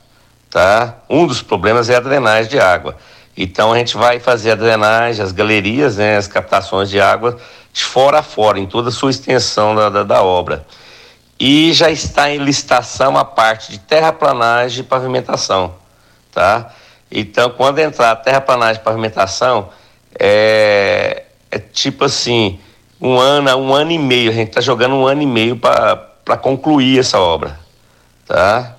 tá? 0.49 0.97
Um 1.07 1.28
dos 1.28 1.43
problemas 1.43 1.91
é 1.91 1.95
a 1.95 1.99
drenagem 1.99 2.49
de 2.49 2.60
água. 2.60 2.97
Então 3.38 3.72
a 3.72 3.78
gente 3.78 3.95
vai 3.95 4.20
fazer 4.20 4.51
a 4.51 4.55
drenagem, 4.55 5.24
as 5.24 5.32
galerias, 5.32 5.97
né, 5.97 6.18
as 6.18 6.28
captações 6.28 6.89
de 6.89 6.99
água 6.99 7.38
de 7.72 7.84
fora 7.84 8.20
a 8.20 8.24
fora, 8.24 8.60
em 8.60 8.66
toda 8.66 8.90
a 8.90 8.92
sua 8.92 9.10
extensão 9.10 9.76
da, 9.76 9.90
da, 9.90 10.04
da 10.04 10.24
obra. 10.24 10.66
E 11.40 11.72
já 11.74 11.90
está 11.90 12.30
em 12.30 12.38
licitação 12.38 13.18
a 13.18 13.24
parte 13.24 13.72
de 13.72 13.80
terraplanagem 13.80 14.82
e 14.82 14.84
pavimentação, 14.84 15.76
tá? 16.32 16.74
Então, 17.10 17.50
quando 17.52 17.80
entrar 17.80 18.16
terraplanagem 18.18 18.82
e 18.82 18.84
pavimentação, 18.84 19.70
é, 20.20 21.24
é 21.50 21.60
tipo 21.60 22.04
assim, 22.06 22.60
um 23.00 23.18
ano, 23.18 23.56
um 23.56 23.74
ano 23.74 23.92
e 23.92 23.98
meio, 23.98 24.32
a 24.32 24.34
gente 24.34 24.50
está 24.50 24.62
jogando 24.62 24.96
um 24.96 25.08
ano 25.08 25.22
e 25.22 25.26
meio 25.26 25.56
para 25.58 26.38
concluir 26.42 27.00
essa 27.00 27.20
obra, 27.20 27.58
tá? 28.28 28.76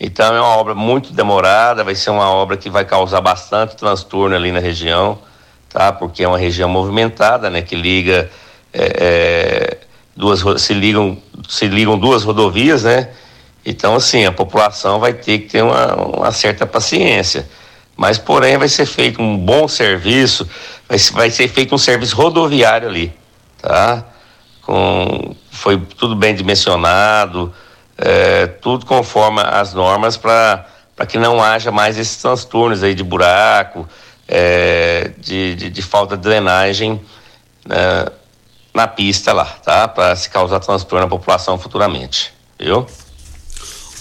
Então 0.00 0.34
é 0.34 0.40
uma 0.40 0.56
obra 0.56 0.74
muito 0.74 1.12
demorada, 1.12 1.84
vai 1.84 1.94
ser 1.94 2.10
uma 2.10 2.28
obra 2.28 2.56
que 2.56 2.68
vai 2.68 2.84
causar 2.84 3.20
bastante 3.20 3.76
transtorno 3.76 4.34
ali 4.34 4.50
na 4.50 4.58
região 4.58 5.20
tá? 5.72 5.92
Porque 5.92 6.22
é 6.22 6.28
uma 6.28 6.38
região 6.38 6.68
movimentada, 6.68 7.48
né? 7.48 7.62
Que 7.62 7.74
liga 7.74 8.30
é, 8.72 8.92
é, 9.00 9.78
duas 10.14 10.42
se 10.60 10.74
ligam 10.74 11.16
se 11.48 11.66
ligam 11.66 11.98
duas 11.98 12.22
rodovias, 12.22 12.82
né? 12.82 13.08
Então 13.64 13.94
assim 13.94 14.24
a 14.24 14.32
população 14.32 15.00
vai 15.00 15.14
ter 15.14 15.38
que 15.38 15.48
ter 15.48 15.62
uma, 15.62 15.94
uma 15.94 16.32
certa 16.32 16.66
paciência, 16.66 17.48
mas 17.96 18.18
porém 18.18 18.58
vai 18.58 18.68
ser 18.68 18.86
feito 18.86 19.22
um 19.22 19.36
bom 19.36 19.66
serviço, 19.66 20.48
vai, 20.88 20.98
vai 20.98 21.30
ser 21.30 21.48
feito 21.48 21.74
um 21.74 21.78
serviço 21.78 22.16
rodoviário 22.16 22.88
ali, 22.88 23.12
tá? 23.60 24.04
Com 24.62 25.34
foi 25.50 25.78
tudo 25.96 26.16
bem 26.16 26.34
dimensionado, 26.34 27.52
é, 27.96 28.46
tudo 28.46 28.84
conforme 28.84 29.40
as 29.40 29.72
normas 29.72 30.16
para 30.16 30.66
para 30.94 31.06
que 31.06 31.18
não 31.18 31.42
haja 31.42 31.72
mais 31.72 31.96
esses 31.96 32.18
transtornos 32.18 32.82
aí 32.82 32.94
de 32.94 33.02
buraco, 33.02 33.88
é, 34.28 35.12
de, 35.18 35.54
de, 35.54 35.70
de, 35.70 35.82
falta 35.82 36.16
de 36.16 36.22
drenagem 36.22 37.00
né, 37.66 38.06
na 38.74 38.86
pista 38.88 39.32
lá, 39.32 39.44
tá? 39.44 39.86
Para 39.88 40.16
se 40.16 40.30
causar 40.30 40.60
transtorno 40.60 41.06
à 41.06 41.08
população 41.08 41.58
futuramente, 41.58 42.32
viu? 42.58 42.86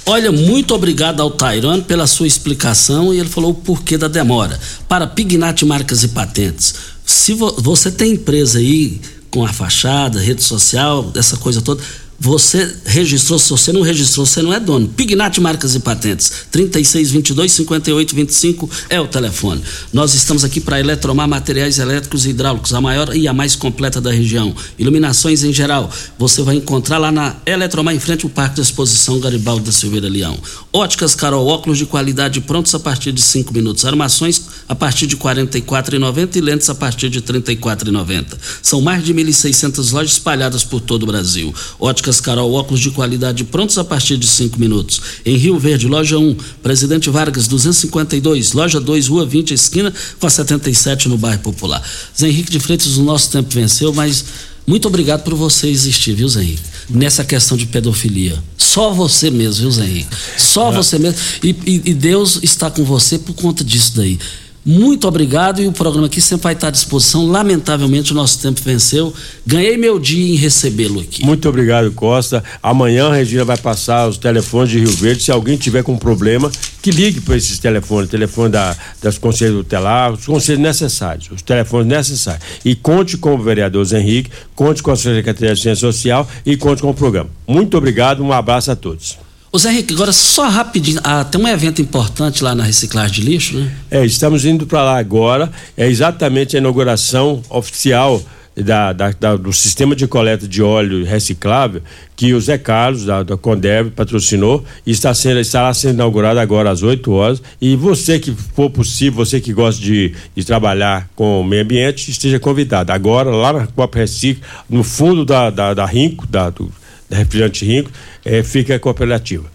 Olha, 0.05 0.31
muito 0.31 0.73
obrigado 0.73 1.21
ao 1.21 1.29
Tairan 1.29 1.81
pela 1.81 2.07
sua 2.07 2.25
explicação 2.25 3.13
e 3.13 3.19
ele 3.19 3.29
falou 3.29 3.51
o 3.51 3.55
porquê 3.55 3.97
da 3.97 4.07
demora. 4.07 4.59
Para 4.87 5.05
Pignat 5.05 5.63
Marcas 5.63 6.03
e 6.03 6.07
Patentes, 6.07 6.73
se 7.05 7.33
vo, 7.33 7.55
você 7.59 7.91
tem 7.91 8.13
empresa 8.13 8.57
aí 8.57 8.99
com 9.29 9.45
a 9.45 9.53
fachada, 9.53 10.19
rede 10.19 10.43
social, 10.43 11.11
essa 11.15 11.37
coisa 11.37 11.61
toda, 11.61 11.81
você 12.23 12.71
registrou, 12.85 13.39
se 13.39 13.49
você 13.49 13.73
não 13.73 13.81
registrou, 13.81 14.27
você 14.27 14.43
não 14.43 14.53
é 14.53 14.59
dono. 14.59 14.87
Pignat 14.87 15.41
Marcas 15.41 15.73
e 15.73 15.79
Patentes, 15.79 16.31
3622 16.51 17.51
5825 17.51 18.69
é 18.91 19.01
o 19.01 19.07
telefone. 19.07 19.59
Nós 19.91 20.13
estamos 20.13 20.43
aqui 20.43 20.61
para 20.61 20.79
Eletromar 20.79 21.27
Materiais 21.27 21.79
Elétricos 21.79 22.27
e 22.27 22.29
Hidráulicos, 22.29 22.75
a 22.75 22.79
maior 22.79 23.15
e 23.15 23.27
a 23.27 23.33
mais 23.33 23.55
completa 23.55 23.99
da 23.99 24.11
região. 24.11 24.55
Iluminações 24.77 25.43
em 25.43 25.51
geral, 25.51 25.89
você 26.15 26.43
vai 26.43 26.57
encontrar 26.57 26.99
lá 26.99 27.11
na 27.11 27.37
Eletromar, 27.43 27.95
em 27.95 27.99
frente 27.99 28.23
ao 28.23 28.29
Parque 28.29 28.53
de 28.57 28.61
Exposição 28.61 29.19
Garibaldi 29.19 29.65
da 29.65 29.71
Silveira 29.71 30.07
Leão. 30.07 30.37
Óticas 30.71 31.15
Carol, 31.15 31.47
óculos 31.47 31.79
de 31.79 31.87
qualidade 31.87 32.39
prontos 32.41 32.75
a 32.75 32.79
partir 32.79 33.11
de 33.11 33.21
5 33.21 33.51
minutos. 33.51 33.83
Armações 33.83 34.43
a 34.69 34.75
partir 34.75 35.07
de 35.07 35.15
R$ 35.15 35.21
44,90 35.23 36.35
e 36.35 36.41
lentes 36.41 36.69
a 36.69 36.75
partir 36.75 37.09
de 37.09 37.17
R$ 37.17 37.25
34,90. 37.41 38.37
São 38.61 38.79
mais 38.79 39.03
de 39.03 39.11
1.600 39.11 39.91
lojas 39.91 40.11
espalhadas 40.11 40.63
por 40.63 40.79
todo 40.79 41.01
o 41.01 41.07
Brasil. 41.07 41.51
Óticas 41.79 42.10
Carol, 42.19 42.51
óculos 42.53 42.81
de 42.81 42.91
qualidade 42.91 43.43
prontos 43.43 43.77
a 43.77 43.83
partir 43.83 44.17
de 44.17 44.27
5 44.27 44.59
minutos. 44.59 45.01
Em 45.25 45.37
Rio 45.37 45.57
Verde, 45.59 45.87
loja 45.87 46.17
1, 46.17 46.35
Presidente 46.61 47.09
Vargas 47.09 47.47
252, 47.47 48.53
loja 48.53 48.79
2, 48.79 49.07
Rua 49.07 49.25
20, 49.25 49.53
esquina 49.53 49.93
com 50.19 50.27
a 50.27 50.29
77 50.29 51.07
no 51.07 51.17
bairro 51.17 51.41
Popular. 51.41 51.81
Zé 52.17 52.27
Henrique 52.27 52.51
de 52.51 52.59
Freitas, 52.59 52.97
o 52.97 53.03
nosso 53.03 53.29
tempo 53.29 53.53
venceu, 53.53 53.93
mas 53.93 54.25
muito 54.65 54.87
obrigado 54.87 55.23
por 55.23 55.33
você 55.33 55.67
existir, 55.67 56.13
viu, 56.13 56.27
Zé 56.27 56.41
Henrique? 56.41 56.61
Nessa 56.89 57.23
questão 57.23 57.57
de 57.57 57.65
pedofilia. 57.65 58.41
Só 58.57 58.93
você 58.93 59.29
mesmo, 59.29 59.61
viu, 59.61 59.71
Zé 59.71 59.85
Henrique? 59.85 60.15
Só 60.37 60.71
é. 60.71 60.75
você 60.75 60.99
mesmo. 60.99 61.19
E, 61.43 61.49
e, 61.65 61.81
e 61.85 61.93
Deus 61.93 62.39
está 62.41 62.69
com 62.69 62.83
você 62.83 63.17
por 63.17 63.33
conta 63.33 63.63
disso 63.63 63.93
daí. 63.95 64.19
Muito 64.63 65.07
obrigado 65.07 65.59
e 65.59 65.67
o 65.67 65.71
programa 65.71 66.05
aqui 66.05 66.21
sempre 66.21 66.43
vai 66.43 66.53
estar 66.53 66.67
à 66.67 66.71
disposição. 66.71 67.25
Lamentavelmente 67.25 68.11
o 68.11 68.15
nosso 68.15 68.39
tempo 68.39 68.61
venceu. 68.63 69.11
Ganhei 69.45 69.75
meu 69.75 69.99
dia 69.99 70.33
em 70.33 70.35
recebê-lo 70.35 71.01
aqui. 71.01 71.25
Muito 71.25 71.49
obrigado, 71.49 71.91
Costa. 71.91 72.43
Amanhã 72.61 73.07
a 73.07 73.13
Regina 73.13 73.43
vai 73.43 73.57
passar 73.57 74.07
os 74.07 74.17
telefones 74.17 74.69
de 74.69 74.79
Rio 74.79 74.91
Verde. 74.91 75.23
Se 75.23 75.31
alguém 75.31 75.57
tiver 75.57 75.83
com 75.83 75.97
problema, 75.97 76.51
que 76.81 76.91
ligue 76.91 77.21
para 77.21 77.35
esses 77.35 77.57
telefones, 77.57 78.09
telefone 78.09 78.51
da, 78.51 78.75
das 79.01 79.17
conselhos 79.17 79.63
tutelar, 79.63 80.13
os 80.13 80.25
conselhos 80.25 80.61
necessários, 80.61 81.31
os 81.31 81.41
telefones 81.41 81.87
necessários. 81.87 82.43
E 82.63 82.75
conte 82.75 83.17
com 83.17 83.33
o 83.33 83.41
vereador 83.41 83.83
Zé 83.83 83.99
Henrique, 83.99 84.29
conte 84.53 84.83
com 84.83 84.91
a 84.91 84.95
Secretaria 84.95 85.55
de 85.55 85.61
Ciência 85.61 85.91
Social 85.91 86.29
e 86.45 86.55
conte 86.55 86.83
com 86.83 86.89
o 86.91 86.93
programa. 86.93 87.29
Muito 87.47 87.75
obrigado, 87.77 88.23
um 88.23 88.31
abraço 88.31 88.69
a 88.69 88.75
todos. 88.75 89.17
Ô 89.53 89.57
Zé 89.57 89.69
Henrique, 89.69 89.93
agora 89.93 90.13
só 90.13 90.47
rapidinho, 90.47 91.01
ah, 91.03 91.25
tem 91.25 91.41
um 91.41 91.45
evento 91.45 91.81
importante 91.81 92.41
lá 92.41 92.55
na 92.55 92.63
reciclagem 92.63 93.15
de 93.15 93.21
lixo, 93.21 93.57
né? 93.59 93.69
É, 93.91 94.05
estamos 94.05 94.45
indo 94.45 94.65
para 94.65 94.81
lá 94.81 94.97
agora, 94.97 95.51
é 95.75 95.87
exatamente 95.87 96.55
a 96.55 96.59
inauguração 96.59 97.41
oficial 97.49 98.23
da, 98.55 98.93
da, 98.93 99.11
da, 99.11 99.35
do 99.35 99.51
sistema 99.51 99.93
de 99.93 100.07
coleta 100.07 100.47
de 100.47 100.63
óleo 100.63 101.03
reciclável 101.03 101.81
que 102.15 102.33
o 102.33 102.39
Zé 102.39 102.57
Carlos, 102.57 103.03
da, 103.03 103.23
da 103.23 103.35
Condev, 103.35 103.89
patrocinou 103.91 104.63
e 104.85 104.91
está 104.91 105.13
sendo, 105.13 105.41
estará 105.41 105.73
sendo 105.73 105.95
inaugurado 105.95 106.39
agora 106.39 106.69
às 106.69 106.81
8 106.81 107.11
horas. 107.11 107.41
E 107.59 107.75
você 107.75 108.19
que 108.19 108.31
for 108.31 108.69
possível, 108.69 109.25
você 109.25 109.41
que 109.41 109.51
gosta 109.51 109.81
de, 109.81 110.13
de 110.35 110.43
trabalhar 110.45 111.09
com 111.15 111.41
o 111.41 111.43
meio 111.43 111.63
ambiente, 111.63 112.09
esteja 112.09 112.39
convidado. 112.39 112.91
Agora, 112.91 113.29
lá 113.31 113.51
na 113.51 113.67
Copa 113.67 113.99
Recicle, 113.99 114.43
no 114.69 114.83
fundo 114.83 115.25
da, 115.25 115.49
da, 115.49 115.73
da 115.73 115.85
Rinco, 115.85 116.27
da, 116.27 116.49
do, 116.49 116.71
da 117.11 117.17
Refrigerante 117.17 117.65
Rinco, 117.65 117.91
é, 118.23 118.41
fica 118.41 118.75
a 118.75 118.79
cooperativa. 118.79 119.51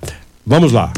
Vamos 0.46 0.72
lá. 0.72 0.92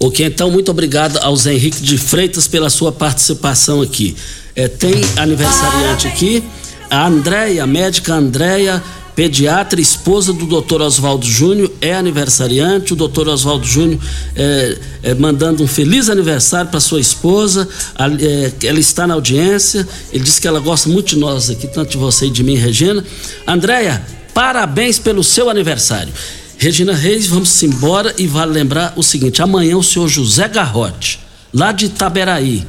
Ok, 0.00 0.26
então 0.26 0.50
muito 0.50 0.70
obrigado 0.70 1.16
ao 1.18 1.34
Zé 1.36 1.54
Henrique 1.54 1.80
de 1.80 1.96
Freitas 1.96 2.46
pela 2.48 2.68
sua 2.68 2.90
participação 2.90 3.80
aqui. 3.80 4.16
É, 4.54 4.66
tem 4.68 4.94
aniversariante 5.16 6.08
aqui, 6.08 6.42
a 6.90 7.06
Andréia, 7.06 7.62
a 7.62 7.66
médica 7.66 8.14
Andréia 8.14 8.82
pediatra, 9.14 9.80
esposa 9.80 10.32
do 10.32 10.46
Dr. 10.46 10.80
Oswaldo 10.80 11.26
Júnior, 11.26 11.72
é 11.80 11.92
aniversariante. 11.92 12.92
O 12.92 12.96
Dr. 12.96 13.26
Oswaldo 13.26 13.66
Júnior 13.66 13.98
é, 14.36 14.78
é, 15.02 15.14
mandando 15.14 15.60
um 15.60 15.66
feliz 15.66 16.08
aniversário 16.08 16.70
para 16.70 16.78
sua 16.78 17.00
esposa. 17.00 17.68
A, 17.96 18.06
é, 18.06 18.52
ela 18.62 18.78
está 18.78 19.08
na 19.08 19.14
audiência. 19.14 19.86
Ele 20.12 20.22
disse 20.22 20.40
que 20.40 20.46
ela 20.46 20.60
gosta 20.60 20.88
muito 20.88 21.08
de 21.08 21.18
nós 21.18 21.50
aqui, 21.50 21.66
tanto 21.66 21.90
de 21.90 21.96
você 21.96 22.26
e 22.26 22.30
de 22.30 22.44
mim, 22.44 22.54
Regina. 22.54 23.04
Andréia, 23.44 24.00
parabéns 24.38 25.00
pelo 25.00 25.24
seu 25.24 25.50
aniversário. 25.50 26.14
Regina 26.58 26.94
Reis, 26.94 27.26
vamos 27.26 27.60
embora 27.60 28.14
e 28.16 28.28
vale 28.28 28.52
lembrar 28.52 28.92
o 28.94 29.02
seguinte: 29.02 29.42
amanhã 29.42 29.76
o 29.76 29.82
senhor 29.82 30.06
José 30.06 30.46
Garrote, 30.46 31.18
lá 31.52 31.72
de 31.72 31.86
Itaberaí, 31.86 32.64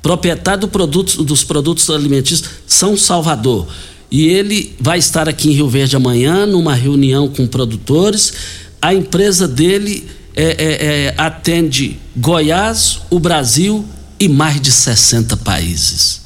proprietário 0.00 0.62
do 0.62 0.68
produto, 0.68 1.22
dos 1.22 1.44
produtos 1.44 1.90
alimentícios 1.90 2.48
São 2.66 2.96
Salvador. 2.96 3.68
E 4.10 4.26
ele 4.26 4.74
vai 4.80 4.98
estar 4.98 5.28
aqui 5.28 5.50
em 5.50 5.52
Rio 5.52 5.68
Verde 5.68 5.96
amanhã, 5.96 6.46
numa 6.46 6.74
reunião 6.74 7.28
com 7.28 7.46
produtores. 7.46 8.32
A 8.80 8.94
empresa 8.94 9.46
dele 9.46 10.08
é, 10.34 10.44
é, 10.44 10.86
é, 11.08 11.14
atende 11.18 11.98
Goiás, 12.16 13.00
o 13.10 13.20
Brasil 13.20 13.84
e 14.18 14.30
mais 14.30 14.58
de 14.58 14.72
60 14.72 15.36
países. 15.36 16.19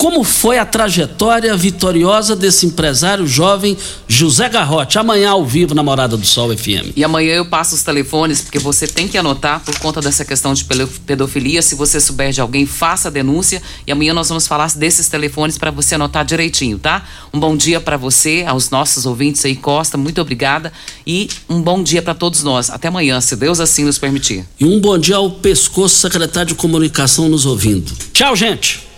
Como 0.00 0.24
foi 0.24 0.56
a 0.56 0.64
trajetória 0.64 1.54
vitoriosa 1.54 2.34
desse 2.34 2.64
empresário 2.64 3.26
jovem 3.26 3.76
José 4.08 4.48
Garrote? 4.48 4.98
Amanhã 4.98 5.32
ao 5.32 5.44
vivo 5.44 5.74
na 5.74 5.82
Morada 5.82 6.16
do 6.16 6.24
Sol 6.24 6.56
FM. 6.56 6.96
E 6.96 7.04
amanhã 7.04 7.34
eu 7.34 7.44
passo 7.44 7.74
os 7.74 7.82
telefones, 7.82 8.40
porque 8.40 8.58
você 8.58 8.86
tem 8.86 9.06
que 9.06 9.18
anotar 9.18 9.60
por 9.60 9.78
conta 9.78 10.00
dessa 10.00 10.24
questão 10.24 10.54
de 10.54 10.64
pedofilia. 11.04 11.60
Se 11.60 11.74
você 11.74 12.00
souber 12.00 12.32
de 12.32 12.40
alguém, 12.40 12.64
faça 12.64 13.08
a 13.08 13.10
denúncia. 13.10 13.60
E 13.86 13.92
amanhã 13.92 14.14
nós 14.14 14.30
vamos 14.30 14.46
falar 14.46 14.72
desses 14.74 15.06
telefones 15.06 15.58
para 15.58 15.70
você 15.70 15.96
anotar 15.96 16.24
direitinho, 16.24 16.78
tá? 16.78 17.06
Um 17.30 17.38
bom 17.38 17.54
dia 17.54 17.78
para 17.78 17.98
você, 17.98 18.42
aos 18.48 18.70
nossos 18.70 19.04
ouvintes 19.04 19.44
aí, 19.44 19.54
Costa. 19.54 19.98
Muito 19.98 20.18
obrigada. 20.18 20.72
E 21.06 21.28
um 21.46 21.60
bom 21.60 21.82
dia 21.82 22.00
para 22.00 22.14
todos 22.14 22.42
nós. 22.42 22.70
Até 22.70 22.88
amanhã, 22.88 23.20
se 23.20 23.36
Deus 23.36 23.60
assim 23.60 23.84
nos 23.84 23.98
permitir. 23.98 24.46
E 24.58 24.64
um 24.64 24.80
bom 24.80 24.96
dia 24.96 25.16
ao 25.16 25.30
pescoço 25.30 25.96
secretário 25.96 26.48
de 26.48 26.54
comunicação 26.54 27.28
nos 27.28 27.44
ouvindo. 27.44 27.92
Tchau, 28.14 28.34
gente. 28.34 28.88